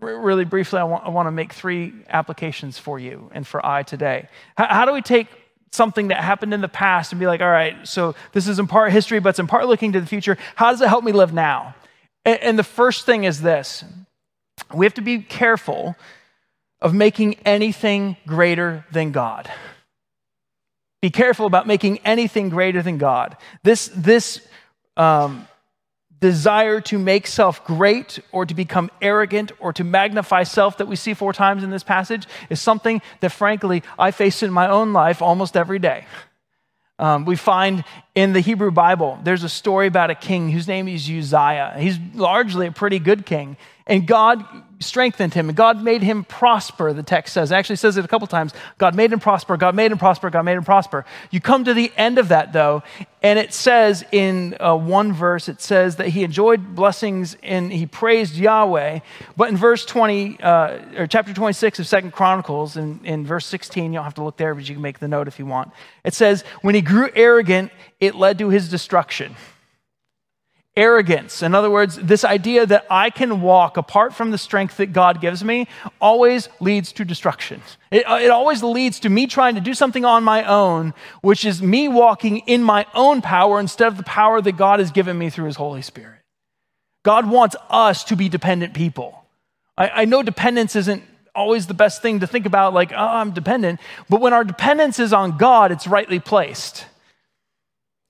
Really 0.00 0.44
briefly, 0.44 0.80
I 0.80 0.84
want, 0.84 1.04
I 1.04 1.08
want 1.08 1.28
to 1.28 1.30
make 1.30 1.52
three 1.52 1.92
applications 2.08 2.78
for 2.78 2.98
you 2.98 3.30
and 3.32 3.46
for 3.46 3.64
I 3.64 3.82
today. 3.82 4.28
How, 4.56 4.66
how 4.66 4.84
do 4.84 4.92
we 4.92 5.00
take 5.00 5.28
something 5.74 6.08
that 6.08 6.22
happened 6.22 6.54
in 6.54 6.60
the 6.60 6.68
past 6.68 7.12
and 7.12 7.20
be 7.20 7.26
like, 7.26 7.40
all 7.40 7.50
right, 7.50 7.86
so 7.86 8.14
this 8.32 8.46
is 8.46 8.58
in 8.58 8.66
part 8.66 8.92
history, 8.92 9.18
but 9.18 9.30
it's 9.30 9.38
in 9.38 9.46
part 9.46 9.66
looking 9.66 9.92
to 9.92 10.00
the 10.00 10.06
future. 10.06 10.38
How 10.54 10.70
does 10.70 10.80
it 10.80 10.88
help 10.88 11.04
me 11.04 11.12
live 11.12 11.32
now? 11.32 11.74
And, 12.24 12.40
and 12.40 12.58
the 12.58 12.64
first 12.64 13.06
thing 13.06 13.24
is 13.24 13.42
this 13.42 13.84
we 14.72 14.86
have 14.86 14.94
to 14.94 15.02
be 15.02 15.18
careful 15.18 15.96
of 16.80 16.94
making 16.94 17.34
anything 17.44 18.16
greater 18.26 18.84
than 18.92 19.10
God. 19.10 19.50
Be 21.02 21.10
careful 21.10 21.46
about 21.46 21.66
making 21.66 21.98
anything 22.04 22.48
greater 22.48 22.82
than 22.82 22.98
God. 22.98 23.36
This, 23.62 23.90
this 23.94 24.40
um, 24.96 25.46
desire 26.24 26.80
to 26.80 26.98
make 26.98 27.26
self 27.26 27.62
great 27.66 28.18
or 28.32 28.46
to 28.46 28.54
become 28.54 28.90
arrogant 29.02 29.52
or 29.60 29.74
to 29.74 29.84
magnify 29.84 30.42
self 30.42 30.78
that 30.78 30.88
we 30.88 30.96
see 30.96 31.12
four 31.12 31.34
times 31.34 31.62
in 31.62 31.68
this 31.68 31.82
passage 31.82 32.26
is 32.48 32.62
something 32.62 33.02
that, 33.20 33.30
frankly, 33.30 33.82
I 33.98 34.10
face 34.10 34.42
in 34.42 34.50
my 34.50 34.66
own 34.66 34.94
life 34.94 35.20
almost 35.20 35.54
every 35.54 35.78
day. 35.78 36.06
Um, 36.98 37.26
we 37.26 37.36
find 37.36 37.84
in 38.14 38.32
the 38.32 38.40
Hebrew 38.40 38.70
Bible, 38.70 39.18
there's 39.22 39.44
a 39.44 39.50
story 39.50 39.86
about 39.86 40.08
a 40.08 40.14
king 40.14 40.50
whose 40.50 40.66
name 40.66 40.88
is 40.88 41.10
Uzziah. 41.10 41.74
He's 41.76 41.98
largely 42.14 42.68
a 42.68 42.72
pretty 42.72 43.00
good 43.00 43.26
king. 43.26 43.58
And 43.86 44.06
God 44.06 44.46
strengthened 44.80 45.34
him 45.34 45.48
and 45.48 45.56
God 45.56 45.82
made 45.82 46.02
him 46.02 46.24
prosper, 46.24 46.92
the 46.92 47.02
text 47.02 47.34
says. 47.34 47.50
It 47.50 47.54
actually 47.54 47.76
says 47.76 47.96
it 47.96 48.04
a 48.04 48.08
couple 48.08 48.26
times. 48.26 48.52
God 48.78 48.94
made 48.94 49.12
him 49.12 49.20
prosper, 49.20 49.56
God 49.56 49.74
made 49.74 49.92
him 49.92 49.98
prosper, 49.98 50.30
God 50.30 50.42
made 50.42 50.56
him 50.56 50.64
prosper. 50.64 51.04
You 51.30 51.40
come 51.40 51.64
to 51.64 51.74
the 51.74 51.92
end 51.96 52.18
of 52.18 52.28
that, 52.28 52.52
though, 52.52 52.82
and 53.22 53.38
it 53.38 53.52
says 53.52 54.04
in 54.12 54.56
uh, 54.60 54.74
one 54.76 55.12
verse, 55.12 55.48
it 55.48 55.60
says 55.60 55.96
that 55.96 56.08
he 56.08 56.24
enjoyed 56.24 56.74
blessings 56.74 57.36
and 57.42 57.72
he 57.72 57.86
praised 57.86 58.36
Yahweh. 58.36 59.00
But 59.36 59.48
in 59.48 59.56
verse 59.56 59.84
20, 59.84 60.40
uh, 60.40 60.78
or 60.98 61.06
chapter 61.06 61.32
26 61.32 61.78
of 61.78 61.86
Second 61.86 62.12
Chronicles, 62.12 62.76
in, 62.76 63.00
in 63.04 63.26
verse 63.26 63.46
16, 63.46 63.92
you 63.92 63.98
don't 63.98 64.04
have 64.04 64.14
to 64.14 64.24
look 64.24 64.36
there, 64.36 64.54
but 64.54 64.68
you 64.68 64.74
can 64.74 64.82
make 64.82 64.98
the 64.98 65.08
note 65.08 65.28
if 65.28 65.38
you 65.38 65.46
want. 65.46 65.72
It 66.04 66.14
says, 66.14 66.42
when 66.62 66.74
he 66.74 66.80
grew 66.80 67.10
arrogant, 67.14 67.70
it 68.00 68.14
led 68.14 68.38
to 68.38 68.48
his 68.48 68.68
destruction 68.68 69.36
arrogance. 70.76 71.42
In 71.42 71.54
other 71.54 71.70
words, 71.70 71.96
this 71.96 72.24
idea 72.24 72.66
that 72.66 72.86
I 72.90 73.10
can 73.10 73.40
walk 73.40 73.76
apart 73.76 74.12
from 74.12 74.32
the 74.32 74.38
strength 74.38 74.78
that 74.78 74.92
God 74.92 75.20
gives 75.20 75.44
me 75.44 75.68
always 76.00 76.48
leads 76.58 76.92
to 76.94 77.04
destruction. 77.04 77.62
It, 77.92 78.02
uh, 78.08 78.18
it, 78.20 78.30
always 78.30 78.62
leads 78.62 79.00
to 79.00 79.08
me 79.08 79.26
trying 79.26 79.54
to 79.54 79.60
do 79.60 79.72
something 79.72 80.04
on 80.04 80.24
my 80.24 80.44
own, 80.44 80.92
which 81.22 81.44
is 81.44 81.62
me 81.62 81.86
walking 81.86 82.38
in 82.38 82.62
my 82.62 82.86
own 82.92 83.22
power 83.22 83.60
instead 83.60 83.86
of 83.86 83.96
the 83.96 84.02
power 84.02 84.40
that 84.40 84.56
God 84.56 84.80
has 84.80 84.90
given 84.90 85.16
me 85.16 85.30
through 85.30 85.46
His 85.46 85.56
Holy 85.56 85.82
Spirit. 85.82 86.20
God 87.04 87.30
wants 87.30 87.54
us 87.70 88.02
to 88.04 88.16
be 88.16 88.28
dependent 88.28 88.74
people. 88.74 89.24
I, 89.78 89.88
I 89.88 90.04
know 90.06 90.22
dependence 90.24 90.74
isn't 90.74 91.04
always 91.36 91.66
the 91.66 91.74
best 91.74 92.02
thing 92.02 92.20
to 92.20 92.26
think 92.26 92.46
about, 92.46 92.74
like, 92.74 92.92
oh, 92.92 92.96
I'm 92.96 93.32
dependent. 93.32 93.80
But 94.08 94.20
when 94.20 94.32
our 94.32 94.44
dependence 94.44 94.98
is 94.98 95.12
on 95.12 95.36
God, 95.36 95.70
it's 95.70 95.86
rightly 95.86 96.18
placed. 96.18 96.86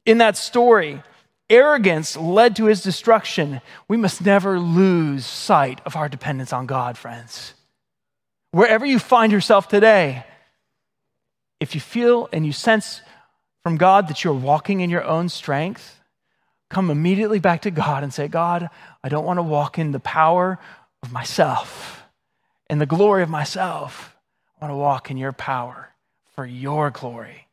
In 0.07 0.19
that 0.19 0.37
story, 0.37 1.03
arrogance 1.51 2.16
led 2.16 2.57
to 2.57 2.66
his 2.66 2.82
destruction. 2.82 3.61
We 3.88 3.97
must 3.97 4.24
never 4.24 4.59
lose 4.59 5.26
sight 5.26 5.80
of 5.84 5.97
our 5.97 6.09
dependence 6.09 6.53
on 6.53 6.66
God, 6.66 6.97
friends. 6.97 7.55
Wherever 8.53 8.86
you 8.86 8.99
find 8.99 9.32
yourself 9.32 9.68
today, 9.68 10.24
if 11.61 11.74
you 11.74 11.80
feel 11.80 12.28
and 12.32 12.47
you 12.47 12.53
sense 12.53 13.03
from 13.62 13.76
God 13.76 14.09
that 14.09 14.22
you're 14.22 14.34
walking 14.34 14.80
in 14.80 14.90
your 14.90 15.05
own 15.05 15.28
strength, 15.28 16.01
come 16.70 16.90
immediately 16.90 17.38
back 17.38 17.62
to 17.62 17.70
God 17.70 18.03
and 18.03 18.12
say, 18.12 18.28
God, 18.28 18.68
I 19.03 19.09
don't 19.09 19.24
want 19.24 19.38
to 19.38 19.42
walk 19.42 19.78
in 19.78 19.92
the 19.92 20.01
power 20.01 20.59
of 21.03 21.12
myself 21.12 22.03
and 22.68 22.80
the 22.80 22.86
glory 22.86 23.22
of 23.22 23.28
myself. 23.28 24.16
I 24.61 24.64
want 24.64 24.72
to 24.72 24.76
walk 24.76 25.11
in 25.11 25.16
your 25.16 25.32
power 25.32 25.90
for 26.34 26.47
your 26.47 26.90
glory 26.90 27.49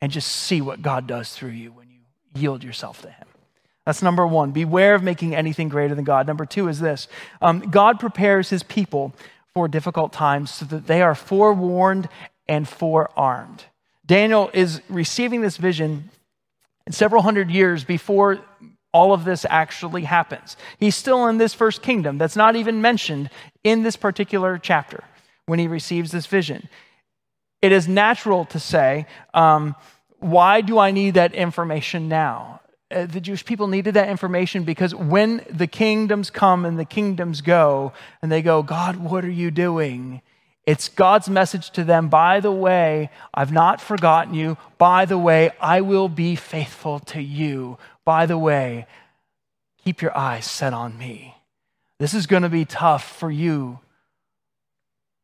and 0.00 0.12
just 0.12 0.28
see 0.28 0.60
what 0.60 0.82
God 0.82 1.06
does 1.06 1.32
through 1.32 1.50
you 1.50 1.72
yield 2.36 2.62
yourself 2.62 3.02
to 3.02 3.10
Him. 3.10 3.26
That's 3.84 4.02
number 4.02 4.26
one. 4.26 4.50
Beware 4.50 4.94
of 4.94 5.02
making 5.02 5.34
anything 5.34 5.68
greater 5.68 5.94
than 5.94 6.04
God. 6.04 6.26
Number 6.26 6.44
two 6.44 6.68
is 6.68 6.80
this 6.80 7.08
um, 7.40 7.60
God 7.60 8.00
prepares 8.00 8.50
His 8.50 8.62
people 8.62 9.14
for 9.54 9.68
difficult 9.68 10.12
times 10.12 10.50
so 10.50 10.64
that 10.66 10.86
they 10.86 11.02
are 11.02 11.14
forewarned 11.14 12.08
and 12.48 12.68
forearmed. 12.68 13.64
Daniel 14.04 14.50
is 14.52 14.80
receiving 14.88 15.40
this 15.40 15.56
vision 15.56 16.10
several 16.90 17.22
hundred 17.22 17.50
years 17.50 17.82
before 17.82 18.38
all 18.92 19.12
of 19.12 19.24
this 19.24 19.44
actually 19.50 20.02
happens. 20.02 20.56
He's 20.78 20.96
still 20.96 21.26
in 21.26 21.38
this 21.38 21.52
first 21.52 21.82
kingdom 21.82 22.18
that's 22.18 22.36
not 22.36 22.56
even 22.56 22.80
mentioned 22.80 23.30
in 23.64 23.82
this 23.82 23.96
particular 23.96 24.58
chapter 24.58 25.04
when 25.46 25.58
he 25.58 25.68
receives 25.68 26.12
this 26.12 26.26
vision. 26.26 26.68
It 27.62 27.72
is 27.72 27.88
natural 27.88 28.44
to 28.46 28.60
say, 28.60 29.06
um, 29.34 29.74
why 30.20 30.60
do 30.60 30.78
I 30.78 30.90
need 30.90 31.14
that 31.14 31.34
information 31.34 32.08
now? 32.08 32.60
Uh, 32.90 33.06
the 33.06 33.20
Jewish 33.20 33.44
people 33.44 33.66
needed 33.66 33.94
that 33.94 34.08
information 34.08 34.62
because 34.62 34.94
when 34.94 35.44
the 35.50 35.66
kingdoms 35.66 36.30
come 36.30 36.64
and 36.64 36.78
the 36.78 36.84
kingdoms 36.84 37.40
go, 37.40 37.92
and 38.22 38.30
they 38.30 38.42
go, 38.42 38.62
God, 38.62 38.96
what 38.96 39.24
are 39.24 39.30
you 39.30 39.50
doing? 39.50 40.22
It's 40.66 40.88
God's 40.88 41.28
message 41.28 41.70
to 41.70 41.84
them. 41.84 42.08
By 42.08 42.40
the 42.40 42.52
way, 42.52 43.10
I've 43.32 43.52
not 43.52 43.80
forgotten 43.80 44.34
you. 44.34 44.56
By 44.78 45.04
the 45.04 45.18
way, 45.18 45.50
I 45.60 45.80
will 45.80 46.08
be 46.08 46.34
faithful 46.34 46.98
to 47.00 47.20
you. 47.20 47.78
By 48.04 48.26
the 48.26 48.38
way, 48.38 48.86
keep 49.84 50.02
your 50.02 50.16
eyes 50.16 50.44
set 50.44 50.72
on 50.72 50.98
me. 50.98 51.36
This 51.98 52.14
is 52.14 52.26
going 52.26 52.42
to 52.42 52.48
be 52.48 52.64
tough 52.64 53.16
for 53.16 53.30
you, 53.30 53.78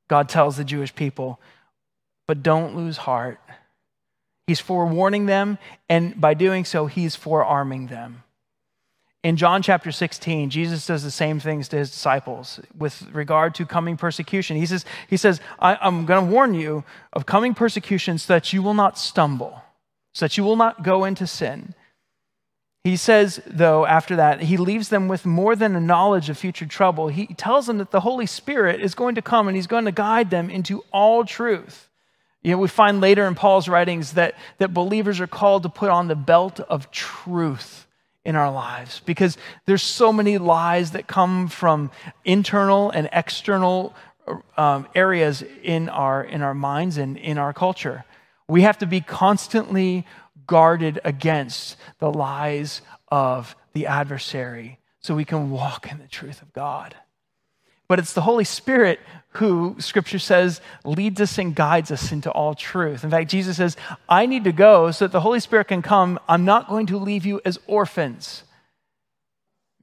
God 0.09 0.29
tells 0.29 0.57
the 0.57 0.65
Jewish 0.65 0.95
people, 0.95 1.41
but 2.27 2.43
don't 2.43 2.77
lose 2.77 2.97
heart. 2.99 3.41
He's 4.47 4.61
forewarning 4.61 5.27
them, 5.27 5.59
and 5.89 6.21
by 6.21 6.35
doing 6.35 6.65
so, 6.65 6.87
he's 6.87 7.15
forearming 7.15 7.87
them. 7.87 8.25
In 9.23 9.37
John 9.37 9.63
chapter 9.63 9.93
16, 9.93 10.51
Jesus 10.51 10.85
does 10.85 11.05
the 11.05 11.11
same 11.11 11.39
things 11.39 11.69
to 11.69 11.77
his 11.77 11.91
disciples 11.91 12.59
with 12.77 13.09
regard 13.13 13.55
to 13.55 13.65
coming 13.65 13.97
persecution. 13.97 14.57
He 14.57 14.67
says, 14.67 14.85
he 15.09 15.17
says 15.17 15.41
I, 15.61 15.79
am 15.81 16.07
going 16.07 16.27
to 16.27 16.33
warn 16.33 16.55
you 16.55 16.83
of 17.13 17.25
coming 17.25 17.55
persecution 17.55 18.19
so 18.19 18.33
that 18.33 18.53
you 18.53 18.63
will 18.63 18.75
not 18.75 18.99
stumble, 18.99 19.63
so 20.13 20.25
that 20.25 20.37
you 20.37 20.43
will 20.43 20.57
not 20.57 20.83
go 20.83 21.05
into 21.05 21.29
sin. 21.29 21.75
He 22.83 22.97
says, 22.97 23.41
though, 23.47 23.87
after 23.87 24.17
that, 24.17 24.43
he 24.43 24.57
leaves 24.57 24.89
them 24.89 25.07
with 25.07 25.25
more 25.25 25.55
than 25.55 25.77
a 25.77 25.81
knowledge 25.81 26.29
of 26.29 26.37
future 26.37 26.67
trouble. 26.67 27.07
He 27.07 27.27
tells 27.29 27.67
them 27.67 27.79
that 27.79 27.93
the 27.93 28.01
Holy 28.01 28.27
Spirit 28.27 28.81
is 28.81 28.97
going 28.97 29.15
to 29.15 29.23
come 29.23 29.47
and 29.47 29.57
he's 29.57 29.69
going 29.69 29.85
to 29.85 29.93
guide 29.93 30.31
them 30.31 30.51
into 30.51 30.83
all 30.91 31.25
truth. 31.25 31.89
You 32.43 32.53
know, 32.53 32.59
we 32.59 32.69
find 32.69 33.01
later 33.01 33.27
in 33.27 33.35
Paul's 33.35 33.69
writings 33.69 34.15
that, 34.15 34.35
that 34.59 34.75
believers 34.75 35.21
are 35.21 35.27
called 35.27 35.63
to 35.63 35.69
put 35.69 35.91
on 35.91 36.09
the 36.09 36.17
belt 36.17 36.59
of 36.61 36.91
truth 36.91 37.87
in 38.25 38.37
our 38.37 38.51
lives 38.51 39.01
because 39.05 39.37
there's 39.67 39.83
so 39.83 40.13
many 40.13 40.39
lies 40.39 40.93
that 40.93 41.07
come 41.07 41.49
from 41.49 41.91
internal 42.25 42.91
and 42.91 43.09
external 43.13 43.95
um, 44.57 44.87
areas 44.95 45.45
in 45.63 45.89
our, 45.89 46.23
in 46.23 46.43
our 46.43 46.55
minds 46.55 46.99
and 46.99 47.17
in 47.17 47.39
our 47.39 47.53
culture. 47.53 48.05
We 48.49 48.63
have 48.63 48.79
to 48.79 48.87
be 48.87 49.01
constantly 49.01 50.07
guarded 50.47 51.01
against 51.05 51.77
the 51.99 52.11
lies 52.11 52.83
of 53.09 53.57
the 53.73 53.87
adversary 53.87 54.79
so 55.01 55.15
we 55.15 55.25
can 55.25 55.51
walk 55.51 55.91
in 55.91 55.99
the 55.99 56.09
truth 56.09 56.43
of 56.43 56.53
God. 56.53 56.95
But 57.89 57.99
it's 57.99 58.13
the 58.13 58.23
Holy 58.23 58.45
Spirit 58.45 59.01
who, 59.33 59.77
scripture 59.79 60.19
says, 60.19 60.61
leads 60.85 61.21
us 61.21 61.39
and 61.39 61.55
guides 61.55 61.91
us 61.91 62.13
into 62.13 62.31
all 62.31 62.55
truth. 62.55 63.03
In 63.03 63.11
fact, 63.11 63.31
Jesus 63.31 63.57
says, 63.57 63.77
I 64.09 64.27
need 64.27 64.45
to 64.45 64.53
go 64.53 64.91
so 64.91 65.07
that 65.07 65.13
the 65.13 65.21
Holy 65.21 65.41
Spirit 65.41 65.69
can 65.69 65.81
come. 65.81 66.19
I'm 66.29 66.45
not 66.45 66.69
going 66.69 66.87
to 66.87 66.99
leave 66.99 67.25
you 67.25 67.41
as 67.45 67.59
orphans. 67.67 68.45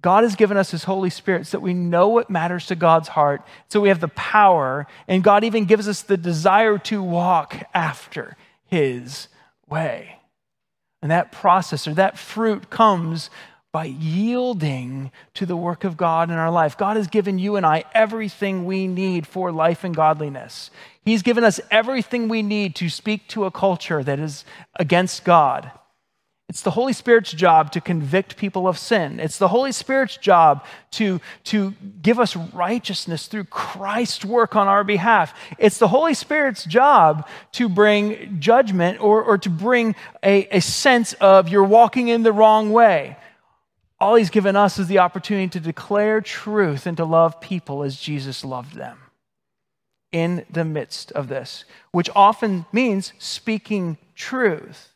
God 0.01 0.23
has 0.23 0.35
given 0.35 0.55
us 0.55 0.71
His 0.71 0.83
Holy 0.83 1.09
Spirit 1.09 1.47
so 1.47 1.57
that 1.57 1.63
we 1.63 1.73
know 1.73 2.07
what 2.07 2.29
matters 2.29 2.67
to 2.67 2.75
God's 2.75 3.09
heart, 3.09 3.41
so 3.69 3.81
we 3.81 3.89
have 3.89 3.99
the 3.99 4.07
power, 4.09 4.87
and 5.07 5.23
God 5.23 5.43
even 5.43 5.65
gives 5.65 5.87
us 5.87 6.03
the 6.03 6.15
desire 6.15 6.77
to 6.77 7.03
walk 7.03 7.63
after 7.73 8.37
His 8.65 9.27
way. 9.67 10.19
And 11.01 11.11
that 11.11 11.31
process 11.31 11.87
or 11.87 11.93
that 11.95 12.17
fruit 12.17 12.69
comes 12.69 13.29
by 13.71 13.85
yielding 13.85 15.11
to 15.35 15.45
the 15.45 15.55
work 15.55 15.83
of 15.83 15.95
God 15.95 16.31
in 16.31 16.35
our 16.35 16.49
life. 16.49 16.77
God 16.77 16.97
has 16.97 17.07
given 17.07 17.37
you 17.37 17.55
and 17.55 17.65
I 17.65 17.83
everything 17.93 18.65
we 18.65 18.87
need 18.87 19.27
for 19.27 19.51
life 19.51 19.83
and 19.83 19.95
godliness. 19.95 20.71
He's 21.03 21.21
given 21.21 21.43
us 21.43 21.59
everything 21.69 22.29
we 22.29 22.41
need 22.41 22.75
to 22.75 22.89
speak 22.89 23.27
to 23.29 23.45
a 23.45 23.51
culture 23.51 24.03
that 24.03 24.19
is 24.19 24.43
against 24.79 25.23
God. 25.23 25.71
It's 26.49 26.63
the 26.63 26.71
Holy 26.71 26.93
Spirit's 26.93 27.31
job 27.31 27.71
to 27.73 27.81
convict 27.81 28.35
people 28.35 28.67
of 28.67 28.79
sin. 28.79 29.19
It's 29.19 29.37
the 29.37 29.49
Holy 29.49 29.71
Spirit's 29.71 30.17
job 30.17 30.65
to, 30.91 31.21
to 31.43 31.75
give 32.01 32.19
us 32.19 32.35
righteousness 32.35 33.27
through 33.27 33.43
Christ's 33.43 34.25
work 34.25 34.55
on 34.55 34.67
our 34.67 34.83
behalf. 34.83 35.35
It's 35.59 35.77
the 35.77 35.87
Holy 35.87 36.15
Spirit's 36.15 36.65
job 36.65 37.27
to 37.51 37.69
bring 37.69 38.39
judgment 38.39 38.99
or, 38.99 39.21
or 39.21 39.37
to 39.37 39.49
bring 39.51 39.95
a, 40.23 40.57
a 40.57 40.59
sense 40.59 41.13
of 41.13 41.49
you're 41.49 41.63
walking 41.63 42.07
in 42.07 42.23
the 42.23 42.33
wrong 42.33 42.71
way. 42.71 43.15
All 44.01 44.15
He's 44.15 44.29
given 44.29 44.55
us 44.55 44.79
is 44.79 44.87
the 44.87 44.99
opportunity 44.99 45.49
to 45.49 45.59
declare 45.59 46.21
truth 46.21 46.85
and 46.85 46.97
to 46.97 47.05
love 47.05 47.41
people 47.41 47.83
as 47.83 47.99
Jesus 47.99 48.45
loved 48.45 48.75
them 48.75 48.97
in 50.11 50.45
the 50.49 50.65
midst 50.65 51.11
of 51.11 51.27
this, 51.27 51.65
which 51.91 52.09
often 52.15 52.65
means 52.71 53.13
speaking 53.19 53.97
truth. 54.15 54.93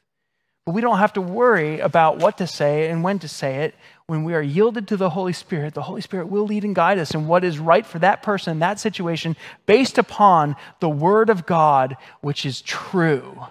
But 0.66 0.74
we 0.74 0.82
don't 0.82 0.99
have 0.99 1.14
to 1.14 1.22
worry 1.22 1.80
about 1.82 2.20
what 2.20 2.38
to 2.38 2.47
say 2.47 2.89
and 2.89 3.04
when 3.04 3.20
to 3.20 3.28
say 3.28 3.66
it. 3.66 3.76
When 4.08 4.24
we 4.24 4.34
are 4.34 4.41
yielded 4.41 4.88
to 4.89 4.97
the 4.97 5.10
Holy 5.10 5.34
Spirit, 5.34 5.74
the 5.74 5.82
Holy 5.82 6.01
Spirit 6.01 6.28
will 6.28 6.45
lead 6.45 6.64
and 6.64 6.76
guide 6.76 6.99
us 6.99 7.14
in 7.14 7.28
what 7.28 7.43
is 7.43 7.60
right 7.60 7.86
for 7.86 7.99
that 7.99 8.24
person, 8.24 8.60
that 8.60 8.80
situation, 8.80 9.36
based 9.66 9.97
upon 9.97 10.56
the 10.80 10.89
Word 10.89 11.30
of 11.30 11.45
God, 11.45 11.97
which 12.22 12.45
is 12.45 12.62
true 12.62 13.45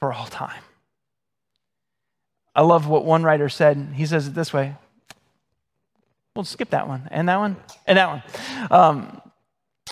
for 0.00 0.12
all 0.12 0.26
time. 0.26 0.60
I 2.54 2.62
love 2.62 2.86
what 2.86 3.04
one 3.04 3.22
writer 3.22 3.48
said. 3.48 3.94
He 3.94 4.06
says 4.06 4.28
it 4.28 4.34
this 4.34 4.52
way. 4.52 4.76
We'll 6.36 6.44
skip 6.44 6.70
that 6.70 6.88
one, 6.88 7.08
and 7.10 7.28
that 7.28 7.38
one, 7.38 7.56
and 7.86 7.98
that 7.98 8.08
one. 8.08 8.22
Um, 8.70 9.20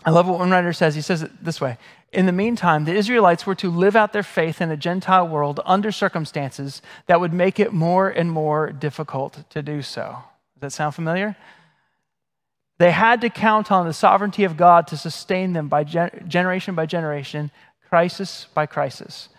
I 0.04 0.10
love 0.10 0.26
what 0.26 0.38
one 0.38 0.50
writer 0.50 0.72
says. 0.72 0.94
He 0.94 1.00
says 1.00 1.22
it 1.22 1.44
this 1.44 1.60
way 1.60 1.78
in 2.12 2.26
the 2.26 2.32
meantime, 2.32 2.84
the 2.84 2.94
Israelites 2.94 3.46
were 3.46 3.54
to 3.56 3.70
live 3.70 3.96
out 3.96 4.12
their 4.12 4.22
faith 4.22 4.60
in 4.60 4.70
a 4.70 4.76
Gentile 4.76 5.26
world 5.26 5.60
under 5.64 5.90
circumstances 5.90 6.82
that 7.06 7.20
would 7.20 7.32
make 7.32 7.58
it 7.58 7.72
more 7.72 8.08
and 8.08 8.30
more 8.30 8.70
difficult 8.70 9.48
to 9.50 9.62
do 9.62 9.80
so. 9.80 10.18
Does 10.54 10.60
that 10.60 10.72
sound 10.72 10.94
familiar? 10.94 11.36
They 12.78 12.90
had 12.90 13.22
to 13.22 13.30
count 13.30 13.72
on 13.72 13.86
the 13.86 13.94
sovereignty 13.94 14.44
of 14.44 14.56
God 14.56 14.86
to 14.88 14.96
sustain 14.96 15.54
them 15.54 15.68
by 15.68 15.84
gen- 15.84 16.24
generation 16.28 16.74
by 16.74 16.84
generation, 16.84 17.50
crisis 17.88 18.46
by 18.54 18.66
crisis. 18.66 19.30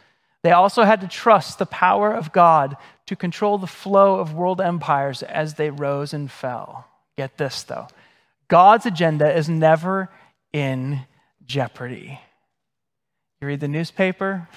They 0.42 0.52
also 0.52 0.84
had 0.84 1.02
to 1.02 1.08
trust 1.08 1.60
the 1.60 1.66
power 1.66 2.12
of 2.12 2.32
God 2.32 2.76
to 3.08 3.16
control 3.16 3.58
the 3.58 3.68
flow 3.68 4.20
of 4.20 4.34
world 4.34 4.62
empires 4.62 5.24
as 5.24 5.56
they 5.56 5.70
rose 5.70 6.14
and 6.14 6.32
fell. 6.32 6.88
Get 7.18 7.38
this, 7.38 7.64
though 7.64 7.88
God's 8.48 8.86
agenda 8.86 9.36
is 9.36 9.50
never 9.50 10.10
in 10.52 11.02
jeopardy. 11.46 12.20
You 13.42 13.48
read 13.48 13.60
the 13.60 13.68
newspaper, 13.68 14.48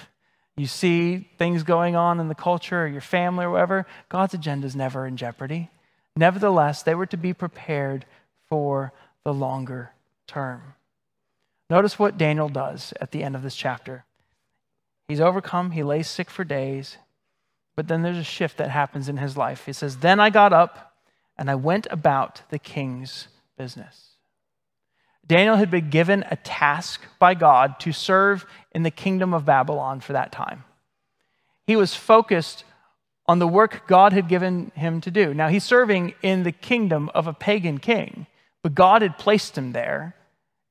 you 0.57 0.67
see 0.67 1.29
things 1.39 1.63
going 1.63 1.97
on 1.97 2.21
in 2.21 2.29
the 2.29 2.35
culture 2.35 2.85
or 2.85 2.87
your 2.87 3.01
family 3.01 3.45
or 3.45 3.51
whatever, 3.51 3.87
God's 4.09 4.35
agenda 4.35 4.67
is 4.67 4.77
never 4.77 5.07
in 5.07 5.17
jeopardy. 5.17 5.71
Nevertheless, 6.17 6.83
they 6.83 6.95
were 6.95 7.07
to 7.07 7.17
be 7.17 7.35
prepared 7.35 8.07
for 8.49 8.93
the 9.25 9.35
longer 9.35 9.91
term. 10.27 10.75
Notice 11.69 11.99
what 11.99 12.17
Daniel 12.17 12.49
does 12.49 12.95
at 13.01 13.11
the 13.11 13.23
end 13.23 13.35
of 13.35 13.43
this 13.43 13.57
chapter. 13.57 14.05
He's 15.09 15.21
overcome, 15.21 15.73
he 15.73 15.83
lays 15.83 16.09
sick 16.09 16.31
for 16.31 16.45
days, 16.45 16.97
but 17.77 17.89
then 17.89 18.03
there's 18.03 18.17
a 18.17 18.25
shift 18.25 18.57
that 18.57 18.71
happens 18.71 19.09
in 19.09 19.19
his 19.19 19.37
life. 19.37 19.67
He 19.67 19.73
says, 19.73 19.99
Then 19.99 20.19
I 20.19 20.31
got 20.31 20.53
up 20.53 20.95
and 21.37 21.51
I 21.51 21.55
went 21.55 21.87
about 21.91 22.43
the 22.51 22.59
king's 22.59 23.29
business. 23.59 24.15
Daniel 25.27 25.57
had 25.57 25.71
been 25.71 25.91
given 25.91 26.25
a 26.31 26.37
task 26.37 27.03
by 27.19 27.35
God 27.35 27.79
to 27.81 27.93
serve 27.93 28.47
in 28.73 28.83
the 28.83 28.91
kingdom 28.91 29.35
of 29.35 29.45
Babylon 29.45 30.01
for 30.01 30.15
that 30.15 30.33
time. 30.33 30.65
He 31.67 31.77
was 31.77 31.95
focused 31.95 32.65
on 33.27 33.41
the 33.41 33.49
work 33.49 33.89
God 33.89 34.13
had 34.13 34.29
given 34.29 34.71
him 34.77 35.01
to 35.01 35.11
do. 35.11 35.35
Now, 35.35 35.49
he's 35.49 35.65
serving 35.65 36.15
in 36.23 36.45
the 36.45 36.53
kingdom 36.53 37.11
of 37.13 37.27
a 37.27 37.33
pagan 37.33 37.79
king, 37.79 38.27
but 38.63 38.75
God 38.75 39.03
had 39.03 39.19
placed 39.19 39.59
him 39.59 39.73
there, 39.73 40.15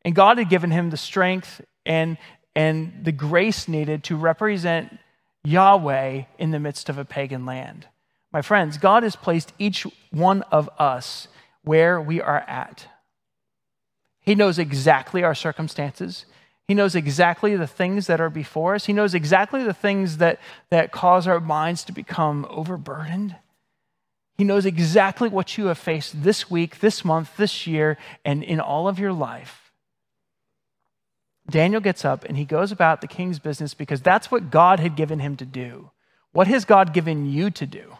and 0.03 0.16
God 0.16 0.38
had 0.38 0.49
given 0.49 0.72
him 0.72 0.89
the 0.89 0.97
strength 0.97 1.62
and, 1.86 2.18
and 2.56 3.03
the 3.03 3.12
grace 3.12 3.68
needed 3.68 4.06
to 4.06 4.16
represent 4.16 4.97
Yahweh 5.46 6.24
in 6.38 6.52
the 6.52 6.60
midst 6.60 6.89
of 6.89 6.98
a 6.98 7.06
pagan 7.06 7.46
land. 7.46 7.88
My 8.32 8.41
friends, 8.41 8.78
God 8.78 9.04
has 9.04 9.16
placed 9.16 9.54
each 9.58 9.88
one 10.12 10.41
of 10.43 10.70
us 10.78 11.28
where 11.64 12.02
we 12.02 12.22
are 12.22 12.39
at. 12.39 12.88
He 14.20 14.36
knows 14.36 14.60
exactly 14.60 15.24
our 15.24 15.36
circumstances. 15.36 16.26
He 16.68 16.74
knows 16.74 16.96
exactly 16.96 17.56
the 17.56 17.68
things 17.68 18.08
that 18.08 18.20
are 18.20 18.30
before 18.30 18.76
us. 18.76 18.86
He 18.86 18.93
knows 18.93 19.14
exactly 19.14 19.64
the 19.64 19.74
things 19.74 20.18
that, 20.18 20.39
that 20.72 20.91
cause 20.91 21.28
our 21.28 21.39
minds 21.39 21.84
to 21.86 21.91
become 21.91 22.46
overburdened. 22.50 23.36
He 24.38 24.43
knows 24.43 24.66
exactly 24.66 25.30
what 25.30 25.58
you 25.58 25.68
have 25.68 25.78
faced 25.78 26.24
this 26.24 26.50
week, 26.50 26.80
this 26.80 27.06
month, 27.06 27.38
this 27.38 27.68
year, 27.68 27.98
and 28.26 28.43
in 28.43 28.60
all 28.60 28.88
of 28.88 29.00
your 29.00 29.14
life. 29.14 29.64
Daniel 31.50 31.82
gets 31.82 32.04
up 32.04 32.24
and 32.26 32.38
he 32.38 32.46
goes 32.46 32.72
about 32.72 33.02
the 33.02 33.08
king's 33.08 33.39
business 33.39 33.74
because 33.74 34.02
that's 34.02 34.32
what 34.32 34.50
God 34.50 34.80
had 34.80 34.96
given 34.96 35.20
him 35.20 35.36
to 35.38 35.46
do. 35.46 35.91
What 36.32 36.48
has 36.48 36.66
God 36.66 36.93
given 36.93 37.26
you 37.32 37.50
to 37.52 37.66
do? 37.66 37.96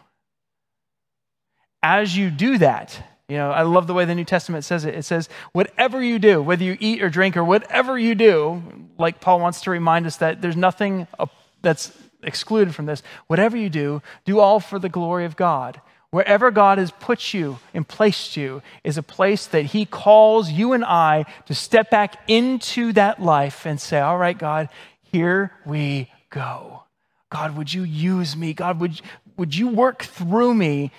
As 1.82 2.16
you 2.16 2.30
do 2.30 2.58
that, 2.58 3.00
you 3.28 3.36
know, 3.36 3.50
I 3.50 3.62
love 3.62 3.86
the 3.86 3.94
way 3.94 4.04
the 4.04 4.14
New 4.14 4.24
Testament 4.24 4.64
says 4.64 4.84
it. 4.84 4.94
It 4.94 5.04
says, 5.04 5.28
whatever 5.52 6.02
you 6.02 6.18
do, 6.18 6.42
whether 6.42 6.62
you 6.62 6.76
eat 6.78 7.02
or 7.02 7.08
drink 7.08 7.36
or 7.36 7.44
whatever 7.44 7.98
you 7.98 8.14
do, 8.14 8.62
like 8.98 9.20
Paul 9.20 9.40
wants 9.40 9.62
to 9.62 9.70
remind 9.70 10.06
us 10.06 10.16
that 10.18 10.42
there's 10.42 10.56
nothing 10.56 11.06
uh, 11.18 11.26
that's 11.62 11.92
excluded 12.22 12.74
from 12.74 12.86
this. 12.86 13.02
Whatever 13.26 13.56
you 13.56 13.68
do, 13.68 14.02
do 14.24 14.38
all 14.38 14.60
for 14.60 14.78
the 14.78 14.88
glory 14.88 15.24
of 15.24 15.36
God. 15.36 15.80
Wherever 16.10 16.50
God 16.50 16.78
has 16.78 16.90
put 16.92 17.34
you 17.34 17.58
and 17.74 17.86
placed 17.86 18.36
you 18.36 18.62
is 18.84 18.96
a 18.96 19.02
place 19.02 19.46
that 19.46 19.66
He 19.66 19.84
calls 19.84 20.50
you 20.50 20.72
and 20.72 20.84
I 20.84 21.24
to 21.46 21.54
step 21.54 21.90
back 21.90 22.16
into 22.28 22.92
that 22.92 23.20
life 23.20 23.66
and 23.66 23.80
say, 23.80 24.00
All 24.00 24.18
right, 24.18 24.36
God, 24.36 24.68
here 25.02 25.52
we 25.64 26.10
go. 26.30 26.84
God, 27.30 27.56
would 27.56 27.72
you 27.72 27.82
use 27.82 28.36
me? 28.36 28.52
God, 28.52 28.80
would, 28.80 29.00
would 29.36 29.54
you 29.54 29.68
work 29.68 30.02
through 30.02 30.54
me 30.54 30.92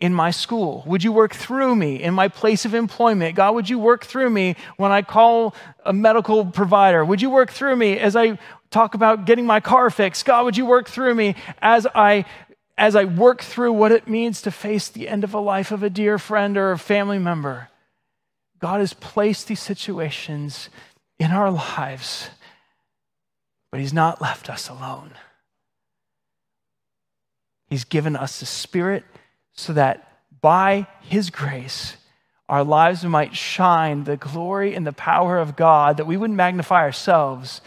in 0.00 0.14
my 0.14 0.30
school? 0.30 0.82
Would 0.86 1.04
you 1.04 1.12
work 1.12 1.34
through 1.34 1.76
me 1.76 2.02
in 2.02 2.14
my 2.14 2.28
place 2.28 2.64
of 2.64 2.74
employment? 2.74 3.36
God, 3.36 3.54
would 3.54 3.68
you 3.68 3.78
work 3.78 4.04
through 4.04 4.30
me 4.30 4.56
when 4.78 4.90
I 4.90 5.02
call 5.02 5.54
a 5.84 5.92
medical 5.92 6.44
provider? 6.46 7.04
Would 7.04 7.22
you 7.22 7.30
work 7.30 7.50
through 7.50 7.76
me 7.76 7.98
as 7.98 8.16
I 8.16 8.38
talk 8.70 8.94
about 8.94 9.26
getting 9.26 9.46
my 9.46 9.60
car 9.60 9.90
fixed? 9.90 10.24
God, 10.24 10.44
would 10.44 10.56
you 10.56 10.66
work 10.66 10.88
through 10.88 11.14
me 11.14 11.36
as 11.60 11.86
I 11.94 12.24
as 12.80 12.96
I 12.96 13.04
work 13.04 13.42
through 13.42 13.74
what 13.74 13.92
it 13.92 14.08
means 14.08 14.40
to 14.42 14.50
face 14.50 14.88
the 14.88 15.06
end 15.06 15.22
of 15.22 15.34
a 15.34 15.38
life 15.38 15.70
of 15.70 15.82
a 15.82 15.90
dear 15.90 16.18
friend 16.18 16.56
or 16.56 16.72
a 16.72 16.78
family 16.78 17.18
member? 17.18 17.68
God 18.58 18.80
has 18.80 18.94
placed 18.94 19.48
these 19.48 19.60
situations 19.60 20.70
in 21.18 21.30
our 21.30 21.50
lives, 21.50 22.30
but 23.70 23.80
He's 23.80 23.92
not 23.92 24.22
left 24.22 24.48
us 24.48 24.70
alone. 24.70 25.12
He's 27.68 27.84
given 27.84 28.16
us 28.16 28.40
the 28.40 28.46
Spirit 28.46 29.04
so 29.52 29.74
that 29.74 30.22
by 30.40 30.86
His 31.02 31.28
grace, 31.28 31.98
our 32.48 32.64
lives 32.64 33.04
might 33.04 33.36
shine 33.36 34.04
the 34.04 34.16
glory 34.16 34.74
and 34.74 34.86
the 34.86 34.92
power 34.92 35.38
of 35.38 35.54
God, 35.54 35.98
that 35.98 36.06
we 36.06 36.16
wouldn't 36.16 36.36
magnify 36.36 36.80
ourselves, 36.80 37.60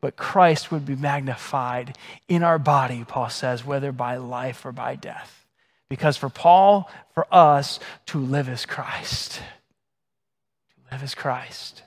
but 0.00 0.16
Christ 0.16 0.70
would 0.70 0.86
be 0.86 0.96
magnified 0.96 1.96
in 2.28 2.42
our 2.42 2.58
body, 2.58 3.04
Paul 3.06 3.30
says, 3.30 3.64
whether 3.64 3.92
by 3.92 4.16
life 4.16 4.64
or 4.64 4.72
by 4.72 4.94
death. 4.94 5.46
Because 5.88 6.16
for 6.16 6.28
Paul, 6.28 6.90
for 7.14 7.26
us, 7.32 7.80
to 8.06 8.18
live 8.18 8.48
is 8.48 8.66
Christ. 8.66 9.40
To 10.74 10.92
live 10.92 11.02
is 11.02 11.14
Christ. 11.14 11.82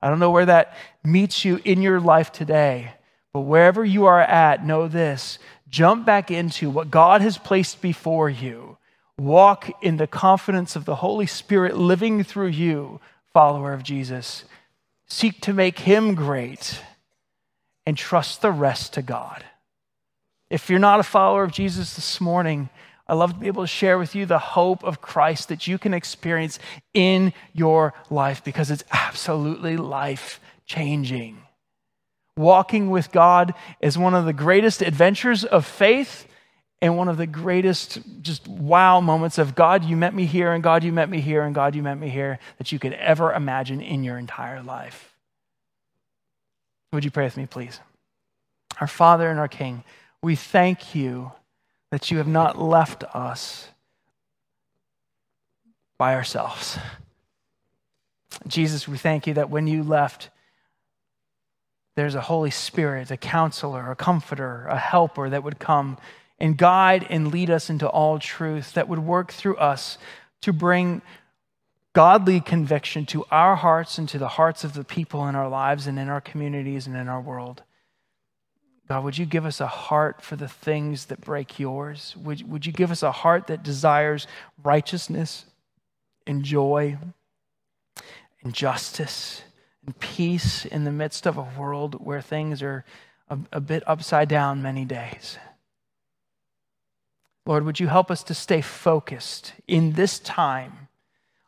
I 0.00 0.08
don't 0.08 0.18
know 0.18 0.30
where 0.30 0.46
that 0.46 0.76
meets 1.02 1.44
you 1.44 1.60
in 1.64 1.82
your 1.82 1.98
life 1.98 2.30
today, 2.30 2.92
but 3.32 3.40
wherever 3.40 3.84
you 3.84 4.06
are 4.06 4.20
at, 4.20 4.64
know 4.64 4.88
this 4.88 5.38
jump 5.68 6.06
back 6.06 6.30
into 6.30 6.70
what 6.70 6.90
God 6.90 7.22
has 7.22 7.38
placed 7.38 7.82
before 7.82 8.30
you. 8.30 8.78
Walk 9.18 9.70
in 9.82 9.96
the 9.96 10.06
confidence 10.06 10.76
of 10.76 10.84
the 10.84 10.96
Holy 10.96 11.26
Spirit 11.26 11.76
living 11.76 12.22
through 12.22 12.48
you, 12.48 13.00
follower 13.32 13.72
of 13.72 13.82
Jesus. 13.82 14.44
Seek 15.08 15.40
to 15.40 15.52
make 15.52 15.80
him 15.80 16.14
great 16.14 16.80
and 17.86 17.96
trust 17.96 18.42
the 18.42 18.50
rest 18.50 18.94
to 18.94 19.02
God. 19.02 19.44
If 20.50 20.68
you're 20.68 20.78
not 20.78 21.00
a 21.00 21.04
follower 21.04 21.44
of 21.44 21.52
Jesus 21.52 21.94
this 21.94 22.20
morning, 22.20 22.68
I 23.08 23.14
love 23.14 23.34
to 23.34 23.38
be 23.38 23.46
able 23.46 23.62
to 23.62 23.68
share 23.68 23.98
with 23.98 24.14
you 24.14 24.26
the 24.26 24.38
hope 24.38 24.82
of 24.84 25.00
Christ 25.00 25.48
that 25.48 25.66
you 25.66 25.78
can 25.78 25.94
experience 25.94 26.58
in 26.92 27.32
your 27.52 27.94
life 28.10 28.42
because 28.42 28.70
it's 28.70 28.84
absolutely 28.90 29.76
life 29.76 30.40
changing. 30.66 31.38
Walking 32.36 32.90
with 32.90 33.12
God 33.12 33.54
is 33.80 33.96
one 33.96 34.14
of 34.14 34.24
the 34.24 34.32
greatest 34.32 34.82
adventures 34.82 35.44
of 35.44 35.64
faith 35.64 36.26
and 36.82 36.96
one 36.96 37.08
of 37.08 37.16
the 37.16 37.26
greatest 37.26 38.00
just 38.20 38.46
wow 38.46 39.00
moments 39.00 39.38
of 39.38 39.54
God, 39.54 39.84
you 39.84 39.96
met 39.96 40.14
me 40.14 40.26
here, 40.26 40.52
and 40.52 40.62
God, 40.62 40.84
you 40.84 40.92
met 40.92 41.08
me 41.08 41.20
here, 41.20 41.42
and 41.42 41.54
God, 41.54 41.74
you 41.74 41.82
met 41.82 41.98
me 41.98 42.10
here 42.10 42.38
that 42.58 42.70
you 42.70 42.78
could 42.78 42.92
ever 42.92 43.32
imagine 43.32 43.80
in 43.80 44.04
your 44.04 44.18
entire 44.18 44.62
life. 44.62 45.15
Would 46.96 47.04
you 47.04 47.10
pray 47.10 47.24
with 47.24 47.36
me, 47.36 47.44
please? 47.44 47.78
Our 48.80 48.86
Father 48.86 49.28
and 49.28 49.38
our 49.38 49.48
King, 49.48 49.84
we 50.22 50.34
thank 50.34 50.94
you 50.94 51.32
that 51.90 52.10
you 52.10 52.16
have 52.16 52.26
not 52.26 52.58
left 52.58 53.04
us 53.14 53.68
by 55.98 56.14
ourselves. 56.14 56.78
Jesus, 58.46 58.88
we 58.88 58.96
thank 58.96 59.26
you 59.26 59.34
that 59.34 59.50
when 59.50 59.66
you 59.66 59.82
left, 59.82 60.30
there's 61.96 62.14
a 62.14 62.22
Holy 62.22 62.50
Spirit, 62.50 63.10
a 63.10 63.18
counselor, 63.18 63.90
a 63.90 63.94
comforter, 63.94 64.64
a 64.66 64.78
helper 64.78 65.28
that 65.28 65.44
would 65.44 65.58
come 65.58 65.98
and 66.38 66.56
guide 66.56 67.06
and 67.10 67.30
lead 67.30 67.50
us 67.50 67.68
into 67.68 67.86
all 67.86 68.18
truth, 68.18 68.72
that 68.72 68.88
would 68.88 69.00
work 69.00 69.32
through 69.32 69.58
us 69.58 69.98
to 70.40 70.50
bring 70.50 71.02
godly 71.96 72.42
conviction 72.42 73.06
to 73.06 73.24
our 73.30 73.56
hearts 73.56 73.96
and 73.96 74.06
to 74.06 74.18
the 74.18 74.28
hearts 74.28 74.64
of 74.64 74.74
the 74.74 74.84
people 74.84 75.26
in 75.28 75.34
our 75.34 75.48
lives 75.48 75.86
and 75.86 75.98
in 75.98 76.10
our 76.10 76.20
communities 76.20 76.86
and 76.86 76.94
in 76.94 77.08
our 77.08 77.22
world. 77.22 77.62
God, 78.86 79.02
would 79.02 79.16
you 79.16 79.24
give 79.24 79.46
us 79.46 79.62
a 79.62 79.66
heart 79.66 80.20
for 80.20 80.36
the 80.36 80.46
things 80.46 81.06
that 81.06 81.22
break 81.22 81.58
yours? 81.58 82.14
Would, 82.22 82.46
would 82.50 82.66
you 82.66 82.72
give 82.72 82.90
us 82.90 83.02
a 83.02 83.10
heart 83.10 83.46
that 83.46 83.62
desires 83.62 84.26
righteousness 84.62 85.46
and 86.26 86.44
joy 86.44 86.98
and 88.42 88.52
justice 88.52 89.40
and 89.86 89.98
peace 89.98 90.66
in 90.66 90.84
the 90.84 90.92
midst 90.92 91.26
of 91.26 91.38
a 91.38 91.48
world 91.58 92.04
where 92.04 92.20
things 92.20 92.60
are 92.60 92.84
a, 93.30 93.38
a 93.54 93.60
bit 93.60 93.82
upside 93.86 94.28
down 94.28 94.60
many 94.60 94.84
days? 94.84 95.38
Lord, 97.46 97.64
would 97.64 97.80
you 97.80 97.86
help 97.86 98.10
us 98.10 98.22
to 98.24 98.34
stay 98.34 98.60
focused 98.60 99.54
in 99.66 99.92
this 99.92 100.18
time 100.18 100.85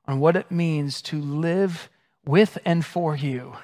on 0.09 0.19
what 0.19 0.35
it 0.35 0.51
means 0.51 1.01
to 1.03 1.21
live 1.21 1.89
with 2.25 2.59
and 2.65 2.85
for 2.85 3.15
you? 3.15 3.55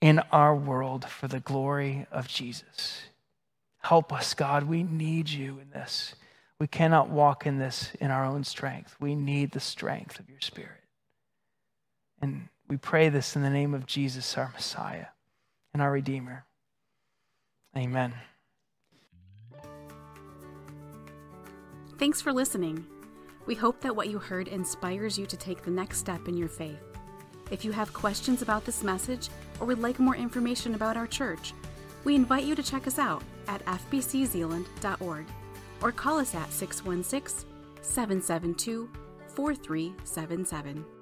in 0.00 0.18
our 0.32 0.54
world 0.54 1.04
for 1.04 1.28
the 1.28 1.40
glory 1.40 2.06
of 2.10 2.26
Jesus. 2.26 3.02
Help 3.82 4.12
us, 4.12 4.34
God. 4.34 4.64
We 4.64 4.82
need 4.82 5.28
you 5.28 5.58
in 5.58 5.70
this. 5.70 6.14
We 6.58 6.66
cannot 6.66 7.08
walk 7.08 7.46
in 7.46 7.58
this 7.58 7.92
in 8.00 8.10
our 8.10 8.24
own 8.24 8.44
strength. 8.44 8.96
We 9.00 9.14
need 9.14 9.52
the 9.52 9.60
strength 9.60 10.18
of 10.18 10.28
your 10.28 10.40
Spirit. 10.40 10.80
And 12.20 12.48
we 12.68 12.76
pray 12.76 13.08
this 13.08 13.36
in 13.36 13.42
the 13.42 13.50
name 13.50 13.74
of 13.74 13.86
Jesus, 13.86 14.36
our 14.36 14.50
Messiah 14.52 15.06
and 15.72 15.82
our 15.82 15.90
Redeemer. 15.90 16.44
Amen. 17.76 18.14
Thanks 21.98 22.20
for 22.20 22.32
listening. 22.32 22.86
We 23.46 23.54
hope 23.54 23.80
that 23.80 23.94
what 23.94 24.08
you 24.08 24.18
heard 24.18 24.48
inspires 24.48 25.18
you 25.18 25.26
to 25.26 25.36
take 25.36 25.62
the 25.62 25.70
next 25.70 25.98
step 25.98 26.28
in 26.28 26.36
your 26.36 26.48
faith. 26.48 26.80
If 27.50 27.64
you 27.64 27.72
have 27.72 27.92
questions 27.92 28.42
about 28.42 28.64
this 28.64 28.82
message 28.82 29.28
or 29.58 29.66
would 29.66 29.80
like 29.80 29.98
more 29.98 30.16
information 30.16 30.74
about 30.74 30.96
our 30.96 31.06
church, 31.06 31.52
we 32.04 32.14
invite 32.14 32.44
you 32.44 32.54
to 32.54 32.62
check 32.62 32.86
us 32.86 32.98
out 32.98 33.22
at 33.48 33.64
fbczeeland.org 33.66 35.26
or 35.82 35.92
call 35.92 36.18
us 36.18 36.34
at 36.34 36.52
616 36.52 37.46
772 37.82 38.88
4377. 39.34 40.99